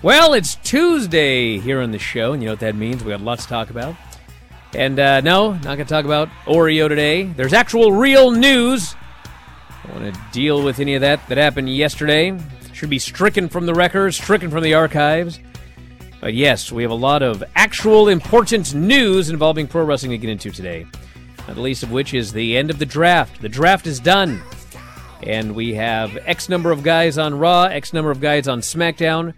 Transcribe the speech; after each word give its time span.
Well, 0.00 0.34
it's 0.34 0.54
Tuesday 0.54 1.58
here 1.58 1.80
on 1.80 1.90
the 1.90 1.98
show, 1.98 2.32
and 2.32 2.40
you 2.40 2.46
know 2.46 2.52
what 2.52 2.60
that 2.60 2.76
means. 2.76 3.02
We 3.02 3.10
got 3.10 3.20
lots 3.20 3.42
to 3.42 3.48
talk 3.48 3.70
about. 3.70 3.96
And 4.72 4.96
uh, 4.96 5.22
no, 5.22 5.54
not 5.54 5.64
going 5.64 5.78
to 5.78 5.84
talk 5.86 6.04
about 6.04 6.28
Oreo 6.46 6.88
today. 6.88 7.24
There's 7.24 7.52
actual 7.52 7.90
real 7.90 8.30
news. 8.30 8.94
I 9.24 9.88
don't 9.88 10.02
want 10.02 10.14
to 10.14 10.20
deal 10.30 10.62
with 10.62 10.78
any 10.78 10.94
of 10.94 11.00
that 11.00 11.26
that 11.26 11.36
happened 11.36 11.74
yesterday. 11.74 12.38
Should 12.72 12.90
be 12.90 13.00
stricken 13.00 13.48
from 13.48 13.66
the 13.66 13.74
records, 13.74 14.14
stricken 14.14 14.50
from 14.50 14.62
the 14.62 14.74
archives. 14.74 15.40
But 16.20 16.32
yes, 16.32 16.70
we 16.70 16.82
have 16.84 16.92
a 16.92 16.94
lot 16.94 17.24
of 17.24 17.42
actual 17.56 18.06
important 18.06 18.74
news 18.74 19.30
involving 19.30 19.66
pro 19.66 19.82
wrestling 19.82 20.12
to 20.12 20.18
get 20.18 20.30
into 20.30 20.52
today. 20.52 20.86
Not 21.48 21.56
the 21.56 21.60
least 21.60 21.82
of 21.82 21.90
which 21.90 22.14
is 22.14 22.32
the 22.32 22.56
end 22.56 22.70
of 22.70 22.78
the 22.78 22.86
draft. 22.86 23.42
The 23.42 23.48
draft 23.48 23.88
is 23.88 23.98
done. 23.98 24.40
And 25.24 25.56
we 25.56 25.74
have 25.74 26.16
X 26.24 26.48
number 26.48 26.70
of 26.70 26.84
guys 26.84 27.18
on 27.18 27.36
Raw, 27.36 27.64
X 27.64 27.92
number 27.92 28.12
of 28.12 28.20
guys 28.20 28.46
on 28.46 28.60
SmackDown 28.60 29.34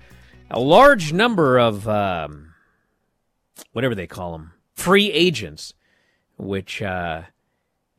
a 0.51 0.61
large 0.61 1.12
number 1.12 1.59
of 1.59 1.89
um, 1.89 2.55
whatever 3.73 3.95
they 3.95 4.06
call 4.06 4.33
them 4.33 4.53
free 4.75 5.11
agents 5.12 5.75
which 6.41 6.81
uh, 6.83 7.22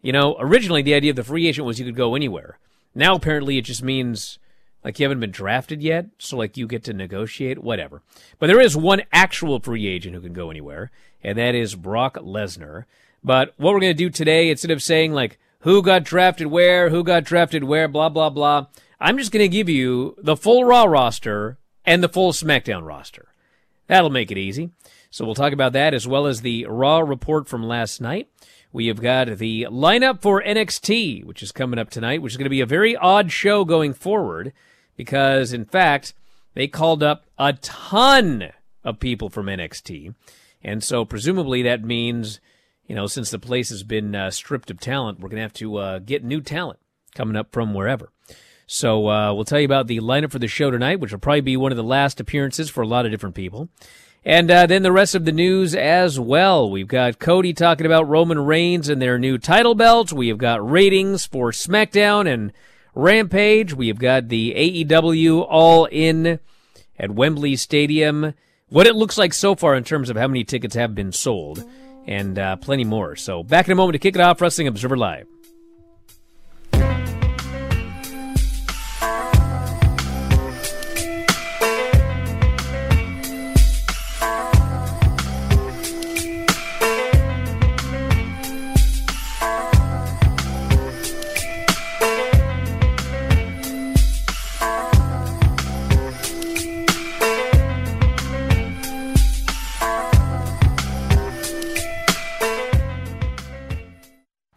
you 0.01 0.11
know 0.11 0.35
originally 0.39 0.81
the 0.81 0.93
idea 0.93 1.11
of 1.11 1.15
the 1.15 1.23
free 1.23 1.47
agent 1.47 1.65
was 1.65 1.79
you 1.79 1.85
could 1.85 1.95
go 1.95 2.15
anywhere. 2.15 2.57
Now 2.93 3.15
apparently 3.15 3.57
it 3.57 3.65
just 3.65 3.83
means 3.83 4.39
like 4.83 4.99
you 4.99 5.03
haven't 5.03 5.19
been 5.19 5.31
drafted 5.31 5.81
yet 5.81 6.07
so 6.17 6.37
like 6.37 6.57
you 6.57 6.67
get 6.67 6.83
to 6.85 6.93
negotiate 6.93 7.59
whatever. 7.59 8.01
But 8.39 8.47
there 8.47 8.59
is 8.59 8.75
one 8.75 9.03
actual 9.13 9.59
free 9.59 9.87
agent 9.87 10.15
who 10.15 10.21
can 10.21 10.33
go 10.33 10.49
anywhere 10.49 10.91
and 11.23 11.37
that 11.37 11.55
is 11.55 11.75
brock 11.75 12.15
lesnar. 12.17 12.85
But 13.23 13.53
what 13.57 13.73
we're 13.73 13.79
going 13.79 13.95
to 13.95 14.03
do 14.03 14.09
today 14.09 14.49
instead 14.49 14.71
of 14.71 14.81
saying 14.81 15.13
like 15.13 15.39
who 15.59 15.81
got 15.81 16.03
drafted 16.03 16.47
where 16.47 16.89
who 16.89 17.03
got 17.03 17.23
drafted 17.23 17.63
where 17.63 17.87
blah 17.87 18.09
blah 18.09 18.29
blah 18.29 18.65
i'm 18.99 19.17
just 19.17 19.31
going 19.31 19.43
to 19.43 19.47
give 19.47 19.69
you 19.69 20.15
the 20.17 20.35
full 20.35 20.65
raw 20.65 20.83
roster 20.83 21.57
and 21.85 22.03
the 22.03 22.09
full 22.09 22.31
SmackDown 22.31 22.85
roster. 22.85 23.29
That'll 23.87 24.09
make 24.09 24.31
it 24.31 24.37
easy. 24.37 24.71
So 25.09 25.25
we'll 25.25 25.35
talk 25.35 25.51
about 25.51 25.73
that 25.73 25.93
as 25.93 26.07
well 26.07 26.25
as 26.25 26.41
the 26.41 26.65
Raw 26.65 26.99
report 26.99 27.47
from 27.47 27.63
last 27.63 27.99
night. 27.99 28.29
We 28.71 28.87
have 28.87 29.01
got 29.01 29.27
the 29.37 29.67
lineup 29.69 30.21
for 30.21 30.41
NXT, 30.41 31.25
which 31.25 31.43
is 31.43 31.51
coming 31.51 31.77
up 31.77 31.89
tonight, 31.89 32.21
which 32.21 32.33
is 32.33 32.37
going 32.37 32.45
to 32.45 32.49
be 32.49 32.61
a 32.61 32.65
very 32.65 32.95
odd 32.95 33.31
show 33.31 33.65
going 33.65 33.93
forward 33.93 34.53
because, 34.95 35.51
in 35.51 35.65
fact, 35.65 36.13
they 36.53 36.67
called 36.67 37.03
up 37.03 37.25
a 37.37 37.53
ton 37.53 38.51
of 38.83 38.99
people 38.99 39.29
from 39.29 39.47
NXT. 39.47 40.15
And 40.63 40.83
so 40.83 41.03
presumably 41.03 41.61
that 41.63 41.83
means, 41.83 42.39
you 42.87 42.95
know, 42.95 43.07
since 43.07 43.29
the 43.29 43.39
place 43.39 43.69
has 43.69 43.83
been 43.83 44.15
uh, 44.15 44.31
stripped 44.31 44.71
of 44.71 44.79
talent, 44.79 45.19
we're 45.19 45.29
going 45.29 45.37
to 45.37 45.43
have 45.43 45.53
to 45.53 45.77
uh, 45.77 45.99
get 45.99 46.23
new 46.23 46.39
talent 46.39 46.79
coming 47.13 47.35
up 47.35 47.51
from 47.51 47.73
wherever. 47.73 48.09
So 48.73 49.09
uh, 49.09 49.33
we'll 49.33 49.43
tell 49.43 49.59
you 49.59 49.65
about 49.65 49.87
the 49.87 49.99
lineup 49.99 50.31
for 50.31 50.39
the 50.39 50.47
show 50.47 50.71
tonight, 50.71 51.01
which 51.01 51.11
will 51.11 51.19
probably 51.19 51.41
be 51.41 51.57
one 51.57 51.73
of 51.73 51.75
the 51.75 51.83
last 51.83 52.21
appearances 52.21 52.69
for 52.69 52.81
a 52.81 52.87
lot 52.87 53.05
of 53.05 53.11
different 53.11 53.35
people. 53.35 53.67
And 54.23 54.49
uh, 54.49 54.65
then 54.65 54.81
the 54.81 54.93
rest 54.93 55.13
of 55.13 55.25
the 55.25 55.33
news 55.33 55.75
as 55.75 56.17
well. 56.17 56.71
We've 56.71 56.87
got 56.87 57.19
Cody 57.19 57.51
talking 57.51 57.85
about 57.85 58.07
Roman 58.07 58.39
Reigns 58.39 58.87
and 58.87 59.01
their 59.01 59.19
new 59.19 59.37
title 59.37 59.75
belt. 59.75 60.13
We 60.13 60.29
have 60.29 60.37
got 60.37 60.65
ratings 60.65 61.25
for 61.25 61.51
SmackDown 61.51 62.33
and 62.33 62.53
Rampage. 62.95 63.73
We 63.73 63.89
have 63.89 63.99
got 63.99 64.29
the 64.29 64.53
AEW 64.55 65.45
All 65.49 65.83
In 65.91 66.39
at 66.97 67.11
Wembley 67.11 67.57
Stadium. 67.57 68.33
What 68.69 68.87
it 68.87 68.95
looks 68.95 69.17
like 69.17 69.33
so 69.33 69.53
far 69.53 69.75
in 69.75 69.83
terms 69.83 70.09
of 70.09 70.15
how 70.15 70.29
many 70.29 70.45
tickets 70.45 70.75
have 70.75 70.95
been 70.95 71.11
sold, 71.11 71.61
and 72.07 72.39
uh, 72.39 72.55
plenty 72.55 72.85
more. 72.85 73.17
So 73.17 73.43
back 73.43 73.65
in 73.65 73.73
a 73.73 73.75
moment 73.75 73.95
to 73.95 73.99
kick 73.99 74.15
it 74.15 74.21
off. 74.21 74.39
Wrestling 74.39 74.67
Observer 74.67 74.95
Live. 74.95 75.27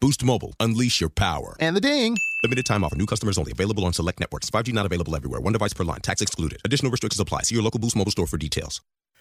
Boost 0.00 0.24
Mobile. 0.24 0.54
Unleash 0.60 1.00
your 1.00 1.10
power. 1.10 1.56
And 1.60 1.76
the 1.76 1.80
ding. 1.80 2.16
Limited 2.42 2.66
time 2.66 2.84
offer. 2.84 2.96
New 2.96 3.06
customers 3.06 3.38
only. 3.38 3.52
Available 3.52 3.84
on 3.84 3.92
select 3.92 4.20
networks. 4.20 4.48
5G 4.50 4.72
not 4.72 4.86
available 4.86 5.14
everywhere. 5.16 5.40
One 5.40 5.52
device 5.52 5.74
per 5.74 5.84
line. 5.84 6.00
Tax 6.00 6.22
excluded. 6.22 6.60
Additional 6.64 6.90
restrictions 6.90 7.20
apply. 7.20 7.42
See 7.42 7.54
your 7.54 7.64
local 7.64 7.80
Boost 7.80 7.96
Mobile 7.96 8.12
store 8.12 8.26
for 8.26 8.38
details. 8.38 8.80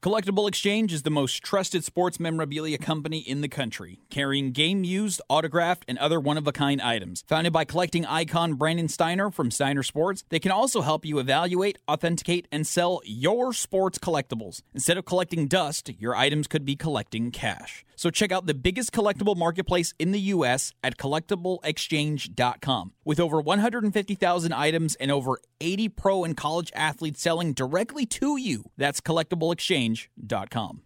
Collectible 0.00 0.46
Exchange 0.46 0.92
is 0.92 1.02
the 1.02 1.10
most 1.10 1.42
trusted 1.42 1.82
sports 1.82 2.20
memorabilia 2.20 2.78
company 2.78 3.18
in 3.18 3.40
the 3.40 3.48
country, 3.48 3.98
carrying 4.10 4.52
game 4.52 4.84
used, 4.84 5.20
autographed, 5.28 5.84
and 5.88 5.98
other 5.98 6.20
one 6.20 6.38
of 6.38 6.46
a 6.46 6.52
kind 6.52 6.80
items. 6.80 7.24
Founded 7.26 7.52
by 7.52 7.64
collecting 7.64 8.06
icon 8.06 8.54
Brandon 8.54 8.86
Steiner 8.86 9.28
from 9.32 9.50
Steiner 9.50 9.82
Sports, 9.82 10.22
they 10.28 10.38
can 10.38 10.52
also 10.52 10.82
help 10.82 11.04
you 11.04 11.18
evaluate, 11.18 11.78
authenticate, 11.90 12.46
and 12.52 12.64
sell 12.64 13.00
your 13.04 13.52
sports 13.52 13.98
collectibles. 13.98 14.62
Instead 14.72 14.98
of 14.98 15.04
collecting 15.04 15.48
dust, 15.48 15.90
your 15.98 16.14
items 16.14 16.46
could 16.46 16.64
be 16.64 16.76
collecting 16.76 17.32
cash. 17.32 17.84
So 17.98 18.10
check 18.10 18.30
out 18.30 18.46
the 18.46 18.54
biggest 18.54 18.92
collectible 18.92 19.36
marketplace 19.36 19.92
in 19.98 20.12
the 20.12 20.20
U.S. 20.20 20.72
at 20.84 20.96
collectibleexchange.com. 20.96 22.92
With 23.04 23.18
over 23.18 23.40
150,000 23.40 24.52
items 24.52 24.94
and 24.94 25.10
over 25.10 25.40
80 25.60 25.88
pro 25.88 26.22
and 26.22 26.36
college 26.36 26.70
athletes 26.76 27.20
selling 27.20 27.54
directly 27.54 28.06
to 28.06 28.36
you, 28.36 28.70
that's 28.76 29.00
collectibleexchange.com. 29.00 30.82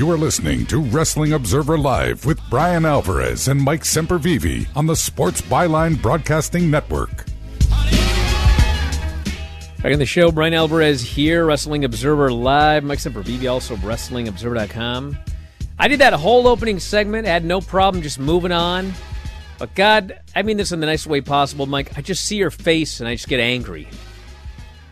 You 0.00 0.10
are 0.10 0.16
listening 0.16 0.64
to 0.68 0.80
Wrestling 0.80 1.34
Observer 1.34 1.76
Live 1.76 2.24
with 2.24 2.40
Bryan 2.48 2.86
Alvarez 2.86 3.48
and 3.48 3.60
Mike 3.60 3.82
Sempervive 3.82 4.66
on 4.74 4.86
the 4.86 4.96
Sports 4.96 5.42
Byline 5.42 6.00
Broadcasting 6.00 6.70
Network. 6.70 7.26
Back 9.82 9.92
in 9.92 9.98
the 9.98 10.06
show, 10.06 10.32
Bryan 10.32 10.54
Alvarez 10.54 11.02
here, 11.02 11.44
Wrestling 11.44 11.84
Observer 11.84 12.32
Live. 12.32 12.82
Mike 12.82 12.98
Sempervive, 12.98 13.52
also 13.52 13.76
WrestlingObserver.com. 13.76 15.18
I 15.78 15.86
did 15.86 16.00
that 16.00 16.14
whole 16.14 16.46
opening 16.46 16.78
segment, 16.78 17.26
had 17.26 17.44
no 17.44 17.60
problem 17.60 18.02
just 18.02 18.18
moving 18.18 18.52
on. 18.52 18.94
But 19.58 19.74
God, 19.74 20.18
I 20.34 20.40
mean 20.40 20.56
this 20.56 20.72
in 20.72 20.80
the 20.80 20.86
nicest 20.86 21.08
way 21.08 21.20
possible, 21.20 21.66
Mike. 21.66 21.98
I 21.98 22.00
just 22.00 22.24
see 22.24 22.36
your 22.36 22.50
face 22.50 23.00
and 23.00 23.08
I 23.08 23.16
just 23.16 23.28
get 23.28 23.38
angry 23.38 23.86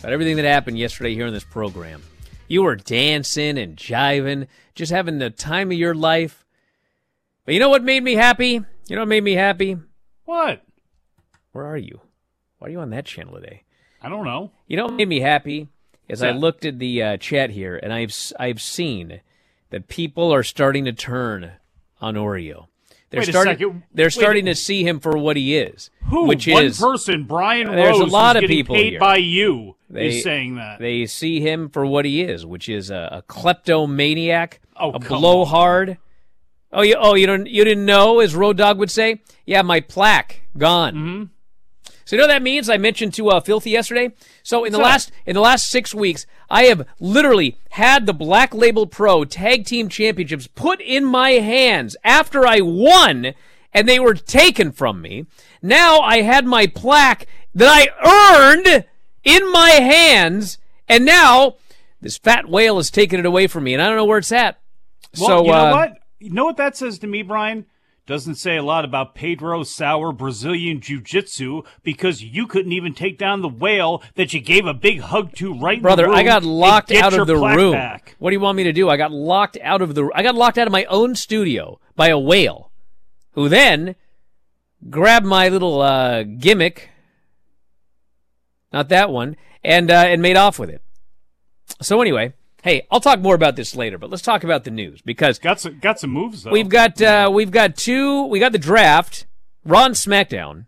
about 0.01 0.13
everything 0.13 0.37
that 0.37 0.45
happened 0.45 0.77
yesterday 0.77 1.15
here 1.15 1.27
in 1.27 1.33
this 1.33 1.45
program. 1.45 2.03
You 2.49 2.63
were 2.63 2.77
dancing 2.77 3.59
and 3.59 3.77
jiving, 3.77 4.47
just 4.75 4.91
having 4.91 5.19
the 5.19 5.31
time 5.31 5.71
of 5.71 5.77
your 5.79 5.95
life. 5.95 6.45
But 7.45 7.55
you 7.55 7.61
know 7.61 7.69
what 7.69 7.85
made 7.85 8.03
me 8.03 8.15
happy? 8.15 8.55
You 8.89 8.97
know 8.97 9.03
what 9.03 9.09
made 9.09 9.25
me 9.25 9.35
happy? 9.35 9.77
What? 10.25 10.63
Where 11.53 11.67
are 11.67 11.77
you? 11.77 12.01
Why 12.59 12.69
are 12.69 12.71
you 12.71 12.81
on 12.81 12.91
that 12.91 13.05
channel 13.07 13.35
today? 13.35 13.63
I 14.03 14.09
don't 14.09 14.25
know. 14.25 14.51
You 14.67 14.77
know 14.77 14.87
what 14.87 14.95
made 14.95 15.09
me 15.09 15.21
happy 15.21 15.69
is 16.09 16.23
I 16.23 16.31
looked 16.31 16.65
at 16.65 16.79
the 16.79 17.03
uh, 17.03 17.17
chat 17.19 17.51
here 17.51 17.79
and 17.83 17.93
I've 17.93 18.15
I've 18.39 18.61
seen 18.63 19.21
that 19.71 19.89
people 19.89 20.33
are 20.33 20.43
starting 20.43 20.85
to 20.87 20.93
turn 20.93 21.53
on 22.01 22.15
Oreo. 22.15 22.67
They're 23.11 23.21
Wait 23.21 23.29
a 23.29 23.33
starting. 23.33 23.53
second. 23.55 23.83
They're 23.93 24.07
Wait. 24.07 24.13
starting 24.13 24.45
to 24.47 24.55
see 24.55 24.87
him 24.87 25.01
for 25.01 25.17
what 25.17 25.37
he 25.37 25.57
is, 25.57 25.91
Who? 26.11 26.27
which 26.27 26.47
One 26.47 26.65
is 26.65 26.79
person, 26.79 27.25
Brian 27.25 27.67
There's 27.75 27.99
Rose, 27.99 28.11
a 28.11 28.13
lot 28.13 28.37
of 28.37 28.45
people 28.45 28.75
paid 28.77 28.93
here. 28.93 29.01
by 29.01 29.17
you, 29.17 29.77
They- 29.91 30.19
is 30.19 30.23
saying 30.23 30.57
that. 30.57 30.79
They 30.79 31.07
see 31.07 31.41
him 31.41 31.69
for 31.71 31.87
what 31.87 32.05
he 32.05 32.23
is, 32.23 32.45
which 32.45 32.69
is 32.69 32.91
a, 32.91 33.09
a 33.13 33.23
kleptomaniac, 33.23 34.61
Oh, 34.77 34.93
a 34.93 34.99
blowhard. 34.99 35.99
Oh, 36.73 36.83
you 36.83 36.97
oh 36.99 37.15
you 37.15 37.27
don't 37.27 37.47
you 37.47 37.65
didn't 37.65 37.87
know, 37.87 38.21
as 38.21 38.35
Road 38.35 38.59
Dog 38.59 38.79
would 38.79 38.91
say. 38.91 39.23
Yeah, 39.47 39.63
my 39.63 39.81
plaque 39.81 40.43
gone. 40.57 40.95
Mm-hmm. 40.95 41.25
So 42.05 42.17
you 42.17 42.19
know 42.23 42.25
what 42.27 42.33
that 42.35 42.43
means? 42.43 42.71
I 42.71 42.77
mentioned 42.77 43.13
to 43.15 43.29
uh, 43.29 43.41
Filthy 43.41 43.71
yesterday. 43.71 44.13
So 44.43 44.65
in 44.65 44.73
the 44.73 44.79
last 44.79 45.11
in 45.27 45.35
the 45.35 45.41
last 45.41 45.69
six 45.71 45.95
weeks, 45.95 46.27
I 46.51 46.65
have 46.65 46.87
literally 47.01 47.59
had 47.71 48.07
the 48.07 48.15
Black 48.15 48.55
Label 48.55 48.87
Pro 48.87 49.25
Tag 49.25 49.65
Team 49.65 49.89
Championships 49.89 50.47
put 50.47 50.81
in 50.81 51.05
my 51.05 51.33
hands 51.33 51.97
after 52.05 52.47
I 52.47 52.61
won, 52.61 53.35
and 53.73 53.89
they 53.89 53.99
were 53.99 54.15
taken 54.15 54.71
from 54.73 55.01
me. 55.03 55.27
Now 55.63 56.01
I 56.01 56.21
had 56.23 56.47
my 56.47 56.67
plaque 56.67 57.27
that 57.55 57.69
I 57.69 58.53
earned 58.55 58.85
in 59.29 59.53
my 59.53 59.71
hands, 59.71 60.59
and 60.89 61.05
now 61.05 61.57
this 62.01 62.17
fat 62.17 62.49
whale 62.49 62.77
has 62.77 62.91
taken 62.91 63.21
it 63.21 63.27
away 63.27 63.47
from 63.47 63.65
me, 63.65 63.75
and 63.75 63.83
I 63.83 63.87
don't 63.87 63.97
know 63.97 64.05
where 64.05 64.19
it's 64.19 64.33
at. 64.33 64.59
Well, 65.19 65.29
so 65.29 65.45
you 65.45 65.53
know 65.53 65.67
uh, 65.67 65.71
what? 65.73 65.99
You 66.19 66.31
know 66.31 66.45
what 66.45 66.57
that 66.57 66.77
says 66.77 66.99
to 67.01 67.07
me, 67.07 67.23
Bryan? 67.23 67.67
Doesn't 68.07 68.37
say 68.37 68.57
a 68.57 68.63
lot 68.63 68.87
about 68.87 69.15
Pedro 69.15 69.65
Sauer 69.65 70.13
Brazilian 70.13 70.81
Jiu 70.81 71.03
Jitsu 71.03 71.63
because 71.83 72.23
you 72.23 72.47
couldn't 72.47 72.73
even 72.73 72.95
take 72.95 73.19
down 73.19 73.43
the 73.43 73.51
whale 73.51 74.03
that 74.15 74.33
you 74.33 74.41
gave 74.41 74.65
a 74.65 74.73
big 74.73 75.01
hug 75.01 75.35
to 75.37 75.53
right 75.53 75.83
Brother, 75.83 76.05
in 76.05 76.11
the 76.11 76.17
room 76.17 76.19
I 76.19 76.23
got 76.23 76.43
locked 76.43 76.91
out 76.91 77.13
of 77.13 77.27
the 77.27 77.37
room. 77.37 77.73
back. 77.73 78.17
What 78.19 78.31
do 78.31 78.35
you 78.35 78.41
want 78.41 78.57
me 78.57 78.65
to 78.65 78.73
do? 78.73 78.89
I 78.89 78.97
got 78.97 79.13
locked 79.13 79.59
out 79.61 79.83
of 79.83 79.95
the 79.95 80.11
I 80.15 80.23
got 80.23 80.35
locked 80.35 80.57
out 80.57 80.67
of 80.67 80.73
my 80.73 80.87
own 80.87 81.17
studio 81.17 81.81
by 81.97 82.09
a 82.09 82.19
whale 82.19 82.71
who 83.33 83.51
then 83.51 83.95
grabbed 84.89 85.27
my 85.27 85.51
little 85.51 85.83
uh, 85.83 86.23
gimmick 86.23 86.89
not 88.73 88.89
that 88.89 89.11
one 89.11 89.37
and 89.65 89.91
uh, 89.91 90.05
and 90.07 90.23
made 90.23 90.37
off 90.37 90.59
with 90.59 90.71
it. 90.71 90.83
So 91.83 92.01
anyway, 92.01 92.35
hey, 92.63 92.87
I'll 92.91 93.01
talk 93.01 93.21
more 93.21 93.35
about 93.35 93.57
this 93.57 93.77
later, 93.77 93.99
but 93.99 94.11
let's 94.11 94.23
talk 94.23 94.45
about 94.45 94.65
the 94.65 94.71
news 94.71 95.03
because 95.03 95.39
Got 95.39 95.61
some 95.61 95.79
got 95.79 96.01
some 96.01 96.11
moves 96.11 96.43
though. 96.43 96.51
We've 96.51 96.69
got 96.69 97.01
uh, 97.01 97.31
we've 97.33 97.51
got 97.51 97.77
two. 97.77 98.25
We 98.27 98.39
got 98.39 98.53
the 98.53 98.59
draft, 98.59 99.27
Raw 99.65 99.87
and 99.87 99.95
SmackDown, 99.95 100.67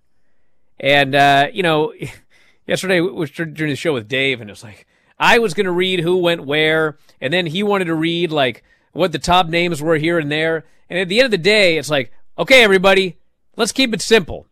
and 0.78 1.14
uh, 1.14 1.48
you 1.52 1.62
know, 1.62 1.92
yesterday 2.66 3.00
we 3.00 3.10
was 3.10 3.30
during 3.30 3.54
the 3.54 3.76
show 3.76 3.94
with 3.94 4.08
Dave, 4.08 4.40
and 4.40 4.50
it 4.50 4.52
was 4.52 4.64
like 4.64 4.86
I 5.18 5.38
was 5.38 5.54
going 5.54 5.66
to 5.66 5.72
read 5.72 6.00
who 6.00 6.18
went 6.18 6.44
where, 6.46 6.96
and 7.20 7.32
then 7.32 7.46
he 7.46 7.62
wanted 7.62 7.86
to 7.86 7.94
read 7.94 8.32
like 8.32 8.62
what 8.92 9.12
the 9.12 9.18
top 9.18 9.48
names 9.48 9.80
were 9.80 9.96
here 9.96 10.18
and 10.18 10.30
there, 10.30 10.64
and 10.88 10.98
at 10.98 11.08
the 11.08 11.18
end 11.18 11.26
of 11.26 11.30
the 11.30 11.38
day, 11.38 11.78
it's 11.78 11.90
like, 11.90 12.12
okay, 12.38 12.62
everybody, 12.62 13.18
let's 13.56 13.72
keep 13.72 13.94
it 13.94 14.02
simple. 14.02 14.46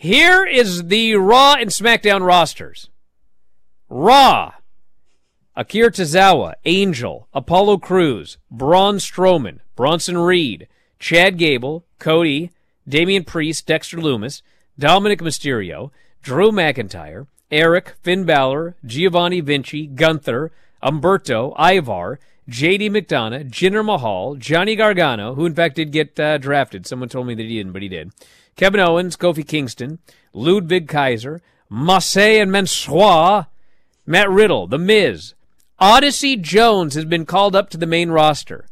Here 0.00 0.46
is 0.46 0.86
the 0.86 1.16
Raw 1.16 1.54
and 1.54 1.70
SmackDown 1.70 2.24
rosters. 2.24 2.88
Raw. 3.88 4.52
Akira 5.56 5.90
Tozawa, 5.90 6.54
Angel, 6.64 7.26
Apollo 7.34 7.78
Crews, 7.78 8.38
Braun 8.48 8.98
Strowman, 8.98 9.58
Bronson 9.74 10.16
Reed, 10.16 10.68
Chad 11.00 11.36
Gable, 11.36 11.84
Cody, 11.98 12.52
Damian 12.88 13.24
Priest, 13.24 13.66
Dexter 13.66 13.96
Lumis, 13.96 14.42
Dominik 14.78 15.18
Mysterio, 15.18 15.90
Drew 16.22 16.52
McIntyre, 16.52 17.26
Eric, 17.50 17.96
Finn 18.00 18.22
Balor, 18.22 18.76
Giovanni 18.86 19.40
Vinci, 19.40 19.88
Gunther, 19.88 20.52
Humberto, 20.80 21.58
Ivar, 21.58 22.20
J.D. 22.48 22.88
McDonagh, 22.88 23.50
Jinder 23.50 23.84
Mahal, 23.84 24.36
Johnny 24.36 24.76
Gargano, 24.76 25.34
who 25.34 25.44
in 25.44 25.56
fact 25.56 25.74
did 25.74 25.90
get 25.90 26.20
uh, 26.20 26.38
drafted. 26.38 26.86
Someone 26.86 27.08
told 27.08 27.26
me 27.26 27.34
that 27.34 27.42
he 27.42 27.56
didn't, 27.56 27.72
but 27.72 27.82
he 27.82 27.88
did. 27.88 28.12
Kevin 28.58 28.80
Owens, 28.80 29.16
Kofi 29.16 29.46
Kingston, 29.46 30.00
Ludwig 30.34 30.88
Kaiser, 30.88 31.40
Massey 31.70 32.38
and 32.38 32.50
Mansoor, 32.50 33.46
Matt 34.04 34.28
Riddle, 34.28 34.66
The 34.66 34.78
Miz. 34.78 35.34
Odyssey 35.78 36.34
Jones 36.34 36.94
has 36.94 37.04
been 37.04 37.24
called 37.24 37.54
up 37.54 37.70
to 37.70 37.78
the 37.78 37.86
main 37.86 38.10
roster. 38.10 38.66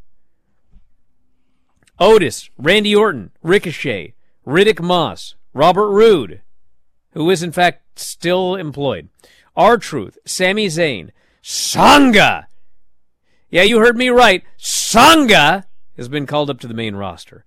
Otis, 2.01 2.51
Randy 2.59 2.97
Orton, 2.97 3.31
Ricochet, 3.45 4.15
Riddick 4.45 4.81
Moss, 4.81 5.37
Robert 5.55 5.89
Roode, 5.89 6.41
who 7.13 7.31
is 7.31 7.45
in 7.45 7.53
fact 7.53 8.01
still 8.01 8.57
employed. 8.57 9.09
R 9.55 9.79
Truth, 9.79 10.19
Sami 10.27 10.67
Zayn, 10.67 11.11
Sanga. 11.43 12.49
Yeah, 13.51 13.63
you 13.63 13.79
heard 13.79 13.97
me 13.97 14.09
right. 14.09 14.43
Sanga 14.57 15.65
has 15.97 16.09
been 16.09 16.27
called 16.27 16.51
up 16.51 16.59
to 16.61 16.67
the 16.67 16.75
main 16.75 16.97
roster. 16.97 17.46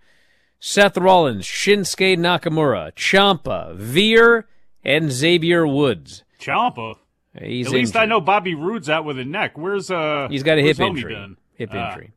Seth 0.60 0.98
Rollins, 0.98 1.46
Shinsuke 1.46 2.18
Nakamura, 2.18 2.92
Ciampa, 2.94 3.75
Veer, 3.75 4.48
and 4.84 5.12
Xavier 5.12 5.66
Woods. 5.66 6.24
Ciampa. 6.39 6.96
He's 7.39 7.68
At 7.68 7.74
least 7.74 7.89
injured. 7.96 8.01
I 8.01 8.06
know 8.06 8.20
Bobby 8.22 8.56
Roode's 8.56 8.89
out 8.89 9.06
with 9.06 9.18
a 9.20 9.25
neck. 9.25 9.58
Where's 9.58 9.89
uh? 9.89 10.28
He's 10.30 10.44
got 10.44 10.58
a 10.58 10.62
hip 10.62 10.80
injury. 10.80 11.36
Hip 11.56 11.70
Ah. 11.74 11.89
injury. 11.92 12.12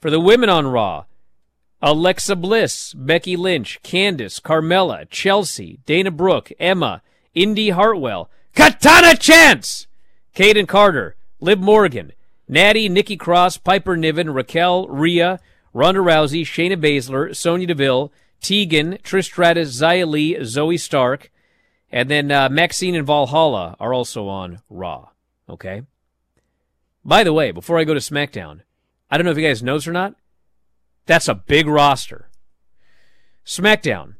For 0.00 0.10
the 0.10 0.20
women 0.20 0.48
on 0.48 0.66
Raw, 0.66 1.04
Alexa 1.82 2.34
Bliss, 2.36 2.94
Becky 2.94 3.36
Lynch, 3.36 3.80
Candice, 3.82 4.40
Carmella, 4.40 5.08
Chelsea, 5.10 5.78
Dana 5.86 6.10
Brooke, 6.10 6.50
Emma, 6.58 7.02
Indi 7.34 7.70
Hartwell, 7.70 8.30
Katana 8.54 9.16
Chance, 9.16 9.86
Kayden 10.34 10.66
Carter, 10.66 11.14
Liv 11.40 11.60
Morgan, 11.60 12.12
Natty, 12.48 12.88
Nikki 12.88 13.16
Cross, 13.16 13.58
Piper 13.58 13.96
Niven, 13.96 14.30
Raquel, 14.30 14.88
Rhea, 14.88 15.38
Ronda 15.72 16.00
Rousey, 16.00 16.42
Shayna 16.42 16.76
Baszler, 16.76 17.34
Sonya 17.34 17.66
Deville, 17.66 18.12
Tegan, 18.40 18.98
Trish 19.02 19.24
Stratus, 19.24 19.80
Xia 19.80 20.06
Li, 20.06 20.34
Zoey 20.36 20.78
Stark, 20.78 21.30
and 21.90 22.10
then 22.10 22.30
uh, 22.30 22.48
Maxine 22.48 22.94
and 22.94 23.06
Valhalla 23.06 23.76
are 23.80 23.92
also 23.92 24.28
on 24.28 24.60
Raw. 24.68 25.08
Okay? 25.48 25.82
By 27.04 27.24
the 27.24 27.32
way, 27.32 27.52
before 27.52 27.78
I 27.78 27.84
go 27.84 27.94
to 27.94 28.00
SmackDown, 28.00 28.60
I 29.10 29.16
don't 29.16 29.24
know 29.24 29.30
if 29.30 29.38
you 29.38 29.46
guys 29.46 29.62
noticed 29.62 29.88
or 29.88 29.92
not. 29.92 30.14
That's 31.06 31.28
a 31.28 31.34
big 31.34 31.66
roster. 31.66 32.28
SmackDown. 33.46 34.16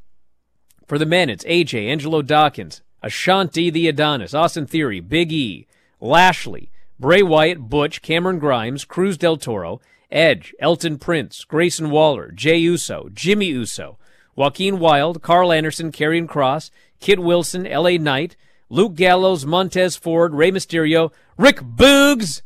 For 0.87 0.97
the 0.97 1.05
men, 1.05 1.29
it's 1.29 1.43
AJ, 1.45 1.87
Angelo 1.87 2.23
Dawkins, 2.23 2.81
Ashante 3.03 3.71
the 3.71 3.87
Adonis, 3.87 4.33
Austin 4.33 4.65
Theory, 4.65 4.99
Big 4.99 5.31
E, 5.31 5.67
Lashley, 6.01 6.71
Bray 6.99 7.21
Wyatt, 7.21 7.69
Butch, 7.69 8.01
Cameron 8.01 8.39
Grimes, 8.39 8.85
Cruz 8.85 9.17
del 9.17 9.37
Toro, 9.37 9.79
Edge, 10.11 10.53
Elton 10.59 10.97
Prince, 10.97 11.43
Grayson 11.43 11.89
Waller, 11.89 12.31
Jey 12.31 12.57
Uso, 12.57 13.09
Jimmy 13.13 13.47
Uso, 13.47 13.97
Joaquin 14.35 14.79
Wilde, 14.79 15.21
Karl 15.21 15.51
Anderson, 15.51 15.91
Karrion 15.91 16.27
Kross, 16.27 16.71
Kit 16.99 17.19
Wilson, 17.19 17.67
L.A. 17.67 17.97
Knight, 17.97 18.35
Luke 18.69 18.95
Gallows, 18.95 19.45
Montez 19.45 19.95
Ford, 19.95 20.33
Rey 20.33 20.51
Mysterio, 20.51 21.11
Rick 21.37 21.57
Boogs, 21.61 22.41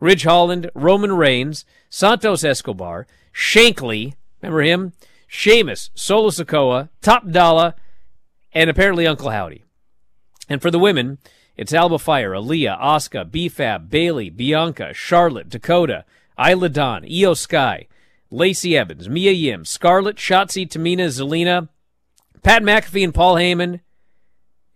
Ridge 0.00 0.24
Holland, 0.24 0.70
Roman 0.74 1.12
Reigns, 1.12 1.64
Santos 1.90 2.44
Escobar, 2.44 3.06
Shanky, 3.32 4.14
remember 4.40 4.62
him? 4.62 4.92
Sheamus, 5.26 5.90
Solo 5.94 6.30
Sikoa, 6.30 6.88
Top 7.02 7.28
Dollar, 7.30 7.74
and 8.52 8.70
apparently 8.70 9.06
Uncle 9.06 9.30
Howdy. 9.30 9.64
And 10.48 10.62
for 10.62 10.70
the 10.70 10.78
women, 10.78 11.18
it's 11.56 11.74
Alba 11.74 11.98
Fyre, 11.98 12.30
Aliyah, 12.30 12.80
Asuka, 12.80 13.30
B-Fab, 13.30 13.90
Bayley, 13.90 14.30
Bianca, 14.30 14.94
Charlotte, 14.94 15.48
Dakota, 15.48 16.04
Isla 16.38 16.68
Dawn, 16.68 17.02
Iyo 17.02 17.36
Sky, 17.36 17.88
Lacey 18.30 18.76
Evans, 18.76 19.08
Mia 19.08 19.32
Yim, 19.32 19.64
Scarlett, 19.64 20.16
Shotzi, 20.16 20.68
Tamina, 20.68 21.06
Zelina, 21.06 21.68
Pat 22.42 22.62
McAfee, 22.62 23.04
and 23.04 23.14
Paul 23.14 23.36
Heyman. 23.36 23.80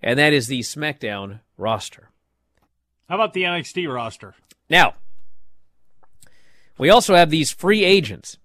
And 0.02 0.18
that 0.18 0.32
is 0.32 0.48
the 0.48 0.60
SmackDown 0.60 1.40
roster. 1.56 2.10
How 3.08 3.14
about 3.16 3.34
the 3.34 3.42
NXT 3.42 3.92
roster? 3.92 4.34
Now, 4.68 4.94
we 6.78 6.90
also 6.90 7.14
have 7.14 7.30
these 7.30 7.52
free 7.52 7.84
agents. 7.84 8.38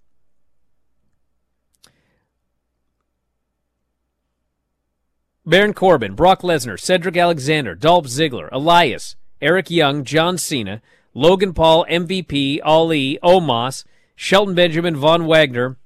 Baron 5.46 5.74
Corbin, 5.74 6.14
Brock 6.14 6.42
Lesnar, 6.42 6.78
Cedric 6.78 7.16
Alexander, 7.16 7.74
Dolph 7.74 8.08
Ziggler, 8.08 8.50
Elias, 8.52 9.16
Eric 9.42 9.70
Young, 9.70 10.04
John 10.04 10.38
Cena, 10.38 10.82
Logan 11.18 11.54
Paul, 11.54 11.84
MVP, 11.90 12.60
Ali, 12.64 13.18
Omos, 13.24 13.86
Shelton 14.16 14.54
Benjamin, 14.54 14.96
Von 14.96 15.26
Wagner, 15.26 15.78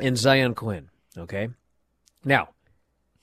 and 0.00 0.16
Zion 0.16 0.54
Quinn. 0.54 0.88
Okay? 1.18 1.50
Now, 2.24 2.48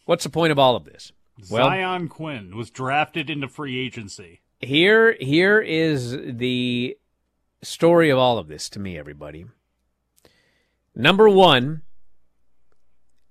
what's 0.05 0.23
the 0.23 0.29
point 0.29 0.51
of 0.51 0.59
all 0.59 0.75
of 0.75 0.85
this? 0.85 1.11
Zion 1.43 2.07
Quinn 2.07 2.55
was 2.55 2.69
drafted 2.69 3.31
into 3.31 3.47
free 3.47 3.79
agency. 3.79 4.41
here 4.59 5.17
here 5.19 5.59
is 5.59 6.11
the 6.11 6.95
story 7.63 8.11
of 8.11 8.17
all 8.19 8.37
of 8.37 8.47
this 8.47 8.69
to 8.69 8.79
me 8.79 8.97
everybody 8.97 9.45
number 10.95 11.27
one 11.27 11.81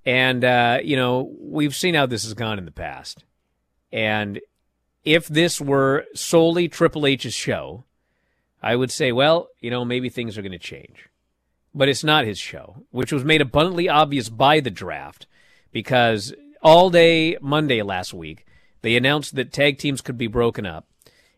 and 0.04 0.44
uh, 0.44 0.78
you 0.82 0.96
know 0.96 1.32
we've 1.38 1.74
seen 1.74 1.94
how 1.94 2.06
this 2.06 2.24
has 2.24 2.34
gone 2.34 2.58
in 2.58 2.64
the 2.64 2.70
past 2.70 3.24
and 3.92 4.40
if 5.04 5.26
this 5.28 5.60
were 5.60 6.04
solely 6.14 6.68
triple 6.68 7.06
h's 7.06 7.32
show 7.32 7.84
i 8.62 8.74
would 8.76 8.90
say 8.90 9.12
well 9.12 9.48
you 9.60 9.70
know 9.70 9.84
maybe 9.84 10.08
things 10.08 10.38
are 10.38 10.42
going 10.42 10.52
to 10.52 10.58
change 10.58 11.08
but 11.74 11.88
it's 11.88 12.04
not 12.04 12.24
his 12.24 12.38
show 12.38 12.84
which 12.90 13.12
was 13.12 13.24
made 13.24 13.40
abundantly 13.40 13.88
obvious 13.88 14.28
by 14.28 14.60
the 14.60 14.70
draft 14.70 15.26
because 15.72 16.32
all 16.62 16.90
day 16.90 17.36
monday 17.40 17.82
last 17.82 18.14
week 18.14 18.46
they 18.82 18.96
announced 18.96 19.34
that 19.34 19.52
tag 19.52 19.78
teams 19.78 20.00
could 20.00 20.18
be 20.18 20.26
broken 20.26 20.66
up 20.66 20.86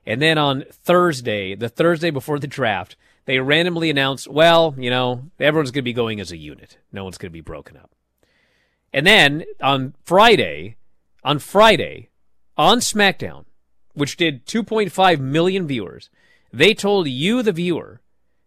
and 0.06 0.20
then 0.20 0.38
on 0.38 0.64
Thursday, 0.70 1.54
the 1.54 1.68
Thursday 1.68 2.10
before 2.10 2.38
the 2.38 2.46
draft, 2.46 2.96
they 3.24 3.38
randomly 3.38 3.88
announced, 3.88 4.28
well, 4.28 4.74
you 4.76 4.90
know, 4.90 5.30
everyone's 5.40 5.70
going 5.70 5.82
to 5.82 5.90
be 5.90 5.92
going 5.92 6.20
as 6.20 6.30
a 6.30 6.36
unit. 6.36 6.78
No 6.92 7.04
one's 7.04 7.18
going 7.18 7.30
to 7.30 7.32
be 7.32 7.40
broken 7.40 7.76
up. 7.76 7.90
And 8.92 9.06
then 9.06 9.44
on 9.62 9.94
Friday, 10.04 10.76
on 11.24 11.38
Friday, 11.38 12.10
on 12.56 12.78
SmackDown, 12.78 13.44
which 13.94 14.16
did 14.16 14.46
2.5 14.46 15.20
million 15.20 15.66
viewers, 15.66 16.10
they 16.58 16.74
told 16.74 17.08
you, 17.08 17.42
the 17.42 17.52
viewer, 17.52 18.00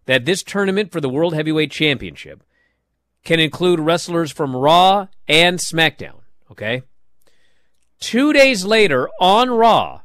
that 0.05 0.25
this 0.25 0.43
tournament 0.43 0.91
for 0.91 1.01
the 1.01 1.09
World 1.09 1.33
Heavyweight 1.33 1.71
Championship 1.71 2.43
can 3.23 3.39
include 3.39 3.79
wrestlers 3.79 4.31
from 4.31 4.55
Raw 4.55 5.07
and 5.27 5.59
SmackDown. 5.59 6.21
Okay? 6.49 6.83
Two 7.99 8.31
days 8.31 8.63
later 8.63 9.09
on 9.19 9.49
Raw, 9.49 10.01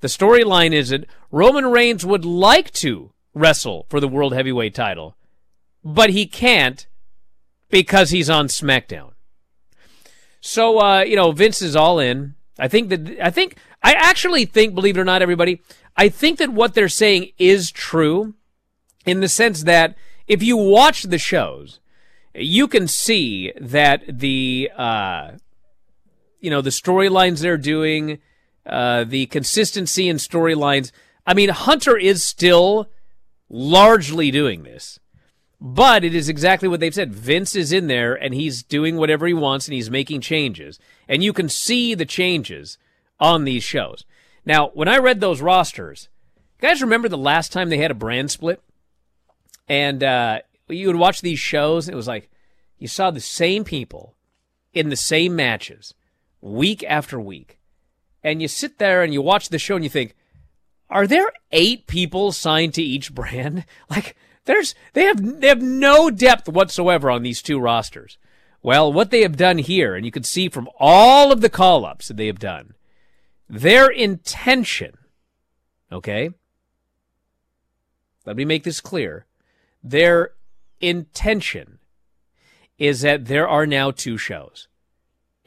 the 0.00 0.08
storyline 0.08 0.72
is 0.72 0.88
that 0.88 1.06
Roman 1.30 1.66
Reigns 1.66 2.06
would 2.06 2.24
like 2.24 2.70
to 2.72 3.12
wrestle 3.34 3.86
for 3.88 4.00
the 4.00 4.08
World 4.08 4.32
Heavyweight 4.32 4.74
title, 4.74 5.16
but 5.84 6.10
he 6.10 6.26
can't 6.26 6.86
because 7.68 8.10
he's 8.10 8.30
on 8.30 8.48
SmackDown. 8.48 9.12
So, 10.40 10.80
uh, 10.80 11.00
you 11.00 11.16
know, 11.16 11.32
Vince 11.32 11.60
is 11.60 11.76
all 11.76 11.98
in. 11.98 12.34
I 12.58 12.68
think 12.68 12.88
that, 12.90 13.18
I 13.20 13.30
think, 13.30 13.56
I 13.82 13.92
actually 13.92 14.44
think, 14.44 14.74
believe 14.74 14.96
it 14.96 15.00
or 15.00 15.04
not, 15.04 15.22
everybody, 15.22 15.60
I 15.96 16.08
think 16.08 16.38
that 16.38 16.50
what 16.50 16.74
they're 16.74 16.88
saying 16.88 17.30
is 17.38 17.70
true 17.70 18.34
in 19.04 19.20
the 19.20 19.28
sense 19.28 19.64
that 19.64 19.96
if 20.26 20.42
you 20.42 20.56
watch 20.56 21.02
the 21.02 21.18
shows, 21.18 21.80
you 22.34 22.66
can 22.68 22.88
see 22.88 23.52
that 23.60 24.02
the, 24.08 24.70
uh, 24.76 25.32
you 26.40 26.50
know, 26.50 26.60
the 26.60 26.70
storylines 26.70 27.40
they're 27.40 27.56
doing, 27.56 28.18
uh, 28.66 29.04
the 29.04 29.26
consistency 29.26 30.08
in 30.08 30.16
storylines. 30.16 30.90
I 31.26 31.34
mean, 31.34 31.50
Hunter 31.50 31.96
is 31.96 32.24
still 32.24 32.88
largely 33.48 34.30
doing 34.30 34.62
this, 34.62 34.98
but 35.66 36.04
it 36.04 36.14
is 36.14 36.28
exactly 36.28 36.68
what 36.68 36.78
they've 36.78 36.94
said. 36.94 37.14
Vince 37.14 37.56
is 37.56 37.72
in 37.72 37.86
there 37.86 38.14
and 38.14 38.34
he's 38.34 38.62
doing 38.62 38.98
whatever 38.98 39.26
he 39.26 39.32
wants 39.32 39.66
and 39.66 39.74
he's 39.74 39.90
making 39.90 40.20
changes. 40.20 40.78
And 41.08 41.24
you 41.24 41.32
can 41.32 41.48
see 41.48 41.94
the 41.94 42.04
changes 42.04 42.76
on 43.18 43.44
these 43.44 43.64
shows. 43.64 44.04
Now, 44.44 44.68
when 44.74 44.88
I 44.88 44.98
read 44.98 45.20
those 45.20 45.40
rosters, 45.40 46.10
guys 46.60 46.82
remember 46.82 47.08
the 47.08 47.16
last 47.16 47.50
time 47.50 47.70
they 47.70 47.78
had 47.78 47.90
a 47.90 47.94
brand 47.94 48.30
split? 48.30 48.62
And 49.66 50.04
uh, 50.04 50.40
you 50.68 50.88
would 50.88 50.96
watch 50.96 51.22
these 51.22 51.38
shows, 51.38 51.88
and 51.88 51.94
it 51.94 51.96
was 51.96 52.08
like 52.08 52.30
you 52.78 52.86
saw 52.86 53.10
the 53.10 53.20
same 53.20 53.64
people 53.64 54.14
in 54.74 54.90
the 54.90 54.96
same 54.96 55.34
matches 55.34 55.94
week 56.42 56.84
after 56.86 57.18
week 57.18 57.58
and 58.22 58.42
you 58.42 58.48
sit 58.48 58.78
there 58.78 59.02
and 59.02 59.14
you 59.14 59.22
watch 59.22 59.48
the 59.48 59.58
show 59.58 59.76
and 59.76 59.84
you 59.84 59.90
think, 59.90 60.14
are 60.90 61.06
there 61.06 61.32
eight 61.52 61.86
people 61.86 62.32
signed 62.32 62.74
to 62.74 62.82
each 62.82 63.14
brand? 63.14 63.64
Like 63.90 64.14
there's 64.44 64.74
they 64.92 65.04
have 65.04 65.40
they 65.40 65.48
have 65.48 65.62
no 65.62 66.10
depth 66.10 66.48
whatsoever 66.48 67.10
on 67.10 67.22
these 67.22 67.42
two 67.42 67.58
rosters. 67.58 68.18
Well, 68.62 68.92
what 68.92 69.10
they 69.10 69.20
have 69.22 69.36
done 69.36 69.58
here, 69.58 69.94
and 69.94 70.06
you 70.06 70.10
can 70.12 70.22
see 70.22 70.48
from 70.48 70.68
all 70.78 71.30
of 71.30 71.42
the 71.42 71.50
call 71.50 71.84
ups 71.84 72.08
that 72.08 72.16
they 72.16 72.26
have 72.28 72.38
done, 72.38 72.74
their 73.48 73.90
intention, 73.90 74.96
okay? 75.92 76.30
Let 78.24 78.36
me 78.36 78.44
make 78.46 78.64
this 78.64 78.80
clear. 78.80 79.26
Their 79.82 80.30
intention 80.80 81.78
is 82.78 83.02
that 83.02 83.26
there 83.26 83.48
are 83.48 83.66
now 83.66 83.90
two 83.90 84.16
shows. 84.16 84.68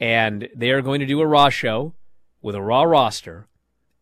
And 0.00 0.48
they 0.54 0.70
are 0.70 0.82
going 0.82 1.00
to 1.00 1.06
do 1.06 1.20
a 1.20 1.26
Raw 1.26 1.48
show 1.48 1.94
with 2.40 2.54
a 2.54 2.62
Raw 2.62 2.84
roster, 2.84 3.48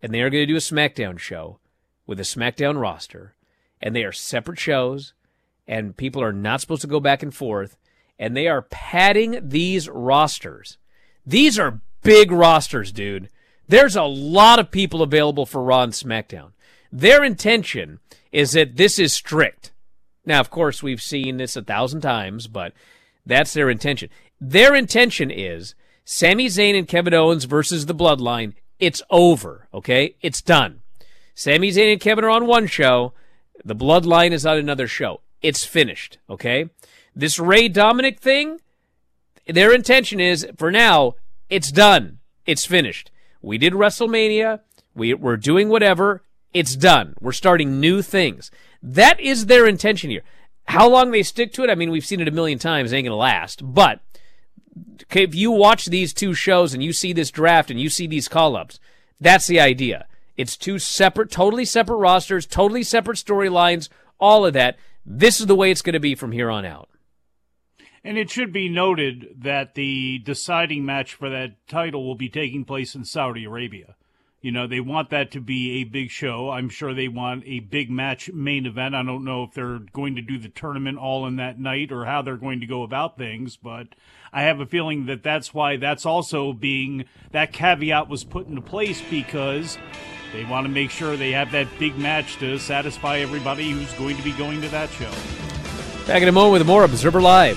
and 0.03 0.13
they 0.13 0.21
are 0.21 0.31
going 0.31 0.43
to 0.43 0.53
do 0.53 0.57
a 0.57 0.59
SmackDown 0.59 1.19
show 1.19 1.59
with 2.07 2.21
a 2.21 2.25
SmackDown 2.25 2.79
roster. 2.79 3.35
And 3.81 3.95
they 3.95 4.05
are 4.05 4.13
separate 4.13 4.59
shows, 4.59 5.13
and 5.67 5.97
people 5.97 6.23
are 6.23 6.33
not 6.33 6.61
supposed 6.61 6.83
to 6.83 6.89
go 6.89 7.01
back 7.01 7.23
and 7.23 7.35
forth. 7.35 7.77
And 8.19 8.37
they 8.37 8.49
are 8.49 8.63
padding 8.63 9.39
these 9.43 9.89
rosters. 9.89 10.79
These 11.27 11.59
are 11.59 11.81
big 12.03 12.31
rosters, 12.31 12.93
dude. 12.93 13.29
There's 13.69 13.97
a 13.97 14.05
lot 14.05 14.59
of 14.59 14.71
people 14.71 15.03
available 15.03 15.45
for 15.45 15.63
Raw 15.63 15.83
and 15.83 15.93
SmackDown. 15.93 16.53
Their 16.93 17.25
intention 17.25 17.99
is 18.33 18.53
that 18.53 18.77
this 18.77 18.99
is 18.99 19.13
strict. 19.13 19.73
Now, 20.25 20.41
of 20.41 20.51
course, 20.51 20.83
we've 20.83 21.03
seen 21.03 21.37
this 21.37 21.57
a 21.57 21.63
thousand 21.63 22.01
times, 22.01 22.47
but 22.47 22.73
that's 23.25 23.53
their 23.53 23.69
intention. 23.69 24.09
Their 24.41 24.75
intention 24.75 25.31
is 25.31 25.75
Sami 26.05 26.47
Zayn 26.47 26.79
and 26.79 26.87
Kevin 26.87 27.15
Owens 27.15 27.45
versus 27.45 27.87
the 27.87 27.95
Bloodline. 27.95 28.55
It's 28.79 29.03
over, 29.11 29.69
okay? 29.75 30.17
It's 30.21 30.43
done. 30.43 30.83
Sami 31.35 31.71
Zayn 31.71 31.93
and 31.93 32.01
Kevin 32.01 32.25
are 32.25 32.31
on 32.31 32.47
one 32.47 32.67
show. 32.67 33.13
The 33.65 33.77
Bloodline 33.77 34.33
is 34.33 34.47
on 34.47 34.59
another 34.59 34.87
show. 34.89 35.21
It's 35.43 35.65
finished, 35.65 36.19
okay? 36.29 36.71
This 37.15 37.39
Rey 37.39 37.69
Dominik 37.69 38.19
thing, 38.19 38.61
their 39.47 39.73
intention 39.73 40.21
is, 40.21 40.47
for 40.57 40.71
now, 40.71 41.15
it's 41.49 41.71
done. 41.71 42.19
It's 42.47 42.65
finished. 42.65 43.11
We 43.43 43.59
did 43.59 43.73
WrestleMania. 43.73 44.61
We, 44.95 45.15
we're 45.15 45.37
doing 45.37 45.69
whatever. 45.69 46.23
It's 46.53 46.75
done. 46.75 47.15
We're 47.21 47.33
starting 47.33 47.81
new 47.81 48.03
things. 48.03 48.51
That 48.83 49.21
is 49.21 49.47
their 49.47 49.67
intention 49.67 50.11
here. 50.11 50.23
How 50.69 50.89
long 50.89 51.11
they 51.11 51.23
stick 51.23 51.53
to 51.55 51.65
it, 51.65 51.71
I 51.71 51.75
mean, 51.75 51.91
we've 51.91 52.05
seen 52.05 52.21
it 52.21 52.29
a 52.29 52.33
million 52.33 52.59
times, 52.59 52.93
ain't 52.93 53.07
gonna 53.07 53.17
last. 53.17 53.61
But 53.63 54.01
if 55.13 55.35
you 55.35 55.51
watch 55.51 55.87
these 55.87 56.13
two 56.13 56.35
shows 56.35 56.75
and 56.75 56.83
you 56.83 56.93
see 56.93 57.13
this 57.13 57.31
draft 57.31 57.71
and 57.71 57.81
you 57.81 57.89
see 57.89 58.07
these 58.07 58.29
call 58.29 58.57
ups, 58.57 58.81
that's 59.21 59.47
the 59.47 59.61
idea. 59.61 60.07
It's 60.37 60.57
two 60.57 60.79
separate, 60.79 61.31
totally 61.31 61.65
separate 61.65 61.97
rosters, 61.97 62.47
totally 62.47 62.83
separate 62.83 63.19
storylines, 63.19 63.89
all 64.19 64.45
of 64.45 64.53
that. 64.55 64.77
This 65.05 65.41
is 65.41 65.47
the 65.47 65.57
way 65.57 65.71
it's 65.71 65.83
going 65.83 65.95
to 65.95 66.01
be 66.01 66.15
from 66.15 66.33
here 66.33 66.51
on 66.51 66.65
out. 66.65 66.89
And 68.05 68.19
it 68.19 68.31
should 68.31 68.53
be 68.53 68.69
noted 68.69 69.35
that 69.39 69.75
the 69.75 70.19
deciding 70.19 70.85
match 70.85 71.15
for 71.15 71.29
that 71.29 71.67
title 71.67 72.07
will 72.07 72.15
be 72.15 72.29
taking 72.29 72.65
place 72.65 72.95
in 72.95 73.05
Saudi 73.05 73.45
Arabia. 73.45 73.97
You 74.41 74.53
know, 74.53 74.69
they 74.69 74.79
want 74.79 75.11
that 75.11 75.33
to 75.33 75.41
be 75.41 75.81
a 75.81 75.85
big 75.85 76.11
show. 76.11 76.51
I'm 76.51 76.69
sure 76.69 76.95
they 76.95 77.09
want 77.09 77.43
a 77.47 77.59
big 77.59 77.91
match 77.91 78.31
main 78.33 78.65
event. 78.65 78.95
I 78.95 79.03
don't 79.03 79.25
know 79.25 79.43
if 79.43 79.55
they're 79.55 79.81
going 79.93 80.15
to 80.15 80.23
do 80.23 80.39
the 80.39 80.49
tournament 80.49 80.99
all 80.99 81.27
in 81.27 81.35
that 81.37 81.59
night 81.59 81.91
or 81.91 82.05
how 82.05 82.23
they're 82.23 82.37
going 82.37 82.61
to 82.61 82.67
go 82.67 82.85
about 82.85 83.19
things, 83.19 83.57
but 83.57 83.89
I 84.37 84.43
have 84.43 84.61
a 84.61 84.67
feeling 84.67 85.07
that 85.07 85.23
that's 85.23 85.55
why 85.55 85.79
that's 85.79 86.05
also 86.05 86.53
being 86.53 87.07
that 87.31 87.55
caveat 87.55 88.11
was 88.11 88.23
put 88.23 88.47
into 88.47 88.61
place 88.61 89.01
because 89.09 89.79
they 90.35 90.45
want 90.45 90.67
to 90.67 90.69
make 90.71 90.91
sure 90.91 91.17
they 91.17 91.33
have 91.33 91.53
that 91.53 91.67
big 91.79 91.97
match 91.97 92.37
to 92.41 92.59
satisfy 92.59 93.21
everybody 93.21 93.71
who's 93.71 93.91
going 93.95 94.15
to 94.19 94.23
be 94.23 94.33
going 94.33 94.61
to 94.61 94.69
that 94.69 94.91
show. 94.91 95.11
Back 96.07 96.21
in 96.21 96.29
a 96.29 96.33
moment 96.33 96.53
with 96.53 96.67
more 96.67 96.85
Observer 96.85 97.23
Live. 97.23 97.57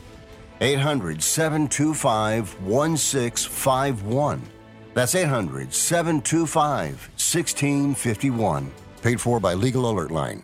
800 0.61 1.23
725 1.23 2.61
1651. 2.61 4.41
That's 4.93 5.15
800 5.15 5.73
725 5.73 6.89
1651. 6.91 8.71
Paid 9.01 9.19
for 9.19 9.39
by 9.39 9.55
Legal 9.55 9.89
Alert 9.89 10.11
Line. 10.11 10.43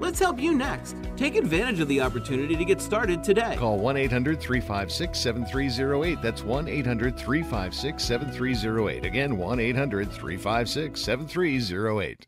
Let's 0.00 0.18
help 0.18 0.40
you 0.40 0.54
next. 0.54 0.96
Take 1.18 1.36
advantage 1.36 1.78
of 1.80 1.88
the 1.88 2.00
opportunity 2.00 2.56
to 2.56 2.64
get 2.64 2.80
started 2.80 3.22
today. 3.22 3.56
Call 3.58 3.78
1 3.78 3.98
800 3.98 4.40
356 4.40 5.18
7308. 5.18 6.22
That's 6.22 6.42
1 6.42 6.68
800 6.68 7.18
356 7.18 8.02
7308. 8.02 9.04
Again, 9.04 9.36
1 9.36 9.60
800 9.60 10.10
356 10.10 11.00
7308. 11.00 12.26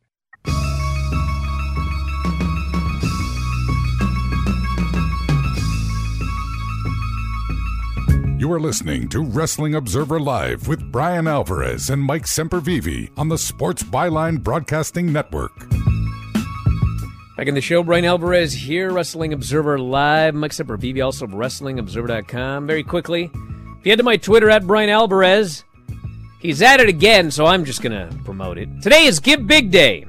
You 8.39 8.53
are 8.53 8.61
listening 8.61 9.09
to 9.11 9.23
Wrestling 9.23 9.77
Observer 9.77 10.21
Live 10.21 10.69
with 10.69 10.93
Bryan 10.93 11.27
Alvarez 11.27 11.89
and 11.89 12.03
Mike 12.03 12.25
Sempervive 12.25 13.11
on 13.17 13.29
the 13.29 13.39
Sports 13.39 13.83
Byline 13.83 14.43
Broadcasting 14.43 15.11
Network. 15.11 15.53
Back 17.35 17.47
in 17.47 17.55
the 17.55 17.62
show, 17.62 17.83
Bryan 17.83 18.05
Alvarez 18.05 18.53
here, 18.53 18.92
Wrestling 18.92 19.33
Observer 19.33 19.79
Live. 19.79 20.35
Mike 20.35 20.51
Sempervive, 20.51 21.03
also 21.03 21.25
of 21.25 21.31
WrestlingObserver.com. 21.31 22.66
Very 22.66 22.83
quickly, 22.83 23.31
if 23.33 23.87
you 23.87 23.90
head 23.90 23.97
to 23.97 24.03
my 24.03 24.18
Twitter 24.18 24.51
at 24.51 24.66
Bryan 24.66 24.90
Alvarez, 24.90 25.64
he's 26.40 26.61
at 26.61 26.81
it 26.81 26.90
again, 26.90 27.31
so 27.31 27.47
I'm 27.47 27.64
just 27.64 27.81
going 27.81 27.92
to 27.92 28.14
promote 28.25 28.59
it. 28.59 28.68
Today 28.83 29.07
is 29.07 29.18
Give 29.18 29.47
Big 29.47 29.71
Day. 29.71 30.05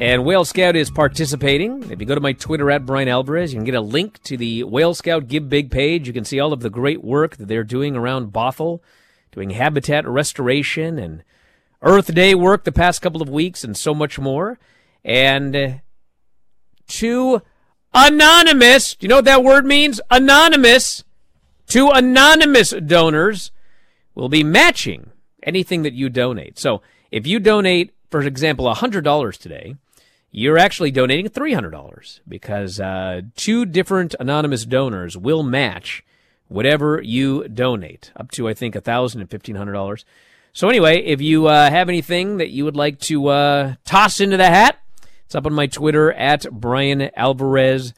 And 0.00 0.24
Whale 0.24 0.44
Scout 0.44 0.74
is 0.74 0.90
participating. 0.90 1.92
If 1.92 2.00
you 2.00 2.06
go 2.06 2.16
to 2.16 2.20
my 2.20 2.32
Twitter 2.32 2.72
at 2.72 2.84
Bryan 2.84 3.06
Alvarez, 3.06 3.52
you 3.52 3.58
can 3.58 3.64
get 3.64 3.76
a 3.76 3.80
link 3.80 4.20
to 4.24 4.36
the 4.36 4.64
Whale 4.64 4.94
Scout 4.94 5.28
Give 5.28 5.48
Big 5.48 5.70
page. 5.70 6.08
You 6.08 6.12
can 6.12 6.24
see 6.24 6.40
all 6.40 6.52
of 6.52 6.58
the 6.58 6.70
great 6.70 7.04
work 7.04 7.36
that 7.36 7.46
they're 7.46 7.62
doing 7.62 7.94
around 7.94 8.32
Bothell, 8.32 8.80
doing 9.30 9.50
habitat 9.50 10.04
restoration 10.08 10.98
and 10.98 11.22
Earth 11.82 12.12
Day 12.12 12.34
work 12.34 12.64
the 12.64 12.72
past 12.72 13.00
couple 13.00 13.22
of 13.22 13.28
weeks, 13.28 13.62
and 13.62 13.76
so 13.76 13.94
much 13.94 14.18
more. 14.18 14.58
And 15.04 15.54
uh, 15.54 15.68
to 16.88 17.42
anonymous, 17.92 18.94
do 18.94 19.04
you 19.04 19.08
know 19.08 19.16
what 19.16 19.24
that 19.24 19.44
word 19.44 19.64
means? 19.64 20.00
Anonymous. 20.10 21.04
To 21.68 21.90
anonymous 21.90 22.70
donors 22.70 23.50
will 24.14 24.28
be 24.28 24.44
matching 24.44 25.10
anything 25.42 25.82
that 25.82 25.94
you 25.94 26.08
donate. 26.08 26.58
So 26.58 26.82
if 27.10 27.26
you 27.26 27.40
donate, 27.40 27.94
for 28.10 28.20
example, 28.20 28.66
$100 28.72 29.38
today, 29.38 29.74
you're 30.30 30.58
actually 30.58 30.90
donating 30.90 31.28
$300 31.28 32.20
because 32.28 32.78
uh, 32.78 33.22
two 33.36 33.64
different 33.64 34.14
anonymous 34.20 34.64
donors 34.64 35.16
will 35.16 35.42
match 35.42 36.04
whatever 36.48 37.00
you 37.02 37.48
donate, 37.48 38.12
up 38.16 38.30
to, 38.32 38.48
I 38.48 38.54
think, 38.54 38.74
$1,000 38.74 39.14
and 39.14 39.28
$1,500. 39.28 40.04
So, 40.52 40.68
anyway, 40.68 41.02
if 41.04 41.20
you 41.20 41.46
uh, 41.46 41.70
have 41.70 41.88
anything 41.88 42.38
that 42.38 42.50
you 42.50 42.64
would 42.64 42.76
like 42.76 42.98
to 43.00 43.28
uh, 43.28 43.74
toss 43.84 44.20
into 44.20 44.36
the 44.36 44.46
hat, 44.46 44.78
it's 45.26 45.34
up 45.34 45.44
on 45.44 45.54
my 45.54 45.66
Twitter 45.66 46.12
at 46.12 46.48
Bryan 46.52 47.10
Alvarez. 47.16 47.92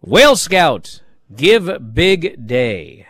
Whale 0.00 0.34
Scout, 0.34 1.02
give 1.34 1.92
big 1.92 2.46
day. 2.46 3.06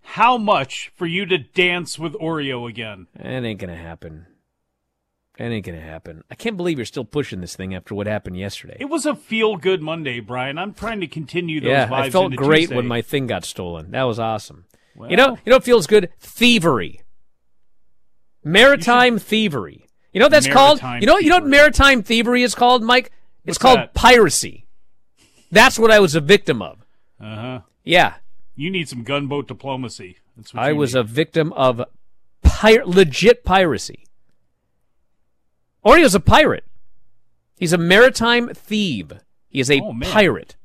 How 0.00 0.38
much 0.38 0.90
for 0.96 1.04
you 1.04 1.26
to 1.26 1.36
dance 1.36 1.98
with 1.98 2.14
Oreo 2.14 2.66
again? 2.66 3.06
That 3.14 3.44
ain't 3.44 3.60
to 3.60 3.76
happen. 3.76 4.26
That 5.36 5.50
ain't 5.50 5.66
gonna 5.66 5.80
happen. 5.80 6.24
I 6.30 6.34
can't 6.34 6.56
believe 6.56 6.78
you're 6.78 6.86
still 6.86 7.04
pushing 7.04 7.42
this 7.42 7.54
thing 7.54 7.74
after 7.74 7.94
what 7.94 8.06
happened 8.06 8.38
yesterday. 8.38 8.78
It 8.80 8.86
was 8.86 9.04
a 9.04 9.14
feel 9.14 9.56
good 9.56 9.82
Monday, 9.82 10.18
Bryan. 10.18 10.56
I'm 10.56 10.72
trying 10.72 11.00
to 11.00 11.06
continue 11.06 11.60
those 11.60 11.68
yeah, 11.68 11.86
vibes. 11.86 11.92
I 11.92 12.10
felt 12.10 12.34
great 12.34 12.60
Tuesday. 12.62 12.76
when 12.76 12.86
my 12.86 13.02
thing 13.02 13.26
got 13.26 13.44
stolen. 13.44 13.90
That 13.90 14.04
was 14.04 14.18
awesome. 14.18 14.64
Well, 14.96 15.10
you 15.10 15.16
know, 15.16 15.38
you 15.44 15.50
know, 15.50 15.56
what 15.56 15.64
feels 15.64 15.86
good 15.86 16.08
thievery, 16.18 17.02
maritime 18.42 19.18
thievery. 19.18 19.87
You 20.12 20.20
know 20.20 20.26
what 20.26 20.30
that's 20.32 20.48
called? 20.48 20.80
You 21.00 21.06
know, 21.06 21.18
you 21.18 21.28
know 21.30 21.36
what 21.36 21.46
maritime 21.46 22.02
thievery 22.02 22.42
is 22.42 22.54
called, 22.54 22.82
Mike? 22.82 23.06
It's 23.44 23.54
What's 23.54 23.58
called 23.58 23.78
that? 23.78 23.94
piracy. 23.94 24.66
That's 25.50 25.78
what 25.78 25.90
I 25.90 26.00
was 26.00 26.14
a 26.14 26.20
victim 26.20 26.60
of. 26.62 26.84
Uh 27.20 27.36
huh. 27.36 27.60
Yeah, 27.84 28.14
You 28.54 28.70
need 28.70 28.88
some 28.88 29.02
gunboat 29.02 29.48
diplomacy. 29.48 30.18
That's 30.36 30.52
what 30.54 30.62
I 30.62 30.72
was 30.72 30.94
need. 30.94 31.00
a 31.00 31.02
victim 31.04 31.52
of 31.54 31.82
pir- 32.42 32.84
legit 32.84 33.44
piracy. 33.44 34.04
Oreo's 35.84 36.14
a 36.14 36.20
pirate. 36.20 36.64
He's 37.56 37.72
a 37.72 37.78
maritime 37.78 38.48
thief. 38.54 39.06
He 39.48 39.60
is 39.60 39.70
a 39.70 39.80
Oh, 39.80 39.94
pirate. 40.02 40.56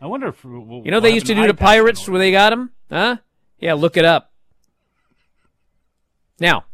I 0.00 0.06
wonder 0.06 0.28
if 0.28 0.44
we'll, 0.44 0.82
You 0.84 0.90
know 0.90 0.96
what 0.96 1.02
they 1.04 1.14
used 1.14 1.26
to 1.26 1.34
do 1.34 1.46
to 1.46 1.54
pirates 1.54 2.08
where 2.08 2.18
they 2.18 2.32
got 2.32 2.52
him? 2.52 2.70
Huh? 2.90 3.18
Yeah, 3.60 3.74
look 3.74 3.96
it 3.96 4.04
up. 4.04 4.32
Now, 6.40 6.64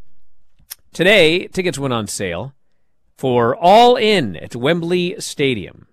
today, 0.92 1.46
tickets 1.48 1.78
went 1.78 1.94
on 1.94 2.06
sale 2.06 2.54
for 3.16 3.56
All 3.56 3.96
In 3.96 4.36
at 4.36 4.54
Wembley 4.56 5.16
Stadium. 5.18 5.86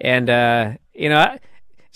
And, 0.00 0.30
uh, 0.30 0.72
you 0.94 1.08
know, 1.08 1.18
I, 1.18 1.38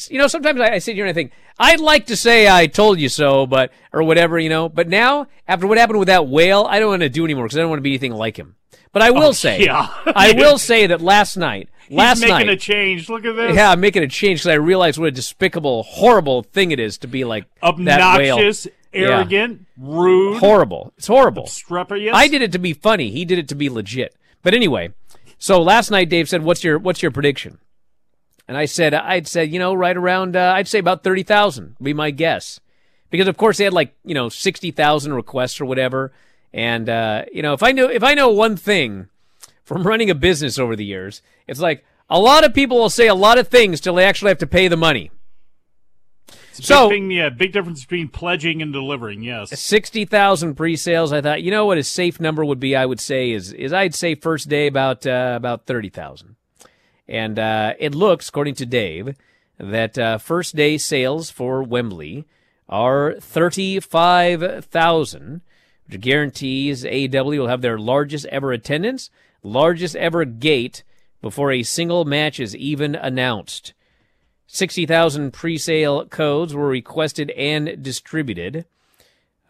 you 0.08 0.18
know, 0.18 0.26
sometimes 0.26 0.60
I, 0.60 0.74
I 0.74 0.78
sit 0.78 0.94
here 0.96 1.04
and 1.04 1.10
I 1.10 1.14
think, 1.14 1.32
I'd 1.58 1.80
like 1.80 2.06
to 2.06 2.16
say 2.16 2.48
I 2.48 2.66
told 2.66 2.98
you 2.98 3.08
so, 3.08 3.46
but, 3.46 3.70
or 3.92 4.02
whatever, 4.02 4.38
you 4.38 4.48
know, 4.48 4.68
but 4.68 4.88
now, 4.88 5.26
after 5.46 5.66
what 5.66 5.78
happened 5.78 5.98
with 6.00 6.08
that 6.08 6.26
whale, 6.26 6.66
I 6.68 6.80
don't 6.80 6.88
want 6.90 7.02
to 7.02 7.08
do 7.08 7.24
anymore 7.24 7.44
because 7.44 7.58
I 7.58 7.60
don't 7.60 7.70
want 7.70 7.78
to 7.78 7.82
be 7.84 7.90
anything 7.90 8.12
like 8.12 8.36
him. 8.36 8.56
But 8.92 9.02
I 9.02 9.10
will 9.10 9.28
Oh, 9.28 9.32
say, 9.32 9.64
yeah. 9.64 9.88
I 10.06 10.32
will 10.32 10.58
say 10.58 10.86
that 10.88 11.00
last 11.00 11.36
night, 11.36 11.68
He's 11.88 11.96
last 11.98 12.20
making 12.20 12.36
night, 12.46 12.48
a 12.48 12.56
change. 12.56 13.08
Look 13.08 13.24
at 13.24 13.36
this. 13.36 13.54
yeah, 13.54 13.70
I'm 13.70 13.80
making 13.80 14.02
a 14.02 14.08
change 14.08 14.40
because 14.40 14.48
I 14.50 14.54
realized 14.54 14.98
what 14.98 15.08
a 15.08 15.10
despicable, 15.10 15.82
horrible 15.84 16.42
thing 16.42 16.72
it 16.72 16.80
is 16.80 16.98
to 16.98 17.06
be 17.06 17.24
like 17.24 17.44
that 17.84 18.00
Obnoxious, 18.94 19.08
Yeah. 19.08 19.16
arrogant, 19.16 19.66
rude, 19.78 20.38
Horrible. 20.38 20.92
It's 20.96 21.06
horrible. 21.06 21.44
obstreperous. 21.44 22.10
I 22.12 22.28
did 22.28 22.42
it 22.42 22.52
to 22.52 22.58
be 22.58 22.72
funny. 22.72 23.10
He 23.10 23.24
did 23.24 23.38
it 23.38 23.48
to 23.48 23.54
be 23.54 23.68
legit. 23.68 24.14
But 24.42 24.54
anyway, 24.54 24.90
so 25.38 25.60
last 25.62 25.90
night 25.90 26.08
Dave 26.08 26.28
said, 26.28 26.42
"What's 26.42 26.62
your 26.64 26.78
What's 26.78 27.02
your 27.02 27.10
prediction?" 27.10 27.58
And 28.48 28.56
I 28.56 28.64
said, 28.64 28.92
"I'd 28.92 29.26
said, 29.28 29.52
you 29.52 29.58
know, 29.58 29.72
right 29.72 29.96
around, 29.96 30.36
uh, 30.36 30.52
I'd 30.56 30.68
say 30.68 30.78
about 30.78 31.02
thirty 31.04 31.22
thousand. 31.22 31.76
Be 31.80 31.92
my 31.94 32.10
guess, 32.10 32.60
because 33.10 33.28
of 33.28 33.36
course 33.36 33.58
they 33.58 33.64
had 33.64 33.72
like 33.72 33.94
you 34.04 34.14
know 34.14 34.28
sixty 34.28 34.70
thousand 34.70 35.14
requests 35.14 35.60
or 35.60 35.64
whatever. 35.64 36.12
And 36.52 36.88
uh, 36.88 37.24
you 37.32 37.40
know, 37.42 37.52
if 37.54 37.62
I 37.62 37.72
know 37.72 37.88
if 37.88 38.02
I 38.02 38.14
know 38.14 38.28
one 38.30 38.56
thing 38.56 39.08
from 39.64 39.82
running 39.86 40.10
a 40.10 40.14
business 40.14 40.58
over 40.58 40.74
the 40.76 40.84
years, 40.84 41.22
it's 41.46 41.60
like 41.60 41.84
a 42.10 42.18
lot 42.20 42.44
of 42.44 42.52
people 42.52 42.78
will 42.78 42.90
say 42.90 43.06
a 43.06 43.14
lot 43.14 43.38
of 43.38 43.48
things 43.48 43.80
till 43.80 43.94
they 43.94 44.04
actually 44.04 44.28
have 44.30 44.38
to 44.38 44.46
pay 44.46 44.68
the 44.68 44.76
money. 44.76 45.10
So- 46.52 46.88
big 46.88 46.96
thing, 46.96 47.10
yeah, 47.10 47.28
big 47.28 47.52
difference 47.52 47.82
between 47.82 48.08
pledging 48.08 48.62
and 48.62 48.72
delivering. 48.72 49.22
Yes. 49.22 49.58
Sixty 49.58 50.04
thousand 50.04 50.54
pre-sales. 50.54 51.12
I 51.12 51.20
thought, 51.20 51.42
you 51.42 51.50
know 51.50 51.66
what 51.66 51.78
a 51.78 51.82
safe 51.82 52.20
number 52.20 52.44
would 52.44 52.60
be. 52.60 52.76
I 52.76 52.86
would 52.86 53.00
say 53.00 53.30
is 53.30 53.52
is 53.52 53.72
I'd 53.72 53.94
say 53.94 54.14
first 54.14 54.48
day 54.48 54.66
about 54.66 55.06
uh, 55.06 55.34
about 55.36 55.66
thirty 55.66 55.88
thousand, 55.88 56.36
and 57.08 57.38
uh, 57.38 57.74
it 57.78 57.94
looks, 57.94 58.28
according 58.28 58.54
to 58.56 58.66
Dave, 58.66 59.16
that 59.58 59.98
uh, 59.98 60.18
first 60.18 60.54
day 60.56 60.78
sales 60.78 61.30
for 61.30 61.62
Wembley 61.62 62.26
are 62.68 63.14
thirty-five 63.20 64.64
thousand, 64.66 65.40
which 65.86 66.00
guarantees 66.00 66.84
AEW 66.84 67.38
will 67.38 67.48
have 67.48 67.62
their 67.62 67.78
largest 67.78 68.26
ever 68.26 68.52
attendance, 68.52 69.10
largest 69.42 69.96
ever 69.96 70.24
gate 70.24 70.82
before 71.20 71.52
a 71.52 71.62
single 71.62 72.04
match 72.04 72.40
is 72.40 72.56
even 72.56 72.94
announced. 72.94 73.72
60,000 74.54 75.32
pre-sale 75.32 76.04
codes 76.04 76.54
were 76.54 76.68
requested 76.68 77.30
and 77.30 77.82
distributed. 77.82 78.66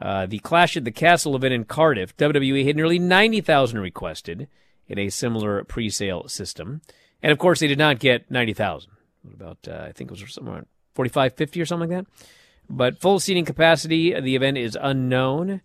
Uh, 0.01 0.27
the 0.27 0.39
Clash 0.39 0.77
at 0.77 0.85
the 0.85 0.93
Castle 0.93 1.35
event 1.35 1.53
in 1.53 1.65
Cardiff, 1.65 2.17
WWE 2.17 2.65
had 2.65 2.77
nearly 2.77 3.01
90,000 3.01 3.81
requested 3.81 4.47
in 4.87 5.01
a 5.01 5.11
similar 5.11 5.65
pre-sale 5.65 6.29
system. 6.29 6.83
And 7.21 7.33
of 7.33 7.39
course, 7.39 7.59
they 7.59 7.67
did 7.67 7.79
not 7.79 7.99
get 7.99 8.31
90,000. 8.31 8.93
What 9.23 9.35
About, 9.35 9.59
uh, 9.67 9.87
I 9.89 9.91
think 9.91 10.13
it 10.13 10.21
was 10.23 10.33
somewhere 10.33 10.55
around 10.55 10.67
45, 10.95 11.35
50 11.35 11.61
or 11.61 11.67
something 11.67 11.91
like 11.91 12.05
that. 12.05 12.29
But 12.71 13.01
full 13.01 13.19
seating 13.19 13.45
capacity 13.45 14.13
of 14.13 14.23
the 14.23 14.37
event 14.37 14.57
is 14.57 14.79
unknown. 14.81 15.63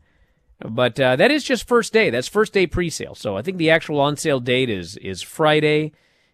But 0.59 0.99
uh, 0.99 1.15
that 1.15 1.29
is 1.29 1.43
just 1.43 1.67
first 1.67 1.93
day. 1.93 2.09
That's 2.09 2.27
first 2.27 2.53
day 2.53 2.65
pre-sale. 2.65 3.13
So 3.13 3.37
I 3.37 3.43
think 3.43 3.57
the 3.57 3.69
actual 3.69 3.99
on-sale 3.99 4.39
date 4.39 4.71
is 4.71 4.97
is 4.97 5.21
Friday, 5.21 5.91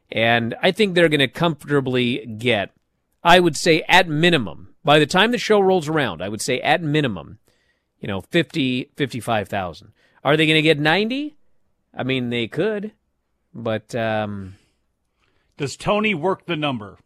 and 0.09 0.55
I 0.61 0.71
think 0.71 0.95
they're 0.95 1.09
going 1.09 1.19
to 1.19 1.27
comfortably 1.27 2.25
get. 2.37 2.71
I 3.23 3.39
would 3.39 3.55
say 3.55 3.83
at 3.87 4.07
minimum, 4.09 4.75
by 4.83 4.99
the 4.99 5.05
time 5.05 5.31
the 5.31 5.37
show 5.37 5.59
rolls 5.59 5.87
around, 5.87 6.21
I 6.21 6.29
would 6.29 6.41
say 6.41 6.59
at 6.59 6.81
minimum, 6.83 7.39
you 7.99 8.07
know, 8.07 8.21
50, 8.21 8.91
55,000. 8.97 9.93
Are 10.23 10.37
they 10.37 10.45
going 10.45 10.55
to 10.57 10.61
get 10.61 10.79
90? 10.79 11.35
I 11.95 12.03
mean, 12.03 12.29
they 12.29 12.47
could, 12.47 12.91
but 13.53 13.93
um, 13.95 14.55
Does 15.57 15.75
Tony 15.77 16.13
work 16.15 16.45
the 16.45 16.55
number? 16.55 16.97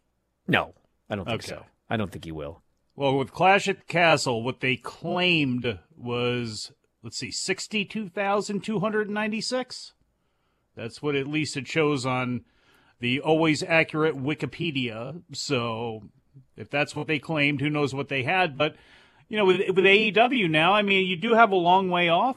no, 0.46 0.74
I 1.10 1.16
don't 1.16 1.24
think 1.26 1.42
Okay. 1.44 1.48
so. 1.50 1.64
I 1.90 1.96
don't 1.96 2.10
think 2.12 2.24
he 2.24 2.32
will. 2.32 2.62
Well, 2.96 3.16
with 3.16 3.32
Clash 3.32 3.68
at 3.68 3.86
Castle, 3.86 4.42
what 4.42 4.60
they 4.60 4.76
claimed 4.76 5.78
was, 5.96 6.72
let's 7.02 7.16
see, 7.18 7.30
62,296? 7.30 9.92
That's 10.74 11.02
what 11.02 11.14
at 11.16 11.26
least 11.26 11.56
it 11.56 11.66
shows 11.68 12.04
on 12.06 12.44
the 13.00 13.20
always 13.20 13.62
accurate 13.62 14.16
Wikipedia. 14.16 15.22
So 15.32 16.02
if 16.56 16.70
that's 16.70 16.96
what 16.96 17.06
they 17.06 17.18
claimed, 17.18 17.60
who 17.60 17.70
knows 17.70 17.94
what 17.94 18.08
they 18.08 18.22
had. 18.24 18.58
But, 18.58 18.76
you 19.28 19.36
know, 19.36 19.44
with, 19.44 19.58
with 19.74 19.84
AEW 19.84 20.50
now, 20.50 20.72
I 20.72 20.82
mean, 20.82 21.06
you 21.06 21.16
do 21.16 21.34
have 21.34 21.52
a 21.52 21.56
long 21.56 21.90
way 21.90 22.08
off. 22.08 22.36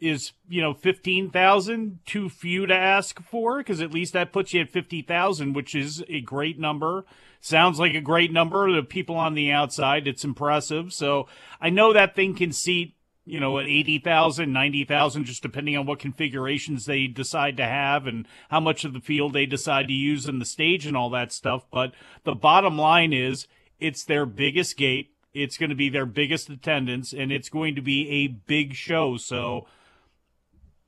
is 0.00 0.32
you 0.48 0.62
know 0.62 0.74
fifteen 0.74 1.30
thousand 1.30 2.00
too 2.06 2.28
few 2.28 2.66
to 2.66 2.74
ask 2.74 3.20
for? 3.22 3.58
Because 3.58 3.80
at 3.80 3.92
least 3.92 4.14
that 4.14 4.32
puts 4.32 4.52
you 4.52 4.62
at 4.62 4.70
fifty 4.70 5.02
thousand, 5.02 5.52
which 5.52 5.74
is 5.74 6.02
a 6.08 6.20
great 6.22 6.58
number. 6.58 7.04
Sounds 7.40 7.78
like 7.78 7.94
a 7.94 8.00
great 8.00 8.32
number 8.32 8.74
to 8.74 8.82
people 8.82 9.16
on 9.16 9.34
the 9.34 9.50
outside. 9.50 10.06
It's 10.06 10.24
impressive. 10.24 10.92
So 10.92 11.26
I 11.60 11.70
know 11.70 11.92
that 11.92 12.14
thing 12.14 12.34
can 12.34 12.52
seat 12.52 12.94
you 13.30 13.38
know, 13.38 13.60
at 13.60 13.66
80,000, 13.66 14.52
90,000, 14.52 15.24
just 15.24 15.42
depending 15.42 15.76
on 15.76 15.86
what 15.86 16.00
configurations 16.00 16.86
they 16.86 17.06
decide 17.06 17.56
to 17.58 17.64
have 17.64 18.08
and 18.08 18.26
how 18.50 18.58
much 18.58 18.84
of 18.84 18.92
the 18.92 19.00
field 19.00 19.32
they 19.32 19.46
decide 19.46 19.86
to 19.86 19.94
use 19.94 20.26
in 20.26 20.40
the 20.40 20.44
stage 20.44 20.84
and 20.84 20.96
all 20.96 21.10
that 21.10 21.32
stuff. 21.32 21.64
But 21.70 21.92
the 22.24 22.34
bottom 22.34 22.76
line 22.76 23.12
is 23.12 23.46
it's 23.78 24.04
their 24.04 24.26
biggest 24.26 24.76
gate. 24.76 25.12
It's 25.32 25.56
going 25.56 25.70
to 25.70 25.76
be 25.76 25.88
their 25.88 26.06
biggest 26.06 26.50
attendance 26.50 27.12
and 27.12 27.30
it's 27.30 27.48
going 27.48 27.76
to 27.76 27.80
be 27.80 28.08
a 28.10 28.26
big 28.26 28.74
show. 28.74 29.16
So, 29.16 29.68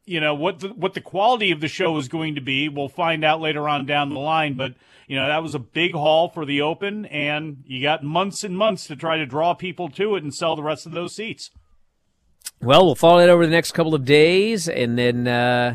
you 0.04 0.20
know, 0.20 0.34
what 0.34 0.58
the, 0.58 0.68
what 0.70 0.94
the 0.94 1.00
quality 1.00 1.52
of 1.52 1.60
the 1.60 1.68
show 1.68 1.96
is 1.96 2.08
going 2.08 2.34
to 2.34 2.40
be, 2.40 2.68
we'll 2.68 2.88
find 2.88 3.24
out 3.24 3.40
later 3.40 3.68
on 3.68 3.86
down 3.86 4.10
the 4.10 4.18
line. 4.18 4.54
But, 4.54 4.74
you 5.06 5.14
know, 5.14 5.28
that 5.28 5.44
was 5.44 5.54
a 5.54 5.60
big 5.60 5.92
haul 5.92 6.28
for 6.28 6.44
the 6.44 6.60
open 6.60 7.06
and 7.06 7.62
you 7.68 7.80
got 7.80 8.02
months 8.02 8.42
and 8.42 8.58
months 8.58 8.88
to 8.88 8.96
try 8.96 9.16
to 9.16 9.26
draw 9.26 9.54
people 9.54 9.88
to 9.90 10.16
it 10.16 10.24
and 10.24 10.34
sell 10.34 10.56
the 10.56 10.64
rest 10.64 10.86
of 10.86 10.92
those 10.92 11.14
seats. 11.14 11.52
Well, 12.62 12.86
we'll 12.86 12.94
follow 12.94 13.18
that 13.18 13.28
over 13.28 13.44
the 13.44 13.50
next 13.50 13.72
couple 13.72 13.92
of 13.92 14.04
days, 14.04 14.68
and 14.68 14.96
then 14.96 15.26
uh, 15.26 15.74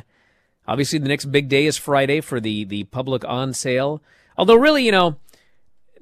obviously 0.66 1.00
the 1.00 1.10
next 1.10 1.26
big 1.26 1.50
day 1.50 1.66
is 1.66 1.76
Friday 1.76 2.22
for 2.22 2.40
the 2.40 2.64
the 2.64 2.86
public 2.86 3.26
on 3.26 3.52
sale. 3.54 4.02
Although, 4.38 4.56
really, 4.56 4.86
you 4.86 4.94
know, 4.94 5.18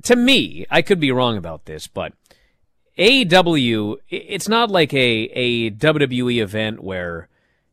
to 0.04 0.16
me, 0.16 0.68
I 0.70 0.84
could 0.84 1.00
be 1.00 1.12
wrong 1.12 1.38
about 1.38 1.66
this, 1.66 1.88
but 1.88 2.14
AEW, 3.00 3.96
it's 4.10 4.48
not 4.48 4.70
like 4.70 4.94
a 4.94 5.24
a 5.34 5.72
WWE 5.72 6.40
event 6.40 6.84
where, 6.84 7.30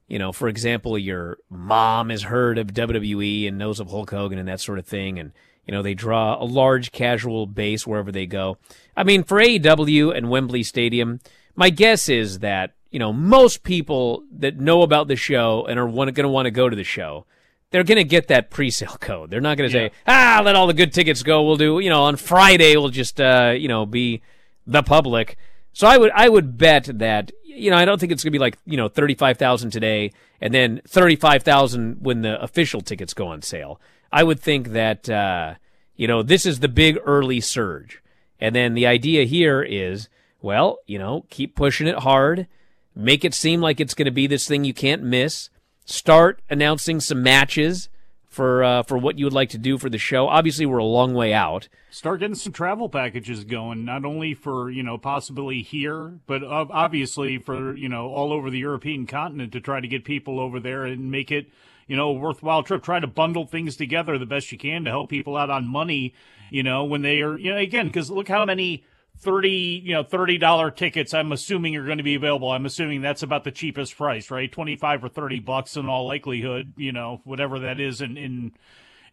you 0.08 0.18
know, 0.18 0.32
for 0.32 0.48
example, 0.48 0.96
your 0.96 1.36
mom 1.50 2.08
has 2.08 2.22
heard 2.22 2.56
of 2.56 2.72
WWE 2.72 3.46
and 3.46 3.58
knows 3.58 3.78
of 3.78 3.90
Hulk 3.90 4.10
Hogan 4.10 4.38
and 4.38 4.48
that 4.48 4.60
sort 4.60 4.78
of 4.78 4.86
thing, 4.86 5.18
and 5.18 5.32
you 5.66 5.72
know 5.72 5.82
they 5.82 5.92
draw 5.92 6.42
a 6.42 6.46
large 6.46 6.92
casual 6.92 7.46
base 7.46 7.86
wherever 7.86 8.10
they 8.10 8.24
go. 8.24 8.56
I 8.96 9.04
mean, 9.04 9.22
for 9.22 9.38
AEW 9.38 10.16
and 10.16 10.30
Wembley 10.30 10.62
Stadium, 10.62 11.20
my 11.54 11.68
guess 11.68 12.08
is 12.08 12.38
that 12.38 12.72
you 12.92 12.98
know, 12.98 13.12
most 13.12 13.62
people 13.62 14.22
that 14.38 14.60
know 14.60 14.82
about 14.82 15.08
the 15.08 15.16
show 15.16 15.64
and 15.64 15.80
are 15.80 15.88
going 15.88 16.14
to 16.14 16.28
want 16.28 16.46
to 16.46 16.50
go 16.50 16.68
to 16.68 16.76
the 16.76 16.84
show, 16.84 17.24
they're 17.70 17.84
going 17.84 17.96
to 17.96 18.04
get 18.04 18.28
that 18.28 18.50
pre-sale 18.50 18.96
code. 19.00 19.30
They're 19.30 19.40
not 19.40 19.56
going 19.56 19.70
to 19.70 19.76
yeah. 19.76 19.88
say, 19.88 19.94
"Ah, 20.06 20.42
let 20.44 20.54
all 20.54 20.66
the 20.66 20.74
good 20.74 20.92
tickets 20.92 21.22
go. 21.22 21.42
We'll 21.42 21.56
do, 21.56 21.80
you 21.80 21.88
know, 21.90 22.02
on 22.02 22.16
Friday 22.16 22.76
we'll 22.76 22.90
just, 22.90 23.20
uh, 23.20 23.54
you 23.56 23.66
know, 23.66 23.86
be 23.86 24.22
the 24.66 24.82
public." 24.82 25.36
So 25.72 25.86
I 25.86 25.96
would, 25.96 26.12
I 26.14 26.28
would 26.28 26.58
bet 26.58 26.84
that, 26.98 27.32
you 27.42 27.70
know, 27.70 27.78
I 27.78 27.86
don't 27.86 27.98
think 27.98 28.12
it's 28.12 28.22
going 28.22 28.30
to 28.32 28.38
be 28.38 28.42
like, 28.42 28.58
you 28.66 28.76
know, 28.76 28.88
thirty-five 28.88 29.38
thousand 29.38 29.70
today 29.70 30.12
and 30.42 30.52
then 30.52 30.82
thirty-five 30.86 31.42
thousand 31.42 31.96
when 32.02 32.20
the 32.20 32.40
official 32.42 32.82
tickets 32.82 33.14
go 33.14 33.28
on 33.28 33.40
sale. 33.40 33.80
I 34.12 34.22
would 34.22 34.38
think 34.38 34.68
that, 34.68 35.08
uh, 35.08 35.54
you 35.96 36.06
know, 36.06 36.22
this 36.22 36.44
is 36.44 36.60
the 36.60 36.68
big 36.68 36.98
early 37.06 37.40
surge, 37.40 38.02
and 38.38 38.54
then 38.54 38.74
the 38.74 38.86
idea 38.86 39.24
here 39.24 39.62
is, 39.62 40.10
well, 40.42 40.80
you 40.86 40.98
know, 40.98 41.24
keep 41.30 41.56
pushing 41.56 41.86
it 41.86 42.00
hard 42.00 42.46
Make 42.94 43.24
it 43.24 43.34
seem 43.34 43.60
like 43.60 43.80
it's 43.80 43.94
going 43.94 44.06
to 44.06 44.12
be 44.12 44.26
this 44.26 44.46
thing 44.46 44.64
you 44.64 44.74
can't 44.74 45.02
miss. 45.02 45.48
Start 45.84 46.40
announcing 46.50 47.00
some 47.00 47.22
matches 47.22 47.88
for 48.32 48.64
uh, 48.64 48.82
for 48.82 48.96
what 48.96 49.18
you 49.18 49.26
would 49.26 49.32
like 49.34 49.50
to 49.50 49.58
do 49.58 49.76
for 49.76 49.90
the 49.90 49.98
show. 49.98 50.26
Obviously, 50.26 50.64
we're 50.64 50.78
a 50.78 50.84
long 50.84 51.12
way 51.12 51.34
out. 51.34 51.68
Start 51.90 52.20
getting 52.20 52.34
some 52.34 52.52
travel 52.52 52.88
packages 52.88 53.44
going, 53.44 53.84
not 53.84 54.04
only 54.04 54.32
for 54.32 54.70
you 54.70 54.82
know 54.82 54.96
possibly 54.96 55.60
here, 55.60 56.18
but 56.26 56.42
obviously 56.42 57.38
for 57.38 57.76
you 57.76 57.88
know 57.88 58.08
all 58.08 58.32
over 58.32 58.50
the 58.50 58.58
European 58.58 59.06
continent 59.06 59.52
to 59.52 59.60
try 59.60 59.80
to 59.80 59.88
get 59.88 60.04
people 60.04 60.40
over 60.40 60.58
there 60.58 60.84
and 60.84 61.10
make 61.10 61.30
it 61.30 61.50
you 61.86 61.96
know 61.96 62.08
a 62.08 62.14
worthwhile 62.14 62.62
trip. 62.62 62.82
Try 62.82 63.00
to 63.00 63.06
bundle 63.06 63.46
things 63.46 63.76
together 63.76 64.16
the 64.16 64.26
best 64.26 64.50
you 64.50 64.58
can 64.58 64.84
to 64.84 64.90
help 64.90 65.10
people 65.10 65.36
out 65.36 65.50
on 65.50 65.68
money. 65.68 66.14
You 66.50 66.62
know 66.62 66.84
when 66.84 67.02
they 67.02 67.20
are 67.20 67.38
you 67.38 67.52
know 67.52 67.58
again 67.58 67.88
because 67.88 68.10
look 68.10 68.28
how 68.28 68.46
many 68.46 68.84
30 69.18 69.50
you 69.84 69.94
know 69.94 70.02
30 70.02 70.38
dollar 70.38 70.70
tickets 70.70 71.14
i'm 71.14 71.32
assuming 71.32 71.76
are 71.76 71.84
going 71.84 71.98
to 71.98 72.04
be 72.04 72.14
available. 72.14 72.50
I'm 72.50 72.66
assuming 72.66 73.02
that's 73.02 73.22
about 73.22 73.44
the 73.44 73.50
cheapest 73.50 73.96
price 73.96 74.30
right? 74.30 74.50
25 74.50 75.04
or 75.04 75.08
30 75.08 75.40
bucks 75.40 75.76
in 75.76 75.88
all 75.88 76.06
likelihood 76.06 76.72
you 76.76 76.92
know 76.92 77.20
whatever 77.24 77.60
that 77.60 77.80
is 77.80 78.00
in 78.00 78.16
in 78.16 78.52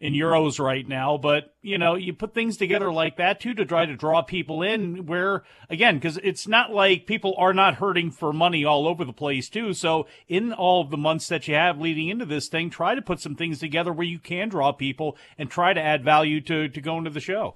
in 0.00 0.14
euros 0.14 0.58
right 0.58 0.88
now. 0.88 1.18
But 1.18 1.54
you 1.62 1.78
know 1.78 1.94
you 1.94 2.12
put 2.12 2.34
things 2.34 2.56
together 2.56 2.90
like 2.92 3.16
that 3.18 3.40
too 3.40 3.54
to 3.54 3.64
try 3.64 3.86
to 3.86 3.94
draw 3.94 4.22
people 4.22 4.62
in 4.62 5.06
where 5.06 5.44
again 5.68 5.96
because 5.96 6.18
it's 6.22 6.48
not 6.48 6.72
like 6.72 7.06
people 7.06 7.34
are 7.36 7.52
not 7.52 7.74
hurting 7.76 8.10
for 8.10 8.32
money 8.32 8.64
all 8.64 8.88
over 8.88 9.04
the 9.04 9.12
place 9.12 9.48
too. 9.48 9.74
So 9.74 10.06
in 10.26 10.52
all 10.52 10.80
of 10.80 10.90
the 10.90 10.96
months 10.96 11.28
that 11.28 11.46
you 11.46 11.54
have 11.54 11.78
leading 11.78 12.08
into 12.08 12.24
this 12.24 12.48
thing 12.48 12.70
try 12.70 12.94
to 12.94 13.02
put 13.02 13.20
some 13.20 13.36
things 13.36 13.58
together 13.58 13.92
where 13.92 14.06
you 14.06 14.18
can 14.18 14.48
draw 14.48 14.72
people 14.72 15.16
and 15.36 15.50
try 15.50 15.72
to 15.72 15.80
add 15.80 16.02
value 16.02 16.40
to 16.42 16.68
to 16.68 16.80
go 16.80 16.98
into 16.98 17.10
the 17.10 17.20
show 17.20 17.54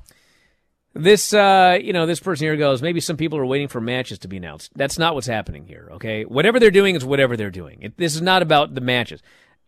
this, 0.95 1.35
uh, 1.35 1.79
you 1.83 1.93
know, 1.93 2.07
this 2.07 2.21
person 2.21 2.47
here 2.47 2.57
goes, 2.57 2.81
maybe 2.81 3.01
some 3.01 3.17
people 3.17 3.39
are 3.39 3.47
waiting 3.47 3.69
for 3.69 3.81
matches 3.81 4.21
to 4.21 4.29
be 4.29 4.37
announced. 4.37 4.71
That's 4.77 4.99
not 4.99 5.15
what's 5.15 5.27
happening 5.27 5.67
here, 5.67 5.89
okay? 5.95 6.25
Whatever 6.25 6.61
they're 6.61 6.71
doing 6.71 6.95
is 6.95 7.05
whatever 7.05 7.37
they're 7.37 7.51
doing. 7.51 7.83
It, 7.83 7.97
this 7.97 8.15
is 8.15 8.23
not 8.23 8.43
about 8.43 8.75
the 8.75 8.81
matches. 8.81 9.21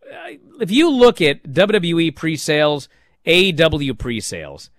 Uh, 0.09 0.35
if 0.61 0.71
you 0.71 0.89
look 0.89 1.21
at 1.21 1.43
WWE 1.43 2.15
pre-sales, 2.15 2.87
AEW 3.25 3.97
pre-sales, 3.97 4.69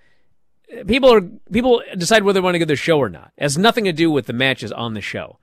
people 0.87 1.13
are 1.13 1.21
people 1.53 1.83
decide 1.97 2.23
whether 2.23 2.41
they 2.41 2.45
want 2.45 2.55
to 2.55 2.59
go 2.59 2.65
to 2.65 2.69
the 2.69 2.77
show 2.77 2.99
or 2.99 3.11
not. 3.11 3.33
It 3.37 3.43
has 3.43 3.59
nothing 3.59 3.85
to 3.85 3.93
do 3.93 4.11
with 4.11 4.27
the 4.27 4.33
matches 4.33 4.73
on 4.73 4.95
the 4.95 5.01
show. 5.03 5.39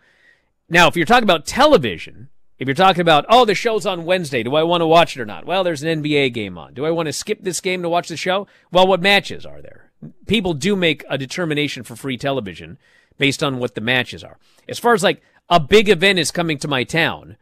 Now, 0.69 0.87
if 0.87 0.95
you're 0.95 1.05
talking 1.05 1.23
about 1.23 1.45
television, 1.45 2.29
if 2.57 2.67
you're 2.67 2.73
talking 2.73 3.01
about, 3.01 3.25
oh, 3.29 3.45
the 3.45 3.53
show's 3.53 3.85
on 3.85 4.05
Wednesday, 4.05 4.41
do 4.41 4.55
I 4.55 4.63
want 4.63 4.81
to 4.81 4.87
watch 4.87 5.15
it 5.15 5.21
or 5.21 5.25
not? 5.25 5.45
Well, 5.45 5.63
there's 5.63 5.83
an 5.83 6.01
NBA 6.01 6.33
game 6.33 6.57
on. 6.57 6.73
Do 6.73 6.85
I 6.85 6.91
want 6.91 7.07
to 7.07 7.13
skip 7.13 7.43
this 7.43 7.61
game 7.61 7.83
to 7.83 7.89
watch 7.89 8.07
the 8.07 8.17
show? 8.17 8.47
Well, 8.71 8.87
what 8.87 9.01
matches 9.01 9.45
are 9.45 9.61
there? 9.61 9.84
People 10.27 10.53
do 10.53 10.75
make 10.75 11.03
a 11.09 11.17
determination 11.17 11.83
for 11.83 11.95
free 11.95 12.17
television 12.17 12.77
based 13.17 13.43
on 13.43 13.59
what 13.59 13.75
the 13.75 13.81
matches 13.81 14.23
are. 14.23 14.37
As 14.67 14.79
far 14.79 14.93
as 14.93 15.03
like 15.03 15.21
a 15.49 15.59
big 15.59 15.89
event 15.89 16.19
is 16.19 16.31
coming 16.31 16.57
to 16.59 16.67
my 16.67 16.83
town, 16.83 17.37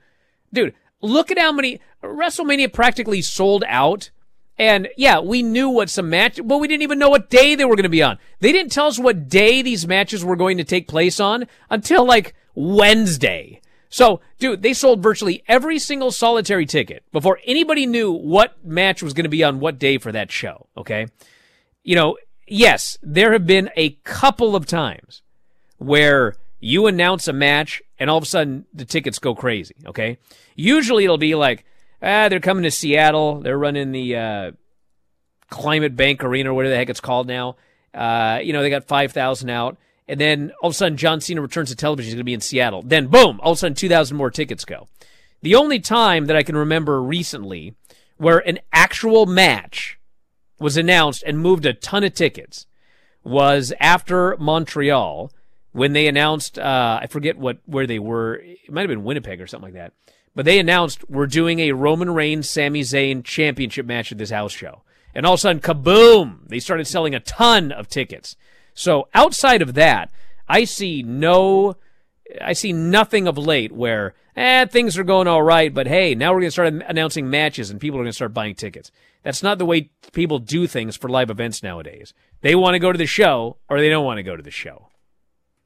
dude, 0.51 0.73
look 1.01 1.31
at 1.31 1.39
how 1.39 1.51
many 1.51 1.79
WrestleMania 2.03 2.71
practically 2.71 3.21
sold 3.21 3.63
out. 3.67 4.11
And 4.57 4.87
yeah, 4.97 5.19
we 5.19 5.41
knew 5.41 5.69
what 5.69 5.89
some 5.89 6.09
match, 6.09 6.39
but 6.43 6.59
we 6.59 6.67
didn't 6.67 6.83
even 6.83 6.99
know 6.99 7.09
what 7.09 7.29
day 7.29 7.55
they 7.55 7.65
were 7.65 7.75
going 7.75 7.83
to 7.83 7.89
be 7.89 8.03
on. 8.03 8.19
They 8.39 8.51
didn't 8.51 8.71
tell 8.71 8.87
us 8.87 8.99
what 8.99 9.27
day 9.27 9.61
these 9.61 9.87
matches 9.87 10.23
were 10.23 10.35
going 10.35 10.57
to 10.57 10.63
take 10.63 10.87
place 10.87 11.19
on 11.19 11.47
until 11.69 12.05
like 12.05 12.35
Wednesday. 12.53 13.61
So, 13.89 14.21
dude, 14.39 14.63
they 14.63 14.73
sold 14.73 15.03
virtually 15.03 15.43
every 15.47 15.77
single 15.77 16.11
solitary 16.11 16.65
ticket 16.65 17.03
before 17.11 17.39
anybody 17.45 17.85
knew 17.85 18.11
what 18.11 18.63
match 18.65 19.03
was 19.03 19.13
going 19.13 19.25
to 19.25 19.29
be 19.29 19.43
on 19.43 19.59
what 19.59 19.77
day 19.77 19.99
for 19.99 20.11
that 20.11 20.31
show. 20.31 20.67
Okay. 20.75 21.05
You 21.83 21.95
know, 21.95 22.17
yes, 22.47 22.97
there 23.01 23.33
have 23.33 23.45
been 23.45 23.69
a 23.75 23.91
couple 24.03 24.55
of 24.55 24.65
times 24.65 25.21
where 25.77 26.35
you 26.59 26.87
announce 26.87 27.27
a 27.27 27.33
match 27.33 27.81
and 27.99 28.09
all 28.09 28.17
of 28.17 28.23
a 28.23 28.27
sudden 28.27 28.65
the 28.73 28.85
tickets 28.85 29.19
go 29.19 29.35
crazy. 29.35 29.75
Okay. 29.85 30.17
Usually 30.55 31.03
it'll 31.03 31.17
be 31.17 31.35
like, 31.35 31.65
ah, 32.01 32.29
they're 32.29 32.39
coming 32.39 32.63
to 32.63 32.71
Seattle. 32.71 33.41
They're 33.41 33.57
running 33.57 33.91
the, 33.91 34.15
uh, 34.15 34.51
Climate 35.49 35.95
Bank 35.95 36.23
Arena 36.23 36.49
or 36.49 36.53
whatever 36.55 36.71
the 36.71 36.77
heck 36.77 36.89
it's 36.89 36.99
called 36.99 37.27
now. 37.27 37.57
Uh, 37.93 38.39
you 38.41 38.53
know, 38.53 38.61
they 38.61 38.69
got 38.69 38.85
5,000 38.85 39.49
out. 39.49 39.77
And 40.07 40.19
then 40.19 40.51
all 40.61 40.69
of 40.69 40.73
a 40.73 40.75
sudden 40.75 40.97
John 40.97 41.21
Cena 41.21 41.41
returns 41.41 41.69
to 41.69 41.75
television. 41.75 42.07
He's 42.07 42.15
going 42.15 42.21
to 42.21 42.25
be 42.25 42.33
in 42.33 42.41
Seattle. 42.41 42.81
Then 42.81 43.07
boom, 43.07 43.39
all 43.41 43.51
of 43.51 43.57
a 43.57 43.59
sudden 43.59 43.75
2,000 43.75 44.17
more 44.17 44.31
tickets 44.31 44.65
go. 44.65 44.87
The 45.41 45.55
only 45.55 45.79
time 45.79 46.25
that 46.25 46.35
I 46.35 46.43
can 46.43 46.57
remember 46.57 47.01
recently 47.01 47.75
where 48.17 48.39
an 48.39 48.59
actual 48.71 49.25
match 49.25 49.99
was 50.59 50.77
announced 50.77 51.23
and 51.25 51.39
moved 51.39 51.65
a 51.65 51.73
ton 51.73 52.03
of 52.03 52.13
tickets 52.13 52.65
was 53.23 53.73
after 53.79 54.35
Montreal 54.37 55.31
when 55.71 55.93
they 55.93 56.07
announced 56.07 56.59
uh, 56.59 56.99
I 57.01 57.07
forget 57.07 57.37
what 57.37 57.57
where 57.65 57.87
they 57.87 57.99
were. 57.99 58.35
It 58.35 58.71
might 58.71 58.81
have 58.81 58.89
been 58.89 59.03
Winnipeg 59.03 59.41
or 59.41 59.47
something 59.47 59.73
like 59.73 59.81
that. 59.81 59.93
But 60.35 60.45
they 60.45 60.59
announced 60.59 61.09
we're 61.09 61.27
doing 61.27 61.59
a 61.59 61.73
Roman 61.73 62.13
Reigns 62.13 62.49
Sami 62.49 62.81
Zayn 62.81 63.23
championship 63.23 63.85
match 63.85 64.11
at 64.11 64.17
this 64.17 64.31
house 64.31 64.51
show. 64.51 64.81
And 65.13 65.25
all 65.25 65.33
of 65.33 65.37
a 65.37 65.41
sudden, 65.41 65.61
kaboom! 65.61 66.47
They 66.47 66.59
started 66.59 66.87
selling 66.87 67.13
a 67.13 67.19
ton 67.19 67.71
of 67.71 67.87
tickets. 67.87 68.35
So 68.73 69.07
outside 69.13 69.61
of 69.61 69.75
that, 69.75 70.09
I 70.47 70.63
see 70.63 71.03
no, 71.03 71.75
I 72.41 72.53
see 72.53 72.73
nothing 72.73 73.27
of 73.27 73.37
late 73.37 73.71
where, 73.71 74.15
eh, 74.35 74.65
things 74.65 74.97
are 74.97 75.03
going 75.03 75.27
all 75.27 75.43
right, 75.43 75.73
but 75.73 75.87
hey, 75.87 76.15
now 76.15 76.31
we're 76.31 76.39
going 76.39 76.47
to 76.47 76.51
start 76.51 76.73
announcing 76.73 77.29
matches 77.29 77.69
and 77.69 77.79
people 77.79 77.99
are 77.99 78.03
going 78.03 78.11
to 78.11 78.15
start 78.15 78.33
buying 78.33 78.55
tickets. 78.55 78.91
That's 79.23 79.43
not 79.43 79.57
the 79.57 79.65
way 79.65 79.89
people 80.11 80.39
do 80.39 80.67
things 80.67 80.97
for 80.97 81.09
live 81.09 81.29
events 81.29 81.63
nowadays. 81.63 82.13
They 82.41 82.55
want 82.55 82.75
to 82.75 82.79
go 82.79 82.91
to 82.91 82.97
the 82.97 83.05
show 83.05 83.57
or 83.69 83.79
they 83.79 83.89
don't 83.89 84.05
want 84.05 84.17
to 84.17 84.23
go 84.23 84.35
to 84.35 84.43
the 84.43 84.51
show. 84.51 84.89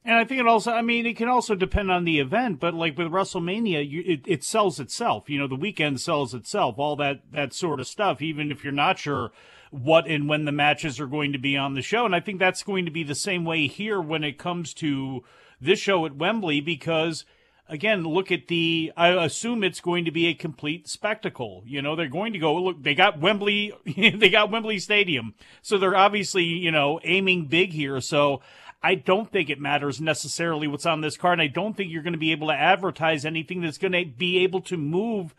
And 0.04 0.16
I 0.16 0.24
think 0.24 0.40
it 0.40 0.46
also, 0.46 0.72
I 0.72 0.80
mean, 0.80 1.06
it 1.06 1.16
can 1.16 1.28
also 1.28 1.54
depend 1.54 1.90
on 1.90 2.04
the 2.04 2.18
event, 2.18 2.60
but 2.60 2.72
like 2.72 2.96
with 2.96 3.08
WrestleMania, 3.08 3.88
you, 3.88 4.02
it, 4.06 4.20
it 4.26 4.44
sells 4.44 4.80
itself. 4.80 5.28
You 5.28 5.38
know, 5.38 5.48
the 5.48 5.56
weekend 5.56 6.00
sells 6.00 6.32
itself, 6.32 6.78
all 6.78 6.96
that, 6.96 7.30
that 7.32 7.52
sort 7.52 7.78
of 7.78 7.86
stuff, 7.86 8.22
even 8.22 8.50
if 8.50 8.64
you're 8.64 8.72
not 8.72 8.98
sure 8.98 9.32
what 9.70 10.06
and 10.06 10.28
when 10.28 10.44
the 10.44 10.52
matches 10.52 10.98
are 10.98 11.06
going 11.06 11.32
to 11.32 11.38
be 11.38 11.56
on 11.56 11.74
the 11.74 11.82
show. 11.82 12.06
And 12.06 12.14
I 12.14 12.20
think 12.20 12.38
that's 12.38 12.62
going 12.62 12.84
to 12.86 12.90
be 12.90 13.02
the 13.02 13.14
same 13.14 13.44
way 13.44 13.66
here 13.66 14.00
when 14.00 14.24
it 14.24 14.38
comes 14.38 14.72
to 14.74 15.24
this 15.60 15.78
show 15.78 16.06
at 16.06 16.16
Wembley, 16.16 16.60
because 16.60 17.24
again, 17.68 18.04
look 18.04 18.32
at 18.32 18.48
the. 18.48 18.92
I 18.96 19.08
assume 19.08 19.62
it's 19.62 19.80
going 19.80 20.04
to 20.04 20.10
be 20.10 20.26
a 20.26 20.34
complete 20.34 20.88
spectacle. 20.88 21.62
You 21.66 21.82
know, 21.82 21.94
they're 21.96 22.08
going 22.08 22.32
to 22.32 22.38
go 22.38 22.54
look. 22.54 22.82
They 22.82 22.94
got 22.94 23.18
Wembley. 23.20 23.72
they 23.86 24.30
got 24.30 24.50
Wembley 24.50 24.78
Stadium, 24.78 25.34
so 25.62 25.78
they're 25.78 25.96
obviously 25.96 26.44
you 26.44 26.70
know 26.70 27.00
aiming 27.04 27.46
big 27.46 27.72
here. 27.72 28.00
So. 28.00 28.40
I 28.80 28.94
don't 28.94 29.28
think 29.28 29.50
it 29.50 29.58
matters 29.58 30.00
necessarily 30.00 30.68
what's 30.68 30.86
on 30.86 31.00
this 31.00 31.16
card. 31.16 31.40
And 31.40 31.42
I 31.42 31.52
don't 31.52 31.76
think 31.76 31.90
you're 31.90 32.04
going 32.04 32.12
to 32.12 32.18
be 32.18 32.30
able 32.30 32.46
to 32.46 32.54
advertise 32.54 33.24
anything 33.24 33.60
that's 33.60 33.76
going 33.76 33.90
to 33.90 34.04
be 34.04 34.38
able 34.44 34.60
to 34.60 34.76
move 34.76 35.34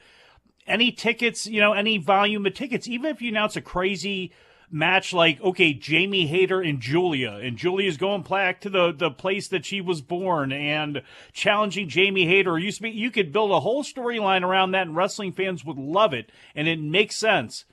any 0.67 0.91
tickets, 0.91 1.47
you 1.47 1.61
know, 1.61 1.71
any 1.71 1.97
volume 1.97 2.45
of 2.45 2.53
tickets. 2.53 2.85
Even 2.89 3.11
if 3.11 3.21
you 3.21 3.29
announce 3.29 3.55
a 3.55 3.61
crazy 3.61 4.33
match 4.71 5.13
like 5.13 5.41
okay 5.41 5.73
Jamie 5.73 6.27
Hayter 6.27 6.61
and 6.61 6.79
Julia. 6.79 7.39
And 7.41 7.57
Julia's 7.57 7.97
going 7.97 8.23
back 8.23 8.61
to 8.61 8.69
the 8.69 8.91
the 8.91 9.11
place 9.11 9.47
that 9.49 9.65
she 9.65 9.81
was 9.81 10.01
born 10.01 10.51
and 10.51 11.01
challenging 11.33 11.89
Jamie 11.89 12.27
Hayter. 12.27 12.57
You 12.57 12.71
speak 12.71 12.95
you 12.95 13.11
could 13.11 13.31
build 13.31 13.51
a 13.51 13.59
whole 13.59 13.83
storyline 13.83 14.43
around 14.43 14.71
that 14.71 14.87
and 14.87 14.95
wrestling 14.95 15.33
fans 15.33 15.65
would 15.65 15.77
love 15.77 16.13
it. 16.13 16.31
And 16.55 16.67
it 16.67 16.79
makes 16.79 17.15
sense. 17.15 17.65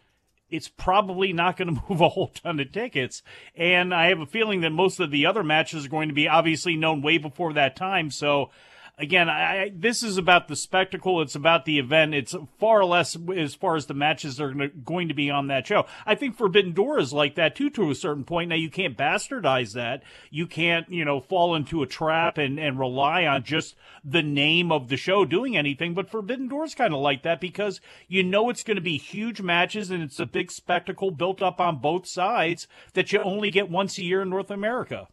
It's 0.49 0.69
probably 0.69 1.33
not 1.33 1.57
going 1.57 1.75
to 1.75 1.83
move 1.89 2.01
a 2.01 2.09
whole 2.09 2.29
ton 2.29 2.61
of 2.61 2.73
tickets. 2.73 3.23
And 3.55 3.95
I 3.95 4.09
have 4.09 4.21
a 4.21 4.27
feeling 4.27 4.61
that 4.63 4.71
most 4.71 5.01
of 5.01 5.11
the 5.11 5.27
other 5.27 5.43
matches 5.43 5.87
are 5.87 5.91
going 5.91 6.09
to 6.09 6.15
be 6.15 6.29
obviously 6.29 6.77
known 6.77 7.03
way 7.03 7.19
before 7.19 7.53
that 7.55 7.77
time. 7.77 8.11
So 8.11 8.51
again, 8.99 9.29
I, 9.29 9.71
this 9.75 10.03
is 10.03 10.17
about 10.17 10.49
the 10.49 10.57
spectacle. 10.57 11.21
It's 11.21 11.35
about 11.35 11.65
the 11.65 11.79
event. 11.79 12.15
It's 12.15 12.35
far 12.59 12.85
less 12.85 13.17
as 13.37 13.55
far 13.55 13.77
as 13.77 13.87
the 13.87 13.95
matches 13.95 14.41
are 14.41 14.53
going 14.53 15.09
to 15.09 15.15
be 15.15 15.31
on 15.31 15.49
that 15.49 15.67
show. 15.67 15.87
I 16.07 16.15
think 16.15 16.37
Forbidden 16.37 16.73
Door 16.73 17.01
is 17.01 17.13
like 17.13 17.35
that 17.35 17.55
too, 17.55 17.71
to 17.71 17.91
a 17.91 17.95
certain 17.95 18.25
point. 18.25 18.51
Now 18.51 18.57
you 18.57 18.71
can't 18.71 18.97
bastardize 18.97 19.75
that. 19.75 20.03
You 20.31 20.47
can't, 20.47 20.89
you 20.89 21.05
know, 21.05 21.21
fall 21.21 21.55
into 21.55 21.83
a 21.83 21.87
trap 21.87 22.39
and, 22.39 22.59
and 22.59 22.79
rely 22.79 23.27
on 23.27 23.45
just 23.45 23.75
the 24.05 24.23
name 24.23 24.73
of 24.73 24.89
the 24.89 24.97
show 24.97 25.25
doing 25.25 25.57
anything. 25.57 25.95
But 25.95 26.11
Forbidden 26.11 26.49
Door 26.49 26.65
is 26.65 26.75
kind 26.75 26.95
of 26.95 27.01
like 27.01 27.23
that 27.23 27.41
because 27.41 27.81
you 28.09 28.23
know 28.23 28.49
it's 28.49 28.63
going 28.63 28.77
to 28.77 28.81
be 28.81 28.99
huge 28.99 29.41
matches 29.41 29.91
and 29.91 30.03
it's 30.03 30.21
a 30.21 30.27
big 30.27 30.51
spectacle 30.51 31.11
built 31.11 31.43
up 31.43 31.61
on 31.61 31.79
both 31.79 32.07
sides 32.07 32.67
that 32.95 33.13
you 33.13 33.21
only 33.21 33.51
get 33.51 33.71
once 33.71 33.99
a 33.99 34.03
year 34.03 34.23
in 34.23 34.31
North 34.31 34.51
America 34.51 35.09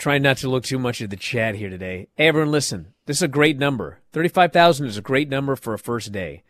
trying 0.00 0.22
not 0.22 0.38
to 0.38 0.48
look 0.48 0.64
too 0.64 0.78
much 0.78 1.02
at 1.02 1.10
the 1.10 1.16
chat 1.16 1.54
here 1.54 1.68
today. 1.68 2.08
Hey, 2.16 2.28
everyone, 2.28 2.50
listen. 2.50 2.94
This 3.04 3.18
is 3.18 3.22
a 3.22 3.28
great 3.28 3.58
number. 3.58 4.00
Thirty-five 4.12 4.52
thousand 4.52 4.86
is 4.86 4.96
a 4.96 5.02
great 5.02 5.28
number 5.28 5.54
for 5.54 5.74
a 5.74 5.78
first 5.78 6.10
day. 6.10 6.42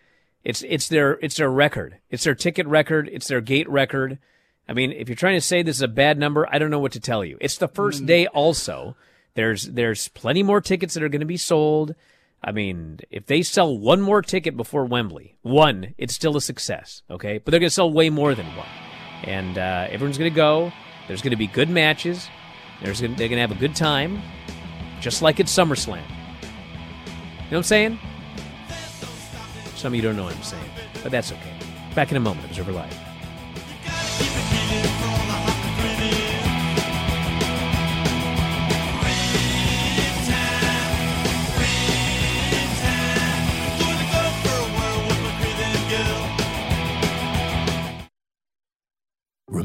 It's 0.45 0.63
it's 0.63 0.89
their 0.89 1.19
it's 1.21 1.37
their 1.37 1.51
record. 1.51 1.99
It's 2.11 2.25
their 2.25 2.35
ticket 2.35 2.67
record. 2.67 3.11
It's 3.13 3.27
their 3.27 3.41
gate 3.41 3.69
record. 3.69 4.19
I 4.69 4.73
mean, 4.73 4.93
if 4.93 5.09
you're 5.09 5.17
trying 5.17 5.37
to 5.37 5.41
say 5.41 5.63
this 5.63 5.77
is 5.77 5.83
a 5.83 5.89
bad 5.89 6.17
number, 6.17 6.47
I 6.49 6.59
don't 6.59 6.71
know 6.71 6.79
what 6.79 6.93
to 6.93 7.01
tell 7.01 7.25
you. 7.25 7.37
It's 7.41 7.59
the 7.59 7.67
first 7.67 8.07
day. 8.07 8.29
Also, 8.29 8.95
there's 9.35 9.65
there's 9.65 10.09
plenty 10.09 10.45
more 10.45 10.61
tickets 10.61 10.95
that 10.95 11.03
are 11.03 11.09
going 11.09 11.21
to 11.21 11.27
be 11.27 11.37
sold. 11.37 11.97
I 12.43 12.53
mean, 12.53 13.01
if 13.11 13.27
they 13.27 13.43
sell 13.43 13.77
one 13.77 14.01
more 14.01 14.23
ticket 14.23 14.57
before 14.57 14.87
Wembley, 14.87 15.37
one, 15.43 15.95
it's 15.99 16.15
still 16.15 16.37
a 16.37 16.41
success. 16.41 17.03
Okay, 17.11 17.39
but 17.39 17.51
they're 17.51 17.61
going 17.61 17.69
to 17.69 17.75
sell 17.75 17.93
way 17.93 18.11
more 18.11 18.35
than 18.35 18.47
one, 18.57 18.69
and 19.25 19.59
uh, 19.59 19.89
everyone's 19.91 20.19
going 20.19 20.31
to 20.33 20.37
go. 20.37 20.73
There's 21.09 21.21
going 21.21 21.33
to 21.33 21.37
be 21.37 21.49
good 21.49 21.69
matches. 21.69 22.29
They're 22.83 22.95
going 22.95 23.17
to 23.17 23.37
have 23.39 23.53
a 23.53 23.57
good 23.57 23.75
time, 23.75 24.23
just 25.01 25.23
like 25.23 25.41
at 25.41 25.47
SummerSlam. 25.47 25.97
You 25.97 25.97
know 25.97 26.03
what 27.51 27.57
I'm 27.59 27.63
saying? 27.63 27.99
Some 29.75 29.93
of 29.93 29.97
you 29.97 30.03
don't 30.03 30.17
know 30.17 30.25
what 30.25 30.35
I'm 30.35 30.43
saying, 30.43 30.71
but 31.03 31.11
that's 31.13 31.33
okay. 31.33 31.55
Back 31.95 32.11
in 32.11 32.17
a 32.17 32.21
moment, 32.21 32.47
Observer 32.47 32.73
Live. 32.73 33.10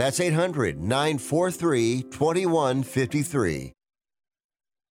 That's 0.00 0.18
800 0.18 0.80
943 0.80 2.04
2153. 2.04 3.72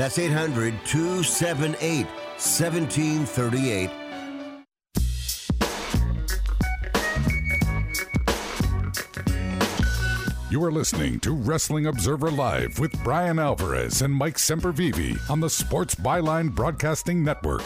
That's 0.00 0.18
800 0.18 0.72
278 0.86 2.06
1738. 2.06 3.90
You 10.50 10.64
are 10.64 10.72
listening 10.72 11.20
to 11.20 11.32
Wrestling 11.32 11.84
Observer 11.84 12.30
Live 12.30 12.78
with 12.78 12.98
Bryan 13.04 13.38
Alvarez 13.38 14.00
and 14.00 14.14
Mike 14.14 14.36
Sempervive 14.36 15.18
on 15.28 15.40
the 15.40 15.50
Sports 15.50 15.94
Byline 15.96 16.54
Broadcasting 16.54 17.22
Network. 17.22 17.60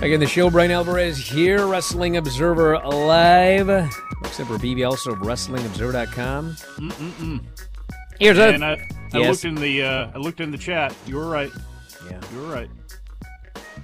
Again, 0.00 0.20
the 0.20 0.26
show, 0.26 0.48
Bryan 0.48 0.70
Alvarez 0.70 1.18
here, 1.18 1.66
Wrestling 1.66 2.16
Observer 2.16 2.78
Live. 2.78 3.66
Mike 3.66 4.32
Sempervive, 4.32 4.88
also 4.88 5.12
of 5.12 5.18
WrestlingObserver.com. 5.18 6.52
Mm-mm-mm. 6.54 7.59
Here's 8.20 8.38
and 8.38 8.62
I, 8.62 8.72
I 9.14 9.18
Yes. 9.18 9.28
looked 9.42 9.44
in 9.46 9.54
the 9.54 9.82
uh, 9.82 10.10
I 10.14 10.18
looked 10.18 10.40
in 10.40 10.50
the 10.50 10.58
chat. 10.58 10.94
You 11.06 11.16
were 11.16 11.26
right. 11.28 11.50
Yeah, 12.08 12.20
you 12.34 12.40
were 12.42 12.52
right. 12.52 12.68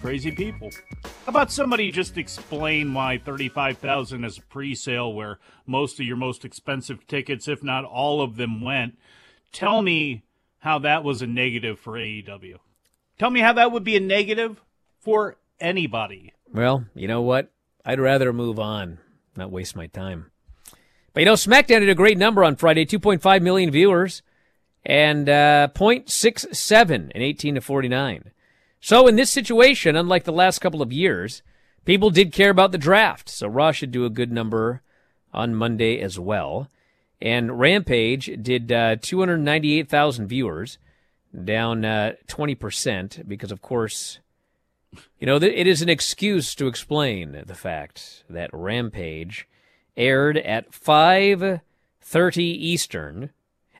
Crazy 0.02 0.30
people. 0.30 0.70
How 1.02 1.10
about 1.30 1.50
somebody 1.50 1.90
just 1.90 2.18
explain 2.18 2.92
why 2.92 3.16
thirty-five 3.16 3.78
thousand 3.78 4.24
is 4.24 4.36
a 4.36 4.42
pre-sale, 4.42 5.12
where 5.14 5.38
most 5.66 5.98
of 5.98 6.04
your 6.06 6.18
most 6.18 6.44
expensive 6.44 7.06
tickets, 7.06 7.48
if 7.48 7.62
not 7.62 7.84
all 7.86 8.20
of 8.20 8.36
them, 8.36 8.60
went? 8.60 8.98
Tell 9.52 9.80
me 9.80 10.22
how 10.58 10.78
that 10.80 11.02
was 11.02 11.22
a 11.22 11.26
negative 11.26 11.80
for 11.80 11.92
AEW. 11.94 12.56
Tell 13.18 13.30
me 13.30 13.40
how 13.40 13.54
that 13.54 13.72
would 13.72 13.84
be 13.84 13.96
a 13.96 14.00
negative 14.00 14.60
for 15.00 15.38
anybody. 15.60 16.34
Well, 16.52 16.84
you 16.94 17.08
know 17.08 17.22
what? 17.22 17.50
I'd 17.86 18.00
rather 18.00 18.34
move 18.34 18.58
on, 18.58 18.98
not 19.34 19.50
waste 19.50 19.74
my 19.76 19.86
time. 19.86 20.30
But 21.14 21.20
you 21.20 21.24
know, 21.26 21.32
SmackDown 21.34 21.80
did 21.80 21.88
a 21.88 21.94
great 21.94 22.18
number 22.18 22.44
on 22.44 22.56
Friday 22.56 22.84
2.5 22.84 23.40
million 23.40 23.70
viewers 23.70 24.20
and 24.86 25.28
uh, 25.28 25.68
0.67 25.74 27.10
in 27.10 27.22
18 27.22 27.56
to 27.56 27.60
49. 27.60 28.30
So 28.80 29.08
in 29.08 29.16
this 29.16 29.30
situation, 29.30 29.96
unlike 29.96 30.24
the 30.24 30.32
last 30.32 30.60
couple 30.60 30.80
of 30.80 30.92
years, 30.92 31.42
people 31.84 32.10
did 32.10 32.32
care 32.32 32.50
about 32.50 32.70
the 32.70 32.78
draft. 32.78 33.28
So 33.28 33.48
Raw 33.48 33.72
should 33.72 33.90
do 33.90 34.04
a 34.04 34.10
good 34.10 34.30
number 34.30 34.82
on 35.34 35.56
Monday 35.56 36.00
as 36.00 36.20
well. 36.20 36.70
And 37.20 37.58
Rampage 37.58 38.30
did 38.40 38.70
uh, 38.70 38.96
298,000 39.02 40.28
viewers, 40.28 40.78
down 41.44 41.84
uh, 41.84 42.12
20%, 42.28 43.26
because 43.26 43.50
of 43.50 43.60
course, 43.60 44.20
you 45.18 45.26
know, 45.26 45.40
th- 45.40 45.52
it 45.52 45.66
is 45.66 45.82
an 45.82 45.88
excuse 45.88 46.54
to 46.54 46.68
explain 46.68 47.42
the 47.44 47.54
fact 47.54 48.22
that 48.30 48.50
Rampage 48.52 49.48
aired 49.96 50.38
at 50.38 50.70
5:30 50.70 52.38
Eastern. 52.38 53.30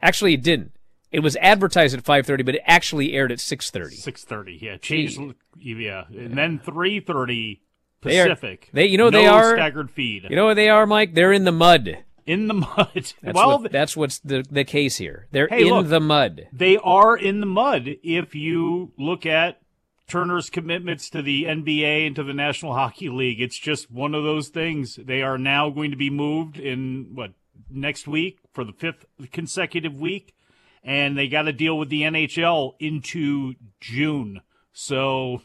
Actually, 0.02 0.34
it 0.34 0.42
didn't. 0.42 0.75
It 1.12 1.20
was 1.20 1.36
advertised 1.36 1.96
at 1.96 2.04
5:30, 2.04 2.44
but 2.44 2.56
it 2.56 2.62
actually 2.66 3.12
aired 3.14 3.30
at 3.32 3.38
6:30. 3.38 3.92
Six 3.94 4.24
thirty, 4.24 4.58
yeah, 4.60 4.76
changed, 4.76 5.20
yeah, 5.56 6.04
and 6.10 6.36
then 6.36 6.58
three 6.58 7.00
thirty 7.00 7.62
They 8.02 8.20
are- 8.20 8.24
Pacific. 8.28 8.68
They, 8.72 8.86
you 8.86 8.98
know, 8.98 9.08
no 9.08 9.18
they 9.18 9.26
are 9.26 9.54
staggered 9.56 9.90
feed. 9.90 10.24
You 10.28 10.36
know 10.36 10.46
what 10.46 10.54
they 10.54 10.68
are, 10.68 10.86
Mike? 10.86 11.14
They're 11.14 11.32
in 11.32 11.44
the 11.44 11.52
mud. 11.52 11.98
in 12.26 12.48
the 12.48 12.54
mud. 12.54 12.90
That's, 12.94 13.14
well, 13.22 13.60
what, 13.60 13.70
that's 13.72 13.96
what's 13.96 14.18
the 14.18 14.44
the 14.50 14.64
case 14.64 14.96
here. 14.96 15.28
They're 15.30 15.46
Hey, 15.48 15.62
in 15.68 15.74
look. 15.74 15.88
the 15.88 16.00
mud. 16.00 16.48
they 16.52 16.76
are 16.78 17.16
in 17.16 17.38
the 17.40 17.46
mud 17.46 17.88
if 18.02 18.34
you 18.34 18.92
look 18.98 19.24
at 19.24 19.60
Turner's 20.08 20.50
commitments 20.50 21.08
to 21.10 21.22
the 21.22 21.44
NBA 21.44 22.06
and 22.06 22.16
to 22.16 22.22
the 22.24 22.34
National 22.34 22.74
Hockey 22.74 23.08
League. 23.08 23.40
It's 23.40 23.58
just 23.58 23.90
one 23.90 24.14
of 24.14 24.22
those 24.24 24.48
things. 24.48 24.96
They 24.96 25.22
are 25.22 25.38
now 25.38 25.70
going 25.70 25.90
to 25.92 25.96
be 25.96 26.10
moved 26.10 26.58
in 26.58 27.10
what 27.14 27.32
next 27.70 28.06
week 28.06 28.38
for 28.52 28.62
the 28.64 28.72
fifth 28.72 29.04
consecutive 29.32 29.96
week, 29.96 30.34
and 30.86 31.18
they 31.18 31.26
got 31.26 31.42
to 31.42 31.52
deal 31.52 31.76
with 31.76 31.88
the 31.90 32.02
NHL 32.02 32.74
into 32.78 33.54
June. 33.80 34.40
So 34.72 35.42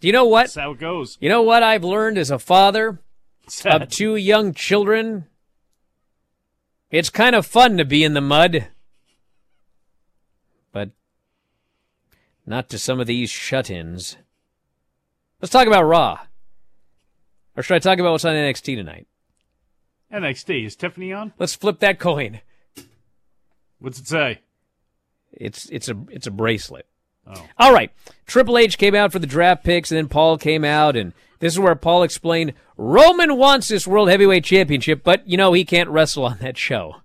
Do 0.00 0.08
you 0.08 0.12
know 0.12 0.24
what? 0.26 0.42
that's 0.42 0.56
how 0.56 0.72
it 0.72 0.80
goes. 0.80 1.16
You 1.20 1.28
know 1.28 1.42
what 1.42 1.62
I've 1.62 1.84
learned 1.84 2.18
as 2.18 2.30
a 2.30 2.38
father 2.40 2.98
Sad. 3.46 3.82
of 3.82 3.88
two 3.88 4.16
young 4.16 4.52
children? 4.52 5.26
It's 6.90 7.08
kind 7.08 7.36
of 7.36 7.46
fun 7.46 7.76
to 7.78 7.84
be 7.84 8.02
in 8.02 8.14
the 8.14 8.20
mud. 8.20 8.66
But 10.72 10.90
not 12.44 12.68
to 12.70 12.78
some 12.78 12.98
of 12.98 13.06
these 13.06 13.30
shut 13.30 13.70
ins. 13.70 14.16
Let's 15.40 15.52
talk 15.52 15.68
about 15.68 15.84
Raw. 15.84 16.18
Or 17.56 17.62
should 17.62 17.76
I 17.76 17.78
talk 17.78 17.98
about 18.00 18.10
what's 18.12 18.24
on 18.24 18.34
NXT 18.34 18.74
tonight? 18.76 19.06
NXT 20.12 20.66
is 20.66 20.74
Tiffany 20.74 21.12
on? 21.12 21.32
Let's 21.38 21.54
flip 21.54 21.78
that 21.78 22.00
coin. 22.00 22.40
What's 23.78 24.00
it 24.00 24.08
say? 24.08 24.40
It's 25.32 25.68
it's 25.70 25.88
a 25.88 25.96
it's 26.10 26.26
a 26.26 26.30
bracelet. 26.30 26.86
Oh. 27.26 27.46
All 27.58 27.72
right. 27.72 27.92
Triple 28.26 28.58
H 28.58 28.78
came 28.78 28.94
out 28.94 29.12
for 29.12 29.18
the 29.18 29.26
draft 29.26 29.64
picks, 29.64 29.90
and 29.90 29.98
then 29.98 30.08
Paul 30.08 30.38
came 30.38 30.64
out, 30.64 30.96
and 30.96 31.12
this 31.38 31.52
is 31.52 31.58
where 31.58 31.74
Paul 31.74 32.02
explained 32.02 32.54
Roman 32.76 33.36
wants 33.36 33.68
this 33.68 33.86
World 33.86 34.08
Heavyweight 34.08 34.44
Championship, 34.44 35.02
but 35.04 35.26
you 35.28 35.36
know 35.36 35.52
he 35.52 35.64
can't 35.64 35.90
wrestle 35.90 36.24
on 36.24 36.38
that 36.38 36.56
show. 36.56 36.96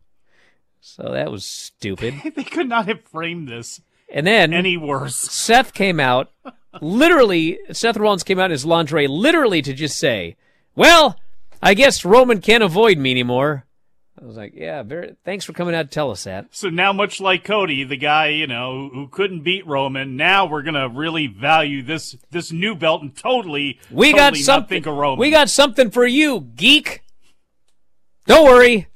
So 0.82 1.12
that 1.12 1.32
was 1.32 1.46
stupid. 1.46 2.14
they 2.36 2.44
could 2.44 2.70
not 2.70 2.88
have 2.88 3.04
framed 3.06 3.48
this 3.48 3.82
And 4.14 4.26
then 4.26 4.54
any 4.54 4.78
worse. 4.78 5.16
Seth 5.16 5.74
came 5.74 6.00
out, 6.00 6.32
literally, 6.80 7.60
Seth 7.72 7.98
Rollins 7.98 8.24
came 8.24 8.40
out 8.40 8.46
in 8.46 8.52
his 8.52 8.66
lingerie, 8.66 9.08
literally 9.08 9.62
to 9.64 9.74
just 9.74 9.98
say, 9.98 10.36
"Well, 10.76 11.20
I 11.62 11.74
guess 11.74 12.06
Roman 12.06 12.40
can't 12.40 12.64
avoid 12.64 12.98
me 12.98 13.12
anymore." 13.12 13.65
I 14.22 14.26
was 14.26 14.38
like, 14.38 14.54
"Yeah, 14.56 14.82
very. 14.84 15.16
Thanks 15.26 15.44
for 15.44 15.52
coming 15.52 15.76
out 15.76 15.84
to 15.84 15.88
tell 15.90 16.10
us 16.10 16.24
that." 16.24 16.48
So 16.52 16.70
now, 16.70 16.94
much 16.94 17.20
like 17.20 17.44
Cody, 17.44 17.84
the 17.84 17.98
guy 17.98 18.30
you 18.30 18.48
know 18.48 18.90
who 18.94 19.08
couldn't 19.08 19.42
beat 19.42 19.68
Roman, 19.68 20.16
now 20.16 20.46
we're 20.46 20.62
gonna 20.62 20.88
really 20.88 21.28
value 21.28 21.84
this 21.84 22.16
this 22.32 22.52
new 22.52 22.76
belt 22.76 23.02
and 23.02 23.16
totally 23.16 23.78
We 23.92 24.14
got 24.14 24.30
totally 24.30 24.40
not 24.40 24.46
something. 24.46 24.76
think 24.78 24.86
of 24.86 24.96
Roman. 24.96 25.20
We 25.20 25.32
got 25.32 25.50
something 25.50 25.92
for 25.92 26.06
you, 26.06 26.42
geek. 26.56 27.02
Don't 28.26 28.46
worry. 28.46 28.88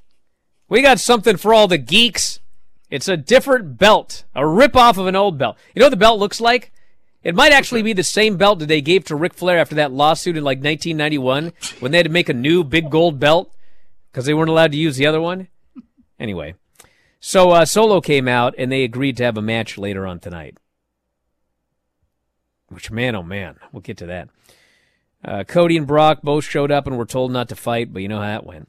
We 0.69 0.81
got 0.81 0.99
something 0.99 1.35
for 1.37 1.53
all 1.53 1.67
the 1.67 1.77
geeks. 1.77 2.39
It's 2.89 3.07
a 3.07 3.17
different 3.17 3.77
belt, 3.77 4.23
a 4.33 4.47
rip-off 4.47 4.97
of 4.97 5.05
an 5.05 5.15
old 5.15 5.37
belt. 5.37 5.57
You 5.75 5.79
know 5.81 5.85
what 5.85 5.91
the 5.91 5.97
belt 5.97 6.19
looks 6.19 6.41
like? 6.41 6.71
It 7.23 7.35
might 7.35 7.51
actually 7.51 7.81
be 7.81 7.93
the 7.93 8.03
same 8.03 8.37
belt 8.37 8.59
that 8.59 8.67
they 8.67 8.81
gave 8.81 9.03
to 9.05 9.15
Ric 9.15 9.33
Flair 9.33 9.59
after 9.59 9.75
that 9.75 9.91
lawsuit 9.91 10.37
in 10.37 10.43
like 10.43 10.57
1991 10.59 11.51
when 11.79 11.91
they 11.91 11.97
had 11.97 12.05
to 12.05 12.11
make 12.11 12.29
a 12.29 12.33
new 12.33 12.63
big 12.63 12.89
gold 12.89 13.19
belt 13.19 13.51
because 14.19 14.25
they 14.25 14.33
weren't 14.33 14.49
allowed 14.49 14.73
to 14.73 14.77
use 14.77 14.97
the 14.97 15.07
other 15.07 15.21
one. 15.21 15.47
Anyway, 16.19 16.53
so 17.21 17.51
uh, 17.51 17.63
Solo 17.63 18.01
came 18.01 18.27
out 18.27 18.53
and 18.57 18.69
they 18.69 18.83
agreed 18.83 19.15
to 19.15 19.23
have 19.23 19.37
a 19.37 19.41
match 19.41 19.77
later 19.77 20.05
on 20.05 20.19
tonight. 20.19 20.57
Which, 22.67 22.91
man, 22.91 23.15
oh 23.15 23.23
man, 23.23 23.55
we'll 23.71 23.79
get 23.79 23.95
to 23.99 24.05
that. 24.07 24.27
Uh, 25.23 25.45
Cody 25.45 25.77
and 25.77 25.87
Brock 25.87 26.21
both 26.21 26.43
showed 26.43 26.73
up 26.73 26.87
and 26.87 26.97
were 26.97 27.05
told 27.05 27.31
not 27.31 27.47
to 27.47 27.55
fight, 27.55 27.93
but 27.93 28.01
you 28.01 28.09
know 28.09 28.19
how 28.19 28.27
that 28.27 28.45
went. 28.45 28.67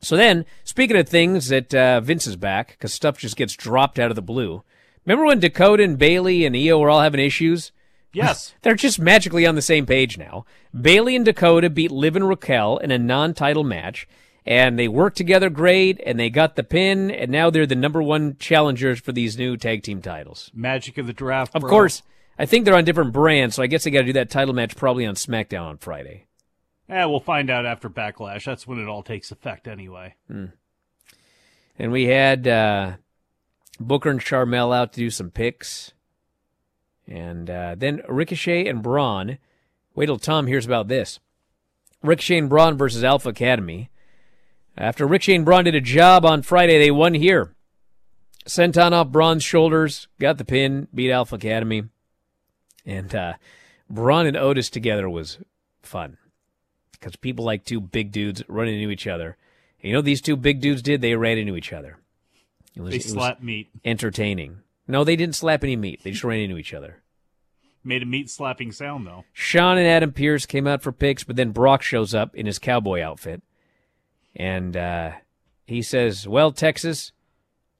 So 0.00 0.16
then, 0.16 0.44
speaking 0.64 0.96
of 0.96 1.08
things 1.08 1.46
that 1.50 1.72
uh, 1.72 2.00
Vince 2.00 2.26
is 2.26 2.34
back, 2.34 2.70
because 2.70 2.92
stuff 2.92 3.16
just 3.16 3.36
gets 3.36 3.54
dropped 3.54 4.00
out 4.00 4.10
of 4.10 4.16
the 4.16 4.20
blue. 4.20 4.64
Remember 5.06 5.26
when 5.26 5.38
Dakota 5.38 5.84
and 5.84 5.96
Bayley 5.96 6.44
and 6.44 6.56
Iyo 6.56 6.80
were 6.80 6.90
all 6.90 7.02
having 7.02 7.24
issues? 7.24 7.70
Yes. 8.12 8.54
They're 8.62 8.74
just 8.74 8.98
magically 8.98 9.46
on 9.46 9.54
the 9.54 9.62
same 9.62 9.86
page 9.86 10.18
now. 10.18 10.46
Bayley 10.78 11.14
and 11.14 11.24
Dakota 11.24 11.70
beat 11.70 11.92
Liv 11.92 12.16
and 12.16 12.28
Raquel 12.28 12.78
in 12.78 12.90
a 12.90 12.98
non-title 12.98 13.62
match, 13.62 14.08
and 14.44 14.78
they 14.78 14.88
worked 14.88 15.16
together 15.16 15.50
great, 15.50 16.00
and 16.04 16.18
they 16.18 16.30
got 16.30 16.56
the 16.56 16.64
pin, 16.64 17.10
and 17.10 17.30
now 17.30 17.50
they're 17.50 17.66
the 17.66 17.74
number 17.74 18.02
one 18.02 18.36
challengers 18.38 19.00
for 19.00 19.12
these 19.12 19.38
new 19.38 19.56
tag 19.56 19.82
team 19.82 20.02
titles. 20.02 20.50
Magic 20.54 20.98
of 20.98 21.06
the 21.06 21.12
draft. 21.12 21.54
Of 21.54 21.62
course, 21.62 22.02
I 22.38 22.46
think 22.46 22.64
they're 22.64 22.76
on 22.76 22.84
different 22.84 23.12
brands, 23.12 23.54
so 23.54 23.62
I 23.62 23.66
guess 23.66 23.84
they 23.84 23.90
got 23.90 24.00
to 24.00 24.06
do 24.06 24.12
that 24.14 24.30
title 24.30 24.54
match 24.54 24.76
probably 24.76 25.06
on 25.06 25.14
SmackDown 25.14 25.62
on 25.62 25.78
Friday. 25.78 26.26
Eh, 26.88 27.04
we'll 27.04 27.20
find 27.20 27.50
out 27.50 27.64
after 27.64 27.88
Backlash. 27.88 28.44
That's 28.44 28.66
when 28.66 28.78
it 28.78 28.88
all 28.88 29.02
takes 29.02 29.30
effect, 29.30 29.68
anyway. 29.68 30.16
Hmm. 30.26 30.46
And 31.78 31.92
we 31.92 32.04
had 32.04 32.46
uh, 32.46 32.92
Booker 33.80 34.10
and 34.10 34.20
Sharmell 34.20 34.74
out 34.74 34.92
to 34.92 35.00
do 35.00 35.10
some 35.10 35.30
picks. 35.30 35.92
And 37.06 37.48
uh, 37.48 37.76
then 37.78 38.02
Ricochet 38.08 38.66
and 38.66 38.82
Braun. 38.82 39.38
Wait 39.94 40.06
till 40.06 40.18
Tom 40.18 40.46
hears 40.46 40.66
about 40.66 40.88
this. 40.88 41.18
Ricochet 42.02 42.38
and 42.38 42.48
Braun 42.48 42.76
versus 42.76 43.04
Alpha 43.04 43.28
Academy. 43.30 43.90
After 44.76 45.06
Ricochet 45.06 45.34
and 45.34 45.44
Braun 45.44 45.64
did 45.64 45.74
a 45.74 45.80
job 45.80 46.24
on 46.24 46.42
Friday, 46.42 46.78
they 46.78 46.90
won 46.90 47.14
here. 47.14 47.54
Senton 48.46 48.92
off 48.92 49.08
Braun's 49.08 49.44
shoulders, 49.44 50.08
got 50.18 50.38
the 50.38 50.44
pin, 50.44 50.88
beat 50.94 51.12
Alpha 51.12 51.36
Academy. 51.36 51.84
And 52.84 53.14
uh, 53.14 53.34
Braun 53.88 54.26
and 54.26 54.36
Otis 54.36 54.70
together 54.70 55.08
was 55.08 55.38
fun. 55.82 56.16
Because 56.92 57.16
people 57.16 57.44
like 57.44 57.64
two 57.64 57.80
big 57.80 58.12
dudes 58.12 58.42
running 58.48 58.80
into 58.80 58.90
each 58.90 59.06
other. 59.06 59.36
And 59.80 59.88
you 59.88 59.92
know 59.92 59.98
what 59.98 60.06
these 60.06 60.20
two 60.20 60.36
big 60.36 60.60
dudes 60.60 60.82
did? 60.82 61.00
They 61.00 61.14
ran 61.14 61.38
into 61.38 61.56
each 61.56 61.72
other. 61.72 61.98
It 62.74 62.80
was, 62.80 62.92
They 62.92 62.98
slapped 63.00 63.42
meat. 63.42 63.70
Entertaining. 63.84 64.58
No, 64.88 65.04
they 65.04 65.16
didn't 65.16 65.36
slap 65.36 65.62
any 65.62 65.76
meat. 65.76 66.02
They 66.02 66.10
just 66.10 66.24
ran 66.24 66.40
into 66.40 66.56
each 66.58 66.74
other. 66.74 67.02
Made 67.84 68.02
a 68.02 68.06
meat 68.06 68.30
slapping 68.30 68.70
sound 68.72 69.06
though. 69.06 69.24
Shawn 69.32 69.76
and 69.76 69.86
Adam 69.86 70.12
Pearce 70.12 70.46
came 70.46 70.66
out 70.68 70.82
for 70.82 70.92
picks, 70.92 71.24
but 71.24 71.34
then 71.36 71.50
Brock 71.50 71.82
shows 71.82 72.14
up 72.14 72.34
in 72.34 72.46
his 72.46 72.60
cowboy 72.60 73.02
outfit. 73.02 73.42
And 74.34 74.76
uh, 74.76 75.12
he 75.66 75.82
says, 75.82 76.26
Well, 76.26 76.52
Texas, 76.52 77.12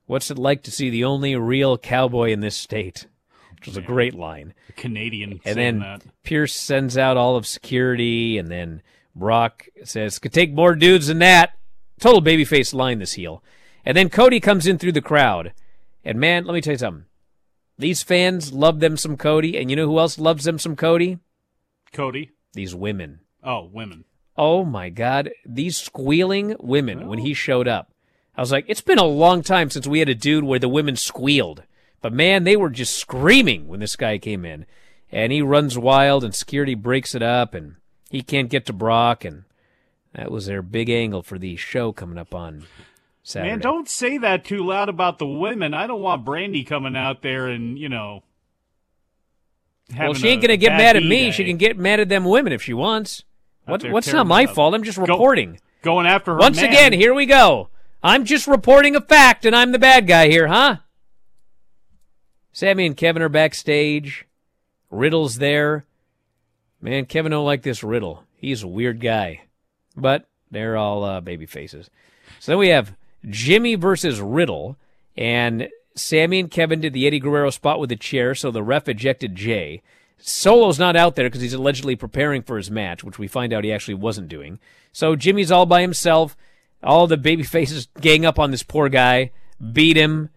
what's 0.06 0.30
it 0.30 0.38
like 0.38 0.62
to 0.64 0.70
see 0.70 0.90
the 0.90 1.04
only 1.04 1.36
real 1.36 1.78
cowboy 1.78 2.30
in 2.30 2.40
this 2.40 2.56
state? 2.56 3.06
Which 3.54 3.68
was 3.68 3.76
a 3.76 3.82
great 3.82 4.14
line. 4.14 4.54
A 4.68 4.72
Canadian 4.72 5.40
And 5.44 5.56
then 5.56 5.78
that. 5.78 6.02
Pearce 6.24 6.54
sends 6.54 6.98
out 6.98 7.16
all 7.16 7.36
of 7.36 7.46
security, 7.46 8.36
and 8.36 8.48
then 8.48 8.82
Brock 9.14 9.66
says, 9.84 10.18
Could 10.18 10.32
take 10.32 10.52
more 10.52 10.74
dudes 10.74 11.06
than 11.06 11.18
that. 11.20 11.56
Total 12.00 12.20
babyface 12.20 12.74
line, 12.74 12.98
this 12.98 13.12
heel. 13.12 13.42
And 13.84 13.96
then 13.96 14.08
Cody 14.08 14.40
comes 14.40 14.66
in 14.66 14.78
through 14.78 14.92
the 14.92 15.00
crowd. 15.00 15.52
And 16.04 16.18
man, 16.18 16.44
let 16.44 16.54
me 16.54 16.60
tell 16.60 16.72
you 16.72 16.78
something. 16.78 17.04
These 17.78 18.02
fans 18.02 18.52
love 18.52 18.80
them 18.80 18.96
some 18.96 19.16
Cody, 19.16 19.56
and 19.56 19.70
you 19.70 19.76
know 19.76 19.86
who 19.86 19.98
else 19.98 20.18
loves 20.18 20.44
them 20.44 20.58
some 20.58 20.76
Cody? 20.76 21.18
Cody. 21.92 22.30
These 22.52 22.74
women. 22.74 23.20
Oh, 23.42 23.64
women. 23.72 24.04
Oh 24.36 24.64
my 24.64 24.88
God. 24.88 25.30
These 25.44 25.76
squealing 25.76 26.56
women 26.58 27.06
when 27.08 27.18
he 27.18 27.32
oh. 27.32 27.34
showed 27.34 27.68
up. 27.68 27.92
I 28.36 28.40
was 28.40 28.52
like, 28.52 28.64
it's 28.68 28.80
been 28.80 28.98
a 28.98 29.04
long 29.04 29.42
time 29.42 29.68
since 29.70 29.86
we 29.86 29.98
had 29.98 30.08
a 30.08 30.14
dude 30.14 30.44
where 30.44 30.58
the 30.58 30.68
women 30.68 30.96
squealed. 30.96 31.64
But 32.00 32.12
man, 32.12 32.44
they 32.44 32.56
were 32.56 32.70
just 32.70 32.96
screaming 32.96 33.68
when 33.68 33.80
this 33.80 33.96
guy 33.96 34.18
came 34.18 34.44
in. 34.44 34.66
And 35.10 35.30
he 35.30 35.42
runs 35.42 35.76
wild, 35.76 36.24
and 36.24 36.34
security 36.34 36.74
breaks 36.74 37.14
it 37.14 37.22
up, 37.22 37.52
and 37.52 37.76
he 38.10 38.22
can't 38.22 38.48
get 38.48 38.64
to 38.66 38.72
Brock. 38.72 39.26
And 39.26 39.44
that 40.14 40.30
was 40.30 40.46
their 40.46 40.62
big 40.62 40.88
angle 40.88 41.22
for 41.22 41.38
the 41.38 41.56
show 41.56 41.92
coming 41.92 42.16
up 42.16 42.34
on 42.34 42.64
Saturday. 43.22 43.50
Man, 43.50 43.60
don't 43.60 43.88
say 43.90 44.16
that 44.18 44.44
too 44.44 44.64
loud 44.64 44.88
about 44.88 45.18
the 45.18 45.26
women. 45.26 45.74
I 45.74 45.86
don't 45.86 46.00
want 46.00 46.24
Brandi 46.24 46.66
coming 46.66 46.96
out 46.96 47.20
there 47.20 47.46
and 47.46 47.78
you 47.78 47.90
know. 47.90 48.22
well, 49.96 50.14
she 50.14 50.28
ain't 50.28 50.40
going 50.40 50.48
to 50.48 50.56
get 50.56 50.72
mad 50.72 50.96
at 50.96 51.02
me. 51.02 51.26
day. 51.26 51.30
She 51.30 51.44
can 51.44 51.58
get 51.58 51.76
mad 51.76 52.00
at 52.00 52.08
them 52.08 52.24
women 52.24 52.54
if 52.54 52.62
she 52.62 52.72
wants. 52.72 53.24
What, 53.64 53.84
what's 53.90 54.12
not 54.12 54.26
my 54.26 54.46
fault? 54.46 54.74
I'm 54.74 54.82
just 54.82 54.98
Go- 54.98 55.04
reporting. 55.04 55.60
going 55.82 56.06
after 56.06 56.32
her. 56.32 56.38
Once 56.38 56.56
man. 56.60 56.70
again, 56.70 56.92
here 56.92 57.14
we 57.14 57.26
go. 57.26 57.68
I'm 58.02 58.24
just 58.24 58.46
reporting 58.48 58.96
a 58.96 59.00
fact, 59.00 59.44
and 59.44 59.54
I'm 59.54 59.72
the 59.72 59.78
bad 59.78 60.06
guy 60.06 60.28
here, 60.28 60.48
huh? 60.48 60.78
Sammy 62.52 62.86
and 62.86 62.96
Kevin 62.96 63.22
are 63.22 63.28
backstage. 63.28 64.26
Riddle's 64.90 65.36
there. 65.36 65.84
Man, 66.80 67.06
Kevin 67.06 67.30
don't 67.30 67.46
like 67.46 67.62
this 67.62 67.84
Riddle. 67.84 68.24
He's 68.36 68.62
a 68.62 68.68
weird 68.68 69.00
guy. 69.00 69.42
But 69.96 70.26
they're 70.50 70.76
all 70.76 71.04
uh, 71.04 71.20
baby 71.20 71.46
faces. 71.46 71.88
So 72.40 72.52
then 72.52 72.58
we 72.58 72.68
have 72.68 72.94
Jimmy 73.28 73.76
versus 73.76 74.20
Riddle, 74.20 74.76
and 75.16 75.68
Sammy 75.94 76.40
and 76.40 76.50
Kevin 76.50 76.80
did 76.80 76.92
the 76.92 77.06
Eddie 77.06 77.20
Guerrero 77.20 77.50
spot 77.50 77.78
with 77.78 77.88
the 77.90 77.96
chair, 77.96 78.34
so 78.34 78.50
the 78.50 78.62
ref 78.62 78.88
ejected 78.88 79.36
Jey. 79.36 79.82
Solo's 80.24 80.78
not 80.78 80.94
out 80.94 81.16
there 81.16 81.28
because 81.28 81.40
he's 81.40 81.52
allegedly 81.52 81.96
preparing 81.96 82.42
for 82.42 82.56
his 82.56 82.70
match, 82.70 83.02
which 83.02 83.18
we 83.18 83.26
find 83.26 83.52
out 83.52 83.64
he 83.64 83.72
actually 83.72 83.94
wasn't 83.94 84.28
doing. 84.28 84.60
So 84.92 85.16
Jimmy's 85.16 85.50
all 85.50 85.66
by 85.66 85.80
himself. 85.80 86.36
All 86.82 87.06
the 87.06 87.16
baby 87.16 87.42
faces 87.42 87.88
gang 88.00 88.24
up 88.24 88.38
on 88.38 88.50
this 88.50 88.62
poor 88.62 88.88
guy, 88.88 89.32
beat 89.72 89.96
him, 89.96 90.30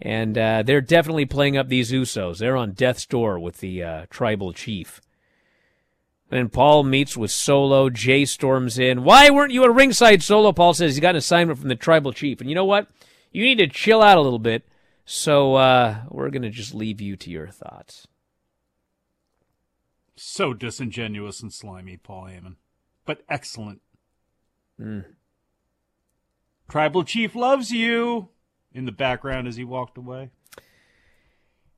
and 0.00 0.36
uh, 0.36 0.62
they're 0.62 0.80
definitely 0.80 1.26
playing 1.26 1.56
up 1.56 1.68
these 1.68 1.92
Usos. 1.92 2.38
They're 2.38 2.56
on 2.56 2.72
death's 2.72 3.06
door 3.06 3.38
with 3.38 3.58
the 3.58 3.82
uh, 3.82 4.06
tribal 4.10 4.52
chief. 4.52 5.00
Then 6.28 6.48
Paul 6.48 6.82
meets 6.82 7.16
with 7.16 7.30
Solo. 7.30 7.88
Jey 7.88 8.24
storms 8.24 8.78
in. 8.78 9.04
Why 9.04 9.30
weren't 9.30 9.52
you 9.52 9.64
at 9.64 9.72
ringside, 9.72 10.22
Solo? 10.22 10.52
Paul 10.52 10.74
says 10.74 10.94
he's 10.94 11.00
got 11.00 11.10
an 11.10 11.16
assignment 11.16 11.58
from 11.58 11.68
the 11.68 11.76
tribal 11.76 12.12
chief. 12.12 12.40
And 12.40 12.48
you 12.48 12.56
know 12.56 12.64
what? 12.64 12.88
You 13.30 13.44
need 13.44 13.58
to 13.58 13.68
chill 13.68 14.02
out 14.02 14.18
a 14.18 14.22
little 14.22 14.40
bit. 14.40 14.66
So 15.04 15.54
uh, 15.54 15.98
we're 16.08 16.30
going 16.30 16.42
to 16.42 16.50
just 16.50 16.74
leave 16.74 17.00
you 17.00 17.16
to 17.16 17.30
your 17.30 17.48
thoughts. 17.48 18.08
So 20.16 20.54
disingenuous 20.54 21.42
and 21.42 21.52
slimy, 21.52 21.96
Paul 21.96 22.24
Heyman. 22.24 22.56
But 23.04 23.22
excellent. 23.28 23.82
Mm. 24.80 25.04
Tribal 26.68 27.04
Chief 27.04 27.34
loves 27.34 27.70
you 27.70 28.28
in 28.72 28.84
the 28.84 28.92
background 28.92 29.46
as 29.46 29.56
he 29.56 29.64
walked 29.64 29.96
away. 29.96 30.30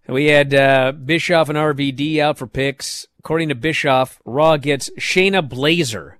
We 0.08 0.26
had 0.26 0.54
uh, 0.54 0.92
Bischoff 0.92 1.50
and 1.50 1.58
RVD 1.58 2.18
out 2.18 2.38
for 2.38 2.46
picks. 2.46 3.06
According 3.18 3.50
to 3.50 3.54
Bischoff, 3.54 4.20
Raw 4.24 4.56
gets 4.56 4.88
Shayna 4.98 5.46
Baszler. 5.46 6.14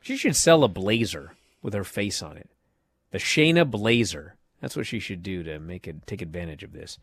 She 0.00 0.16
should 0.16 0.36
sell 0.36 0.62
a 0.62 0.68
blazer 0.68 1.34
with 1.62 1.74
her 1.74 1.82
face 1.82 2.22
on 2.22 2.36
it. 2.36 2.48
The 3.10 3.18
Shayna 3.18 3.68
Blazer. 3.68 4.36
That's 4.60 4.76
what 4.76 4.86
she 4.86 5.00
should 5.00 5.24
do 5.24 5.42
to 5.42 5.58
make 5.58 5.88
it 5.88 6.06
take 6.06 6.22
advantage 6.22 6.62
of 6.62 6.72
this. 6.72 6.98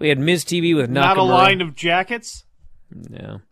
We 0.00 0.08
had 0.08 0.18
Miz 0.18 0.44
TV 0.44 0.74
with 0.74 0.88
Nakamura. 0.90 0.94
Not 0.94 1.18
a 1.18 1.22
line 1.22 1.60
of 1.60 1.76
jackets. 1.76 2.44
No. 2.90 3.42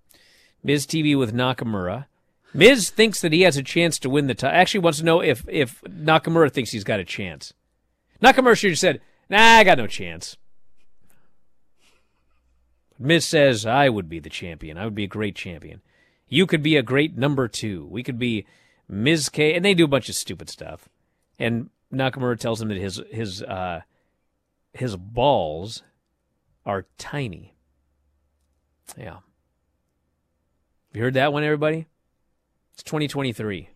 Miz 0.64 0.86
TV 0.86 1.16
with 1.16 1.32
Nakamura. 1.32 2.06
Miz 2.54 2.88
thinks 2.88 3.20
that 3.20 3.34
he 3.34 3.42
has 3.42 3.58
a 3.58 3.62
chance 3.62 3.98
to 3.98 4.10
win 4.10 4.26
the 4.26 4.34
title. 4.34 4.58
Actually, 4.58 4.80
wants 4.80 4.98
to 4.98 5.04
know 5.04 5.20
if 5.20 5.44
if 5.46 5.82
Nakamura 5.82 6.50
thinks 6.50 6.72
he's 6.72 6.84
got 6.84 7.00
a 7.00 7.04
chance. 7.04 7.52
Nakamura 8.22 8.56
should 8.56 8.70
have 8.70 8.78
said, 8.78 9.02
"Nah, 9.28 9.58
I 9.58 9.64
got 9.64 9.76
no 9.76 9.86
chance." 9.86 10.38
Miz 12.98 13.26
says, 13.26 13.66
"I 13.66 13.90
would 13.90 14.08
be 14.08 14.18
the 14.18 14.30
champion. 14.30 14.78
I 14.78 14.86
would 14.86 14.94
be 14.94 15.04
a 15.04 15.08
great 15.08 15.36
champion. 15.36 15.82
You 16.28 16.46
could 16.46 16.62
be 16.62 16.76
a 16.76 16.82
great 16.82 17.16
number 17.16 17.46
two. 17.46 17.86
We 17.86 18.02
could 18.02 18.18
be 18.18 18.46
Miz 18.88 19.28
K." 19.28 19.54
And 19.54 19.64
they 19.64 19.74
do 19.74 19.84
a 19.84 19.88
bunch 19.88 20.08
of 20.08 20.14
stupid 20.14 20.48
stuff. 20.48 20.88
And 21.38 21.68
Nakamura 21.92 22.40
tells 22.40 22.62
him 22.62 22.68
that 22.68 22.78
his 22.78 23.02
his 23.10 23.42
uh, 23.42 23.82
his 24.72 24.96
balls 24.96 25.82
are 26.66 26.86
tiny. 26.98 27.54
Yeah. 28.96 29.18
You 30.92 31.02
heard 31.02 31.14
that 31.14 31.32
one, 31.32 31.44
everybody? 31.44 31.86
It's 32.74 32.82
2023. 32.82 33.68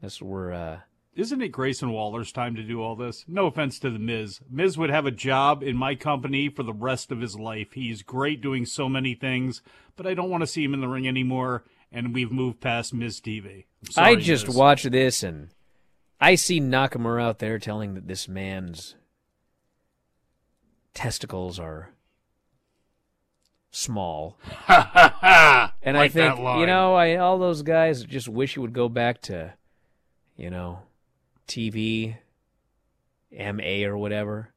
That's 0.00 0.20
what 0.22 0.30
we're. 0.30 0.52
Uh, 0.52 0.78
Isn't 1.14 1.42
it 1.42 1.48
Grayson 1.48 1.90
Waller's 1.90 2.32
time 2.32 2.54
to 2.56 2.62
do 2.62 2.80
all 2.82 2.96
this? 2.96 3.24
No 3.28 3.46
offense 3.46 3.78
to 3.80 3.90
the 3.90 3.98
Miz. 3.98 4.40
Miz 4.50 4.78
would 4.78 4.90
have 4.90 5.06
a 5.06 5.10
job 5.10 5.62
in 5.62 5.76
my 5.76 5.94
company 5.94 6.48
for 6.48 6.62
the 6.62 6.72
rest 6.72 7.10
of 7.12 7.20
his 7.20 7.36
life. 7.38 7.72
He's 7.72 8.02
great 8.02 8.40
doing 8.40 8.64
so 8.64 8.88
many 8.88 9.14
things, 9.14 9.62
but 9.96 10.06
I 10.06 10.14
don't 10.14 10.30
want 10.30 10.42
to 10.42 10.46
see 10.46 10.64
him 10.64 10.74
in 10.74 10.80
the 10.80 10.88
ring 10.88 11.06
anymore. 11.08 11.64
And 11.90 12.14
we've 12.14 12.30
moved 12.32 12.60
past 12.60 12.92
Miz 12.94 13.20
TV. 13.20 13.64
Sorry, 13.90 14.12
I 14.12 14.14
just 14.16 14.46
Miz. 14.46 14.56
watched 14.56 14.90
this 14.90 15.22
and 15.22 15.48
I 16.20 16.34
see 16.34 16.60
Nakamura 16.60 17.22
out 17.22 17.38
there 17.38 17.58
telling 17.58 17.94
that 17.94 18.06
this 18.08 18.28
man's 18.28 18.94
testicles 20.98 21.60
are 21.60 21.90
small. 23.70 24.36
and 24.68 24.76
I 24.76 25.70
Like 25.84 26.12
that 26.14 26.36
think, 26.36 26.58
you 26.58 26.66
know, 26.66 26.94
I 26.96 27.16
all 27.16 27.38
those 27.38 27.62
guys 27.62 28.02
just 28.02 28.28
wish 28.28 28.54
he 28.54 28.60
would 28.60 28.72
go 28.72 28.88
back 28.88 29.22
to, 29.22 29.54
you 30.36 30.50
know, 30.50 30.80
TV, 31.46 32.16
MA 33.30 33.86
or 33.88 33.96
whatever. 33.96 34.48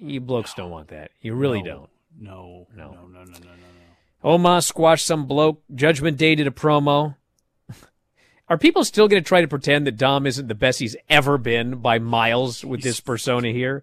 You 0.00 0.20
blokes 0.20 0.54
don't 0.54 0.70
want 0.70 0.88
that. 0.88 1.10
You 1.20 1.34
really 1.34 1.62
No, 1.62 1.68
don't. 1.68 1.90
No, 2.20 2.66
No. 2.76 2.92
no, 2.92 3.06
no, 3.08 3.24
no, 3.24 3.24
no, 3.24 3.38
no. 3.40 3.50
Oma 4.22 4.62
squashed 4.62 5.04
some 5.04 5.26
bloke. 5.26 5.62
Judgment 5.74 6.16
Day 6.16 6.36
did 6.36 6.46
a 6.46 6.52
promo. 6.52 7.16
Are 8.48 8.58
people 8.58 8.84
still 8.84 9.08
going 9.08 9.22
to 9.22 9.26
try 9.28 9.40
to 9.40 9.48
pretend 9.48 9.86
that 9.88 9.96
Dom 9.96 10.26
isn't 10.26 10.46
the 10.46 10.54
best 10.54 10.78
he's 10.78 10.96
ever 11.08 11.38
been 11.38 11.76
by 11.76 11.98
miles 11.98 12.64
with 12.64 12.82
this 12.82 13.00
persona 13.00 13.48
here? 13.48 13.82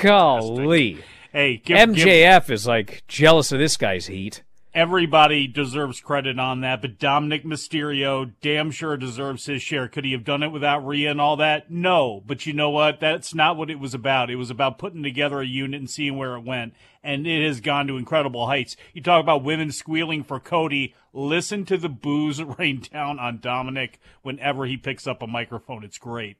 Golly. 0.00 0.98
Hey, 1.32 1.56
give, 1.58 1.94
give- 1.94 2.06
MJF 2.06 2.50
is 2.50 2.66
like 2.66 3.02
jealous 3.08 3.52
of 3.52 3.58
this 3.58 3.76
guy's 3.76 4.06
heat. 4.06 4.42
everybody 4.74 5.46
deserves 5.46 6.00
credit 6.00 6.38
on 6.38 6.60
that, 6.62 6.80
but 6.80 6.98
Dominik 6.98 7.44
Mysterio 7.44 8.32
damn 8.40 8.70
sure 8.70 8.96
deserves 8.96 9.44
his 9.46 9.62
share. 9.62 9.86
Could 9.88 10.04
he 10.04 10.12
have 10.12 10.24
done 10.24 10.42
it 10.42 10.48
without 10.52 10.86
Rhea 10.86 11.10
and 11.10 11.20
all 11.20 11.36
that? 11.36 11.70
No, 11.70 12.22
but 12.26 12.46
you 12.46 12.52
know 12.52 12.70
what? 12.70 12.98
That's 13.00 13.34
not 13.34 13.56
what 13.56 13.70
it 13.70 13.78
was 13.78 13.92
about. 13.94 14.30
It 14.30 14.36
was 14.36 14.50
about 14.50 14.78
putting 14.78 15.02
together 15.02 15.40
a 15.40 15.46
unit 15.46 15.78
and 15.80 15.90
seeing 15.90 16.16
where 16.16 16.34
it 16.36 16.44
went, 16.44 16.74
and 17.02 17.26
it 17.26 17.46
has 17.46 17.60
gone 17.60 17.86
to 17.88 17.96
incredible 17.98 18.46
heights. 18.46 18.76
You 18.94 19.02
talk 19.02 19.22
about 19.22 19.44
women 19.44 19.72
squealing 19.72 20.22
for 20.24 20.40
Cody. 20.40 20.94
Listen 21.14 21.64
to 21.66 21.76
the 21.76 21.90
boos 21.90 22.36
that 22.38 22.58
rain 22.58 22.82
down 22.92 23.18
on 23.18 23.38
Dominik 23.38 23.94
whenever 24.22 24.64
he 24.66 24.76
picks 24.78 25.06
up 25.06 25.22
a 25.22 25.26
microphone. 25.26 25.84
It's 25.84 25.98
great. 25.98 26.36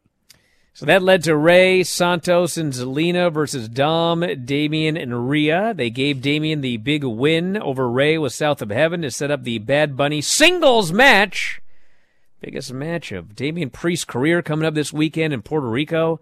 So 0.75 0.87
that 0.87 1.03
led 1.03 1.23
to 1.25 1.37
Rey, 1.37 1.83
Santos, 1.83 2.57
and 2.57 2.73
Zelina 2.73 3.31
versus 3.31 3.69
Dom, 3.69 4.25
Damien, 4.45 4.97
and 4.97 5.29
Rhea. 5.29 5.75
They 5.75 5.91
gave 5.91 6.23
Damien 6.23 6.63
the 6.63 6.79
big 6.79 7.05
win 7.05 7.59
over 7.59 7.91
Rey 7.91 8.17
with 8.17 8.33
South 8.33 8.63
of 8.63 8.71
Heaven 8.71 9.03
to 9.03 9.11
set 9.11 9.31
up 9.31 9.43
the 9.45 9.59
Bad 9.59 9.99
Bunny 9.99 10.23
singles 10.23 10.91
match. 10.91 11.61
Biggest 12.41 12.73
match 12.73 13.13
of 13.13 13.37
Damien 13.37 13.69
Priest's 13.69 14.07
career 14.07 14.41
coming 14.41 14.65
up 14.65 14.73
this 14.73 14.95
weekend 14.95 15.35
in 15.35 15.43
Puerto 15.43 15.69
Rico, 15.69 16.21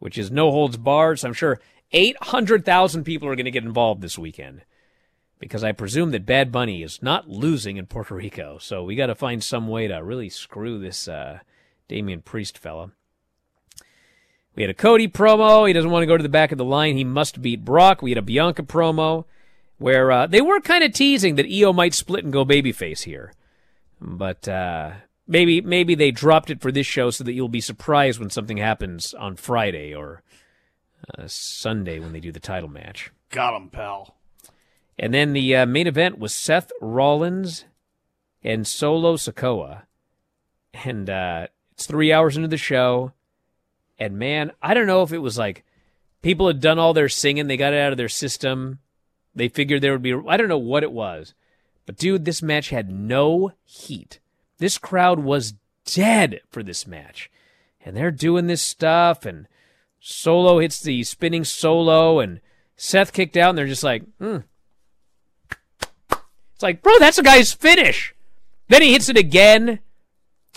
which 0.00 0.18
is 0.18 0.30
no 0.30 0.50
holds 0.50 0.76
barred. 0.76 1.20
So 1.20 1.28
I'm 1.28 1.34
sure 1.34 1.60
800,000 1.92 3.04
people 3.04 3.28
are 3.28 3.36
going 3.36 3.44
to 3.44 3.52
get 3.52 3.64
involved 3.64 4.02
this 4.02 4.18
weekend 4.18 4.62
because 5.38 5.62
I 5.62 5.70
presume 5.70 6.10
that 6.10 6.26
Bad 6.26 6.50
Bunny 6.50 6.82
is 6.82 7.00
not 7.00 7.30
losing 7.30 7.76
in 7.76 7.86
Puerto 7.86 8.16
Rico. 8.16 8.58
So 8.58 8.82
we 8.82 8.96
got 8.96 9.06
to 9.06 9.14
find 9.14 9.42
some 9.42 9.68
way 9.68 9.86
to 9.86 10.02
really 10.02 10.30
screw 10.30 10.80
this 10.80 11.06
uh, 11.06 11.38
Damien 11.86 12.22
Priest 12.22 12.58
fella. 12.58 12.90
We 14.54 14.62
had 14.62 14.70
a 14.70 14.74
Cody 14.74 15.08
promo. 15.08 15.66
He 15.66 15.72
doesn't 15.72 15.90
want 15.90 16.02
to 16.02 16.06
go 16.06 16.16
to 16.16 16.22
the 16.22 16.28
back 16.28 16.52
of 16.52 16.58
the 16.58 16.64
line. 16.64 16.96
He 16.96 17.04
must 17.04 17.42
beat 17.42 17.64
Brock. 17.64 18.02
We 18.02 18.10
had 18.10 18.18
a 18.18 18.22
Bianca 18.22 18.62
promo 18.62 19.24
where 19.78 20.12
uh, 20.12 20.26
they 20.26 20.40
were 20.40 20.60
kind 20.60 20.84
of 20.84 20.92
teasing 20.92 21.34
that 21.34 21.46
Iyo 21.46 21.74
might 21.74 21.94
split 21.94 22.24
and 22.24 22.32
go 22.32 22.44
babyface 22.44 23.02
here, 23.02 23.32
but 24.00 24.46
uh, 24.46 24.92
maybe 25.26 25.60
maybe 25.60 25.94
they 25.94 26.10
dropped 26.10 26.50
it 26.50 26.60
for 26.60 26.70
this 26.70 26.86
show 26.86 27.10
so 27.10 27.24
that 27.24 27.32
you'll 27.32 27.48
be 27.48 27.60
surprised 27.60 28.20
when 28.20 28.30
something 28.30 28.58
happens 28.58 29.12
on 29.14 29.36
Friday 29.36 29.92
or 29.92 30.22
uh, 31.18 31.24
Sunday 31.26 31.98
when 31.98 32.12
they 32.12 32.20
do 32.20 32.32
the 32.32 32.40
title 32.40 32.68
match. 32.68 33.10
Got 33.30 33.56
him, 33.56 33.68
pal. 33.68 34.14
And 34.96 35.12
then 35.12 35.32
the 35.32 35.56
uh, 35.56 35.66
main 35.66 35.88
event 35.88 36.18
was 36.18 36.32
Seth 36.32 36.70
Rollins 36.80 37.64
and 38.44 38.66
Solo 38.66 39.16
Sikoa, 39.16 39.82
and 40.72 41.10
uh, 41.10 41.48
it's 41.72 41.86
three 41.86 42.12
hours 42.12 42.36
into 42.36 42.48
the 42.48 42.56
show. 42.56 43.12
And 43.98 44.18
man, 44.18 44.52
I 44.62 44.74
don't 44.74 44.86
know 44.86 45.02
if 45.02 45.12
it 45.12 45.18
was 45.18 45.38
like 45.38 45.64
people 46.22 46.46
had 46.46 46.60
done 46.60 46.78
all 46.78 46.94
their 46.94 47.08
singing, 47.08 47.46
they 47.46 47.56
got 47.56 47.72
it 47.72 47.80
out 47.80 47.92
of 47.92 47.98
their 47.98 48.08
system. 48.08 48.80
They 49.34 49.48
figured 49.48 49.82
there 49.82 49.92
would 49.92 50.02
be, 50.02 50.14
I 50.28 50.36
don't 50.36 50.48
know 50.48 50.58
what 50.58 50.82
it 50.82 50.92
was. 50.92 51.34
But 51.86 51.96
dude, 51.96 52.24
this 52.24 52.42
match 52.42 52.70
had 52.70 52.90
no 52.90 53.52
heat. 53.64 54.20
This 54.58 54.78
crowd 54.78 55.20
was 55.20 55.54
dead 55.84 56.40
for 56.50 56.62
this 56.62 56.86
match. 56.86 57.30
And 57.84 57.96
they're 57.96 58.10
doing 58.10 58.46
this 58.46 58.62
stuff, 58.62 59.26
and 59.26 59.46
Solo 60.00 60.58
hits 60.58 60.80
the 60.80 61.02
spinning 61.02 61.44
solo, 61.44 62.20
and 62.20 62.40
Seth 62.76 63.12
kicked 63.12 63.36
out, 63.36 63.50
and 63.50 63.58
they're 63.58 63.66
just 63.66 63.84
like, 63.84 64.04
hmm. 64.18 64.38
It's 66.10 66.62
like, 66.62 66.82
bro, 66.82 66.98
that's 66.98 67.18
a 67.18 67.22
guy's 67.22 67.52
finish. 67.52 68.14
Then 68.68 68.80
he 68.80 68.92
hits 68.92 69.10
it 69.10 69.18
again, 69.18 69.80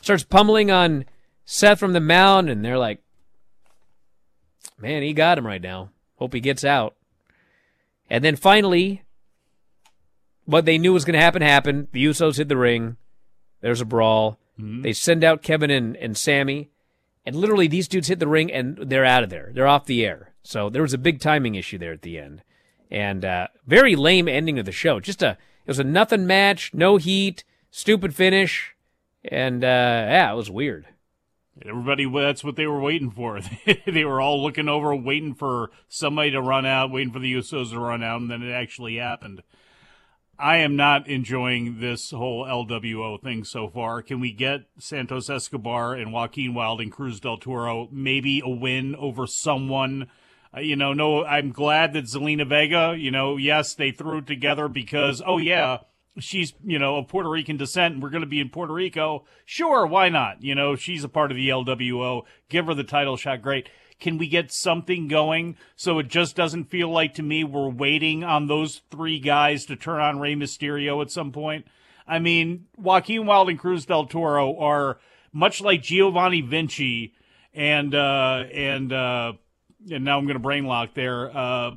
starts 0.02 0.24
pummeling 0.24 0.72
on 0.72 1.06
Seth 1.44 1.80
from 1.80 1.94
the 1.94 2.00
mound, 2.00 2.50
and 2.50 2.64
they're 2.64 2.78
like, 2.78 3.02
man, 4.80 5.03
he 5.03 5.13
got 5.13 5.38
him 5.38 5.47
right 5.47 5.61
now. 5.61 5.89
Hope 6.15 6.34
he 6.34 6.39
gets 6.39 6.63
out. 6.63 6.95
And 8.09 8.23
then 8.23 8.36
finally, 8.36 9.03
what 10.45 10.65
they 10.65 10.78
knew 10.78 10.93
was 10.93 11.05
going 11.05 11.13
to 11.13 11.19
happen 11.19 11.41
happened. 11.41 11.89
The 11.91 12.05
Usos 12.05 12.38
hit 12.38 12.47
the 12.47 12.57
ring. 12.57 12.97
There's 13.61 13.82
a 13.82 13.86
brawl. 13.86 14.39
Mm-hmm. 14.59 14.82
They 14.82 14.93
send 14.93 15.23
out 15.23 15.41
Kevin 15.43 15.69
and, 15.69 15.95
and 15.97 16.17
Sammy. 16.17 16.69
And 17.25 17.36
literally, 17.36 17.67
these 17.67 17.88
dudes 17.88 18.07
hit 18.07 18.19
the 18.19 18.28
ring 18.28 18.51
and 18.51 18.78
they're 18.78 19.05
out 19.05 19.23
of 19.23 19.30
there. 19.30 19.51
They're 19.53 19.67
off 19.67 19.86
the 19.86 20.05
air. 20.05 20.34
So 20.43 20.69
there 20.69 20.82
was 20.82 20.93
a 20.93 20.97
big 20.97 21.19
timing 21.19 21.55
issue 21.55 21.78
there 21.78 21.91
at 21.91 22.01
the 22.01 22.17
end. 22.17 22.41
And 22.89 23.25
uh, 23.25 23.47
very 23.65 23.97
lame 23.97 24.30
ending 24.30 24.57
of 24.57 24.65
the 24.65 24.71
show. 24.71 25.01
Just 25.01 25.21
a, 25.21 25.32
it 25.65 25.67
was 25.67 25.80
a 25.80 25.84
nothing 25.84 26.25
match, 26.25 26.73
no 26.73 26.95
heat, 26.95 27.43
stupid 27.69 28.15
finish. 28.15 28.73
And 29.25 29.63
uh, 29.63 29.67
yeah, 29.67 30.32
it 30.32 30.36
was 30.36 30.49
weird. 30.49 30.88
Everybody, 31.66 32.05
that's 32.10 32.43
what 32.43 32.55
they 32.55 32.68
were 32.68 32.80
waiting 32.80 33.12
for. 33.12 33.39
they 33.86 34.05
were 34.05 34.22
all 34.22 34.41
looking 34.41 34.70
over, 34.70 34.95
waiting 34.95 35.34
for 35.34 35.72
somebody 35.88 36.32
to 36.32 36.41
run 36.41 36.66
out, 36.66 36.91
waiting 36.91 37.12
for 37.12 37.20
the 37.20 37.34
Usos 37.34 37.72
to 37.72 37.80
run 37.80 38.03
out, 38.03 38.22
and 38.22 38.30
then 38.30 38.43
it 38.43 38.51
actually 38.51 38.97
happened. 38.97 39.41
I 40.39 40.58
am 40.58 40.76
not 40.76 41.08
enjoying 41.08 41.80
this 41.80 42.12
whole 42.12 42.45
LWO 42.45 43.20
thing 43.22 43.43
so 43.43 43.70
far. 43.70 44.03
Can 44.03 44.20
we 44.20 44.32
get 44.32 44.66
Santos 44.78 45.32
Escobar 45.32 45.95
and 45.95 46.14
Joaquin 46.14 46.53
Wilde 46.53 46.82
and 46.82 46.91
Cruz 46.91 47.20
del 47.20 47.38
Toro 47.38 47.89
maybe 47.91 48.41
a 48.45 48.49
win 48.49 48.95
over 48.95 49.26
someone? 49.26 50.08
Uh, 50.55 50.60
you 50.60 50.76
know, 50.76 50.93
no, 50.93 51.26
I'm 51.26 51.51
glad 51.51 51.93
that 51.93 52.05
Zelina 52.05 52.47
Vega, 52.47 52.95
you 52.95 53.10
know, 53.10 53.38
yes, 53.38 53.74
they 53.74 53.89
threw 53.89 54.20
it 54.20 54.28
together 54.28 54.68
because, 54.68 55.24
oh, 55.26 55.39
yeah, 55.39 55.80
she's, 56.20 56.53
you 56.63 56.80
know, 56.80 56.97
of 56.97 57.07
Puerto 57.07 57.30
Rican 57.30 57.57
descent 57.57 57.95
and 57.95 58.03
we're 58.03 58.09
going 58.09 58.22
to 58.22 58.28
be 58.28 58.39
in 58.39 58.49
Puerto 58.49 58.74
Rico. 58.74 59.26
Sure, 59.45 59.86
why 59.86 60.09
not? 60.09 60.41
You 60.41 60.55
know, 60.55 60.76
she's 60.76 61.03
a 61.03 61.09
part 61.09 61.32
of 61.32 61.38
the 61.38 61.49
LWO. 61.49 62.24
Give 62.49 62.65
her 62.68 62.74
the 62.74 62.84
title 62.84 63.18
shot. 63.18 63.41
Great. 63.41 63.70
Can 63.99 64.18
we 64.18 64.28
get 64.28 64.51
something 64.51 65.07
going 65.07 65.57
so 65.76 65.97
it 65.99 66.07
just 66.07 66.36
doesn't 66.36 66.65
feel 66.65 66.89
like 66.89 67.15
to 67.15 67.24
me 67.24 67.43
we're 67.43 67.70
waiting 67.70 68.24
on 68.24 68.47
those 68.47 68.82
three 68.91 69.20
guys 69.20 69.65
to 69.65 69.76
turn 69.76 69.99
on 69.99 70.20
Rey 70.20 70.36
Mysterio 70.36 71.01
at 71.01 71.11
some 71.11 71.32
point? 71.32 71.65
I 72.07 72.20
mean, 72.20 72.68
Joaquin 72.78 73.26
Wilde 73.26 73.49
and 73.49 73.59
Cruz 73.59 73.86
del 73.86 74.05
Toro 74.05 74.57
are 74.59 74.99
much 75.34 75.61
like 75.61 75.82
Giovanni 75.82 76.41
Vinci 76.41 77.13
and 77.53 77.93
uh 77.93 78.43
and 78.53 78.93
uh 78.93 79.34
and 79.89 80.05
now 80.05 80.18
I'm 80.18 80.26
going 80.26 80.36
to 80.36 80.39
brain 80.39 80.65
lock 80.65 80.93
there 80.93 81.36
uh 81.36 81.72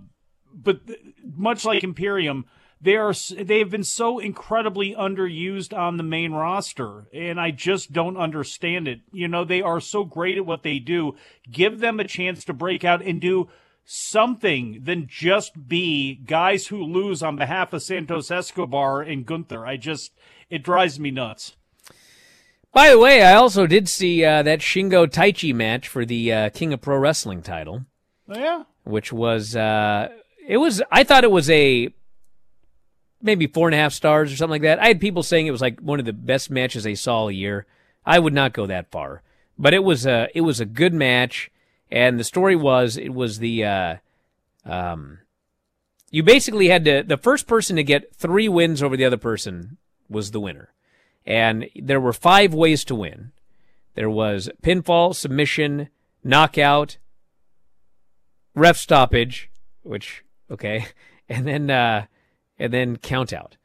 but 0.52 0.80
much 1.24 1.64
like 1.64 1.84
Imperium 1.84 2.44
they 2.80 2.96
are 2.96 3.12
they 3.12 3.58
have 3.58 3.70
been 3.70 3.84
so 3.84 4.18
incredibly 4.18 4.94
underused 4.94 5.76
on 5.76 5.96
the 5.96 6.02
main 6.02 6.32
roster 6.32 7.06
and 7.12 7.38
i 7.38 7.50
just 7.50 7.92
don't 7.92 8.16
understand 8.16 8.88
it. 8.88 9.00
You 9.12 9.28
know 9.28 9.44
they 9.44 9.62
are 9.62 9.80
so 9.80 10.04
great 10.04 10.38
at 10.38 10.46
what 10.46 10.62
they 10.62 10.78
do. 10.78 11.16
Give 11.50 11.80
them 11.80 12.00
a 12.00 12.04
chance 12.04 12.44
to 12.44 12.52
break 12.52 12.84
out 12.84 13.02
and 13.02 13.20
do 13.20 13.48
something 13.84 14.80
than 14.84 15.06
just 15.08 15.68
be 15.68 16.14
guys 16.14 16.68
who 16.68 16.82
lose 16.82 17.22
on 17.22 17.36
behalf 17.36 17.72
of 17.72 17.82
santos 17.82 18.30
escobar 18.30 19.02
and 19.02 19.26
gunther. 19.26 19.66
I 19.66 19.76
just 19.76 20.12
it 20.48 20.62
drives 20.62 20.98
me 20.98 21.10
nuts. 21.10 21.56
By 22.72 22.90
the 22.90 22.98
way, 23.00 23.22
I 23.22 23.34
also 23.34 23.66
did 23.66 23.88
see 23.88 24.24
uh, 24.24 24.44
that 24.44 24.60
Shingo 24.60 25.06
Taichi 25.06 25.52
match 25.52 25.88
for 25.88 26.04
the 26.04 26.32
uh, 26.32 26.50
King 26.50 26.72
of 26.72 26.80
Pro 26.80 26.98
Wrestling 26.98 27.42
title, 27.42 27.84
oh, 28.28 28.38
yeah? 28.38 28.62
Which 28.84 29.12
was 29.12 29.56
uh, 29.56 30.08
it 30.46 30.58
was 30.58 30.80
I 30.92 31.02
thought 31.02 31.24
it 31.24 31.32
was 31.32 31.50
a 31.50 31.92
maybe 33.22 33.46
four 33.46 33.68
and 33.68 33.74
a 33.74 33.78
half 33.78 33.92
stars 33.92 34.32
or 34.32 34.36
something 34.36 34.52
like 34.52 34.62
that. 34.62 34.80
I 34.80 34.88
had 34.88 35.00
people 35.00 35.22
saying 35.22 35.46
it 35.46 35.52
was 35.52 35.60
like 35.60 35.80
one 35.80 35.98
of 35.98 36.06
the 36.06 36.12
best 36.12 36.50
matches 36.50 36.84
they 36.84 36.94
saw 36.94 37.20
all 37.20 37.30
year. 37.30 37.66
I 38.04 38.18
would 38.18 38.32
not 38.32 38.52
go 38.52 38.66
that 38.66 38.90
far, 38.90 39.22
but 39.58 39.74
it 39.74 39.84
was 39.84 40.06
a 40.06 40.28
it 40.34 40.40
was 40.40 40.60
a 40.60 40.64
good 40.64 40.94
match, 40.94 41.50
and 41.90 42.18
the 42.18 42.24
story 42.24 42.56
was 42.56 42.96
it 42.96 43.14
was 43.14 43.38
the 43.38 43.64
uh, 43.64 43.96
um, 44.64 45.18
you 46.10 46.22
basically 46.22 46.68
had 46.68 46.84
to 46.86 47.02
the 47.02 47.18
first 47.18 47.46
person 47.46 47.76
to 47.76 47.84
get 47.84 48.14
three 48.14 48.48
wins 48.48 48.82
over 48.82 48.96
the 48.96 49.04
other 49.04 49.18
person 49.18 49.76
was 50.08 50.30
the 50.30 50.40
winner, 50.40 50.72
and 51.26 51.68
there 51.76 52.00
were 52.00 52.12
five 52.12 52.54
ways 52.54 52.84
to 52.84 52.94
win. 52.94 53.32
There 53.94 54.10
was 54.10 54.48
pinfall, 54.62 55.14
submission, 55.14 55.88
knockout, 56.24 56.96
ref 58.54 58.78
stoppage, 58.78 59.50
which 59.82 60.24
okay, 60.50 60.86
and 61.28 61.46
then. 61.46 61.70
Uh, 61.70 62.06
and 62.60 62.72
then 62.72 62.96
count 62.98 63.32
out. 63.32 63.56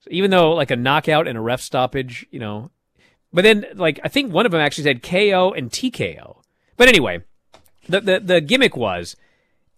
So 0.00 0.08
even 0.10 0.30
though 0.30 0.52
like 0.52 0.70
a 0.70 0.76
knockout 0.76 1.28
and 1.28 1.38
a 1.38 1.40
ref 1.40 1.60
stoppage, 1.60 2.26
you 2.30 2.40
know, 2.40 2.70
but 3.32 3.42
then 3.42 3.66
like 3.74 4.00
I 4.02 4.08
think 4.08 4.32
one 4.32 4.46
of 4.46 4.52
them 4.52 4.60
actually 4.60 4.84
said 4.84 5.02
KO 5.02 5.52
and 5.52 5.70
TKO. 5.70 6.38
But 6.76 6.88
anyway, 6.88 7.22
the 7.88 8.00
the, 8.00 8.20
the 8.20 8.40
gimmick 8.40 8.76
was 8.76 9.14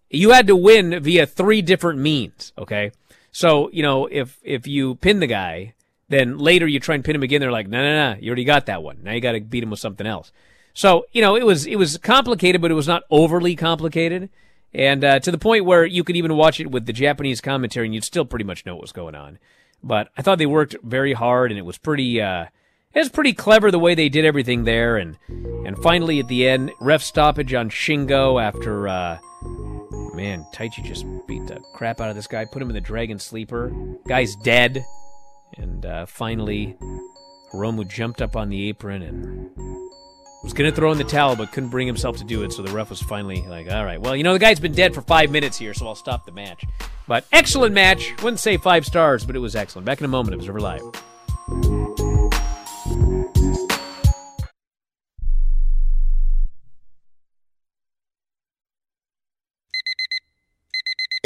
you 0.08 0.30
had 0.30 0.46
to 0.46 0.56
win 0.56 1.02
via 1.02 1.26
three 1.26 1.60
different 1.60 1.98
means. 1.98 2.52
Okay, 2.56 2.92
so 3.32 3.68
you 3.72 3.82
know 3.82 4.06
if 4.06 4.38
if 4.42 4.66
you 4.66 4.94
pin 4.96 5.20
the 5.20 5.26
guy, 5.26 5.74
then 6.08 6.38
later 6.38 6.66
you 6.66 6.78
try 6.78 6.94
and 6.94 7.04
pin 7.04 7.16
him 7.16 7.22
again. 7.22 7.40
They're 7.40 7.52
like, 7.52 7.68
no, 7.68 7.82
no, 7.82 8.12
no, 8.12 8.18
you 8.20 8.28
already 8.28 8.44
got 8.44 8.66
that 8.66 8.82
one. 8.82 9.00
Now 9.02 9.12
you 9.12 9.20
got 9.20 9.32
to 9.32 9.40
beat 9.40 9.62
him 9.62 9.70
with 9.70 9.80
something 9.80 10.06
else. 10.06 10.30
So 10.74 11.06
you 11.12 11.22
know 11.22 11.36
it 11.36 11.44
was 11.44 11.66
it 11.66 11.76
was 11.76 11.98
complicated, 11.98 12.62
but 12.62 12.70
it 12.70 12.74
was 12.74 12.88
not 12.88 13.02
overly 13.10 13.56
complicated 13.56 14.30
and 14.72 15.04
uh, 15.04 15.18
to 15.20 15.30
the 15.30 15.38
point 15.38 15.64
where 15.64 15.84
you 15.84 16.04
could 16.04 16.16
even 16.16 16.36
watch 16.36 16.60
it 16.60 16.70
with 16.70 16.86
the 16.86 16.92
Japanese 16.92 17.40
commentary, 17.40 17.86
and 17.86 17.94
you'd 17.94 18.04
still 18.04 18.24
pretty 18.24 18.44
much 18.44 18.64
know 18.64 18.74
what 18.74 18.82
was 18.82 18.92
going 18.92 19.14
on. 19.14 19.38
But 19.82 20.10
I 20.16 20.22
thought 20.22 20.38
they 20.38 20.46
worked 20.46 20.76
very 20.82 21.12
hard, 21.12 21.50
and 21.50 21.58
it 21.58 21.64
was 21.64 21.78
pretty. 21.78 22.20
Uh, 22.20 22.46
it 22.92 22.98
was 22.98 23.08
pretty 23.08 23.32
clever 23.32 23.70
the 23.70 23.78
way 23.78 23.94
they 23.94 24.08
did 24.08 24.24
everything 24.24 24.64
there, 24.64 24.96
and 24.96 25.16
and 25.28 25.76
finally 25.78 26.18
at 26.18 26.28
the 26.28 26.48
end, 26.48 26.72
ref 26.80 27.02
stoppage 27.02 27.54
on 27.54 27.70
Shingo 27.70 28.42
after. 28.42 28.88
Uh, 28.88 29.18
man, 30.14 30.44
Taichi 30.52 30.84
just 30.84 31.06
beat 31.26 31.46
the 31.46 31.60
crap 31.74 32.00
out 32.00 32.10
of 32.10 32.16
this 32.16 32.26
guy, 32.26 32.44
put 32.44 32.60
him 32.60 32.68
in 32.68 32.74
the 32.74 32.80
Dragon 32.80 33.18
Sleeper. 33.18 33.72
Guy's 34.06 34.36
dead, 34.36 34.84
and 35.56 35.86
uh, 35.86 36.06
finally, 36.06 36.76
Hiromu 37.52 37.88
jumped 37.88 38.20
up 38.20 38.36
on 38.36 38.48
the 38.48 38.68
apron 38.68 39.02
and 39.02 39.50
was 40.42 40.52
going 40.52 40.70
to 40.70 40.74
throw 40.74 40.92
in 40.92 40.98
the 40.98 41.04
towel, 41.04 41.36
but 41.36 41.52
couldn't 41.52 41.70
bring 41.70 41.86
himself 41.86 42.16
to 42.18 42.24
do 42.24 42.42
it. 42.42 42.52
So 42.52 42.62
the 42.62 42.72
ref 42.72 42.90
was 42.90 43.02
finally 43.02 43.42
like, 43.42 43.70
all 43.70 43.84
right, 43.84 44.00
well, 44.00 44.16
you 44.16 44.22
know, 44.22 44.32
the 44.32 44.38
guy's 44.38 44.60
been 44.60 44.72
dead 44.72 44.94
for 44.94 45.02
five 45.02 45.30
minutes 45.30 45.58
here, 45.58 45.74
so 45.74 45.86
I'll 45.86 45.94
stop 45.94 46.24
the 46.24 46.32
match. 46.32 46.64
But 47.06 47.26
excellent 47.32 47.74
match. 47.74 48.12
Wouldn't 48.22 48.40
say 48.40 48.56
five 48.56 48.86
stars, 48.86 49.24
but 49.24 49.36
it 49.36 49.40
was 49.40 49.56
excellent. 49.56 49.86
Back 49.86 49.98
in 50.00 50.04
a 50.04 50.08
moment, 50.08 50.34
Observer 50.34 50.60
Live. 50.60 51.79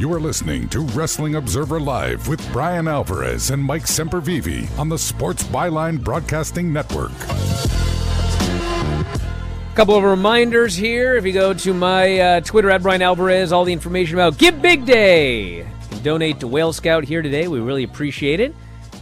You 0.00 0.10
are 0.14 0.18
listening 0.18 0.66
to 0.70 0.80
Wrestling 0.80 1.34
Observer 1.34 1.78
Live 1.78 2.26
with 2.26 2.40
Bryan 2.54 2.88
Alvarez 2.88 3.50
and 3.50 3.62
Mike 3.62 3.82
Sempervive 3.82 4.78
on 4.78 4.88
the 4.88 4.96
Sports 4.96 5.42
Byline 5.42 6.02
Broadcasting 6.02 6.72
Network. 6.72 7.12
A 9.70 9.74
couple 9.74 9.94
of 9.94 10.02
reminders 10.02 10.74
here. 10.74 11.16
If 11.16 11.26
you 11.26 11.34
go 11.34 11.52
to 11.52 11.74
my 11.74 12.18
uh, 12.18 12.40
Twitter 12.40 12.70
at 12.70 12.82
Bryan 12.82 13.02
Alvarez, 13.02 13.52
all 13.52 13.66
the 13.66 13.74
information 13.74 14.16
about 14.16 14.38
Give 14.38 14.62
Big 14.62 14.86
Day. 14.86 15.66
Donate 16.02 16.40
to 16.40 16.48
Whale 16.48 16.72
Scout 16.72 17.04
here 17.04 17.20
today. 17.20 17.46
We 17.46 17.60
really 17.60 17.84
appreciate 17.84 18.40
it. 18.40 18.54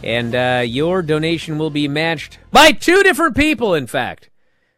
And 0.03 0.35
uh, 0.35 0.63
your 0.65 1.01
donation 1.01 1.57
will 1.57 1.69
be 1.69 1.87
matched 1.87 2.39
by 2.51 2.73
two 2.73 3.03
different 3.03 3.37
people, 3.37 3.73
in 3.73 3.87
fact. 3.87 4.29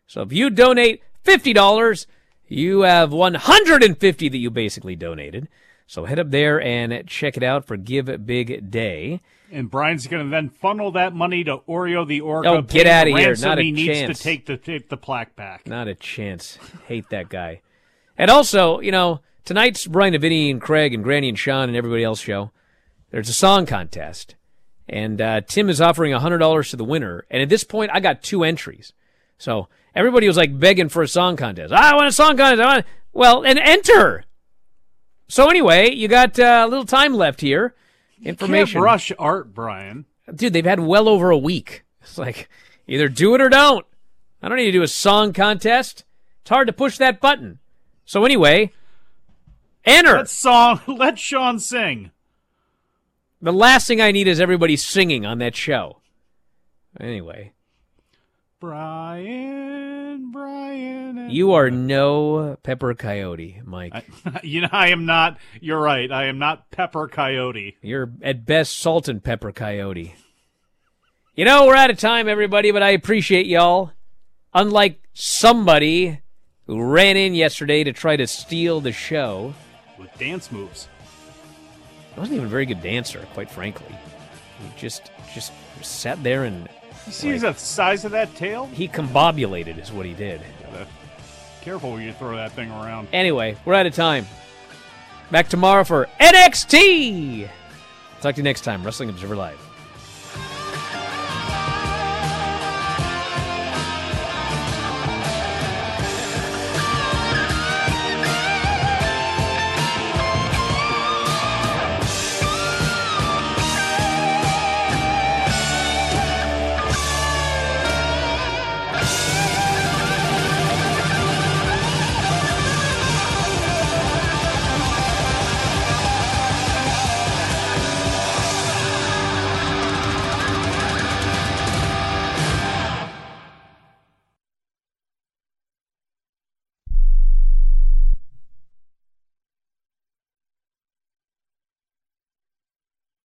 So 0.05 0.22
if 0.22 0.32
you 0.32 0.51
donate 0.51 1.01
$50, 1.26 2.05
you 2.47 2.82
have 2.82 3.11
150 3.11 4.30
that 4.30 4.38
you 4.38 4.51
basically 4.51 4.95
donated. 4.95 5.47
So 5.91 6.05
head 6.05 6.19
up 6.19 6.31
there 6.31 6.61
and 6.61 7.05
check 7.05 7.35
it 7.35 7.43
out 7.43 7.67
for 7.67 7.75
Give 7.75 8.25
Big 8.25 8.71
Day. 8.71 9.19
And 9.51 9.69
Bryan's 9.69 10.07
going 10.07 10.23
to 10.23 10.29
then 10.29 10.47
funnel 10.47 10.93
that 10.93 11.13
money 11.13 11.43
to 11.43 11.57
Oreo 11.67 12.07
the 12.07 12.21
Orca. 12.21 12.47
Oh, 12.47 12.61
get 12.61 12.87
out 12.87 13.09
of 13.09 13.17
here. 13.17 13.35
Not 13.35 13.59
a 13.59 13.61
he 13.61 13.73
needs 13.73 13.99
chance. 13.99 14.17
to 14.17 14.23
take 14.23 14.45
the 14.45 14.55
take 14.55 14.87
the 14.87 14.95
plaque 14.95 15.35
back. 15.35 15.67
Not 15.67 15.89
a 15.89 15.93
chance. 15.93 16.57
Hate 16.87 17.09
that 17.09 17.27
guy. 17.27 17.59
And 18.17 18.31
also, 18.31 18.79
you 18.79 18.93
know, 18.93 19.19
tonight's 19.43 19.85
Bryan 19.85 20.13
and 20.13 20.21
Vinny 20.21 20.49
and 20.49 20.61
Craig 20.61 20.93
and 20.93 21.03
Granny 21.03 21.27
and 21.27 21.37
Sean 21.37 21.67
and 21.67 21.75
everybody 21.75 22.05
else 22.05 22.21
show. 22.21 22.51
There's 23.09 23.27
a 23.27 23.33
song 23.33 23.65
contest, 23.65 24.35
and 24.87 25.19
uh, 25.19 25.41
Tim 25.41 25.69
is 25.69 25.81
offering 25.81 26.13
hundred 26.13 26.37
dollars 26.37 26.69
to 26.69 26.77
the 26.77 26.85
winner. 26.85 27.25
And 27.29 27.41
at 27.41 27.49
this 27.49 27.65
point, 27.65 27.91
I 27.93 27.99
got 27.99 28.23
two 28.23 28.45
entries. 28.45 28.93
So 29.37 29.67
everybody 29.93 30.25
was 30.25 30.37
like 30.37 30.57
begging 30.57 30.87
for 30.87 31.03
a 31.03 31.07
song 31.09 31.35
contest. 31.35 31.73
I 31.73 31.93
want 31.95 32.07
a 32.07 32.13
song 32.13 32.37
contest. 32.37 32.61
I 32.61 32.75
want. 32.75 32.85
Well, 33.11 33.43
and 33.43 33.59
enter. 33.59 34.23
So 35.32 35.49
anyway, 35.49 35.91
you 35.91 36.09
got 36.09 36.38
uh, 36.38 36.65
a 36.65 36.67
little 36.67 36.84
time 36.84 37.13
left 37.13 37.39
here. 37.39 37.73
Information. 38.21 38.73
Can't 38.73 38.84
rush 38.84 39.13
art, 39.17 39.53
Bryan. 39.53 40.03
Dude, 40.36 40.51
they've 40.51 40.65
had 40.65 40.82
well 40.82 41.07
over 41.07 41.29
a 41.29 41.38
week. 41.38 41.86
It's 42.01 42.17
like 42.17 42.49
either 42.86 43.07
do 43.07 43.34
it 43.34 43.39
or 43.39 43.47
don't. 43.47 43.86
I 44.41 44.49
don't 44.49 44.57
need 44.57 44.65
to 44.65 44.71
do 44.73 44.84
a 44.84 44.89
song 44.89 45.32
contest. 45.32 46.03
It's 46.41 46.49
hard 46.49 46.67
to 46.67 46.73
push 46.73 46.97
that 46.97 47.21
button. 47.21 47.59
So 48.03 48.25
anyway, 48.25 48.73
enter. 49.86 50.17
Let 50.17 50.27
song. 50.27 50.82
Let 50.88 51.17
Sean 51.17 51.59
sing. 51.59 52.11
The 53.41 53.53
last 53.53 53.88
thing 53.88 54.01
I 54.01 54.11
need 54.11 54.27
is 54.27 54.41
everybody 54.41 54.75
singing 54.75 55.25
on 55.25 55.38
that 55.38 55.55
show. 55.55 56.01
Anyway, 56.99 57.53
Bryan, 58.59 60.29
Bryan. 60.29 60.50
You 60.76 61.53
are 61.53 61.69
no 61.69 62.57
Pepper 62.63 62.93
Coyote, 62.93 63.61
Mike. 63.65 64.05
you 64.43 64.61
know, 64.61 64.69
I 64.72 64.89
am 64.89 65.05
not. 65.05 65.38
You're 65.59 65.80
right. 65.80 66.11
I 66.11 66.26
am 66.26 66.39
not 66.39 66.69
Pepper 66.72 67.07
Coyote. 67.07 67.78
You're 67.82 68.11
at 68.22 68.45
best 68.45 68.78
salt 68.80 69.07
and 69.07 69.24
pepper 69.24 69.51
coyote. 69.51 70.15
You 71.36 71.45
know, 71.45 71.65
we're 71.65 71.76
out 71.76 71.89
of 71.89 71.97
time, 71.97 72.28
everybody, 72.28 72.72
but 72.72 72.84
I 72.84 72.89
appreciate 72.89 73.45
y'all. 73.45 73.91
Unlike 74.53 75.01
somebody 75.13 76.19
who 76.67 76.82
ran 76.82 77.15
in 77.17 77.34
yesterday 77.34 77.84
to 77.86 77.93
try 77.93 78.15
to 78.17 78.28
steal 78.28 78.82
the 78.82 78.91
show, 78.91 79.53
with 79.97 80.15
dance 80.17 80.51
moves. 80.51 80.88
I 82.15 82.19
wasn't 82.19 82.36
even 82.36 82.47
a 82.47 82.49
very 82.49 82.65
good 82.65 82.82
dancer, 82.82 83.26
quite 83.34 83.49
frankly. 83.49 83.95
He 84.59 84.80
just 84.80 85.11
just 85.34 85.53
sat 85.82 86.22
there 86.24 86.43
and 86.43 86.67
You 87.05 87.13
see 87.13 87.38
the 87.38 87.53
size 87.53 88.03
of 88.03 88.11
that 88.11 88.36
tail? 88.36 88.65
he 88.67 88.88
combobulated 88.89 89.82
is 89.82 89.91
what 89.91 90.05
he 90.05 90.13
did. 90.13 90.41
Careful 91.62 91.91
when 91.91 92.01
you 92.01 92.14
throw 92.14 92.36
that 92.36 92.51
thing 92.53 92.72
around. 92.72 93.07
Anyway, 93.14 93.55
we're 93.66 93.74
out 93.76 93.86
of 93.86 93.93
time. 93.93 94.26
Back 95.30 95.47
tomorrow 95.47 95.84
for 95.84 96.09
NXT. 96.20 97.47
Talk 98.22 98.36
to 98.36 98.39
you 98.39 98.43
next 98.43 98.62
time. 98.62 98.84
Wrestling 98.84 99.09
Observer 99.09 99.36
Live. 99.36 99.70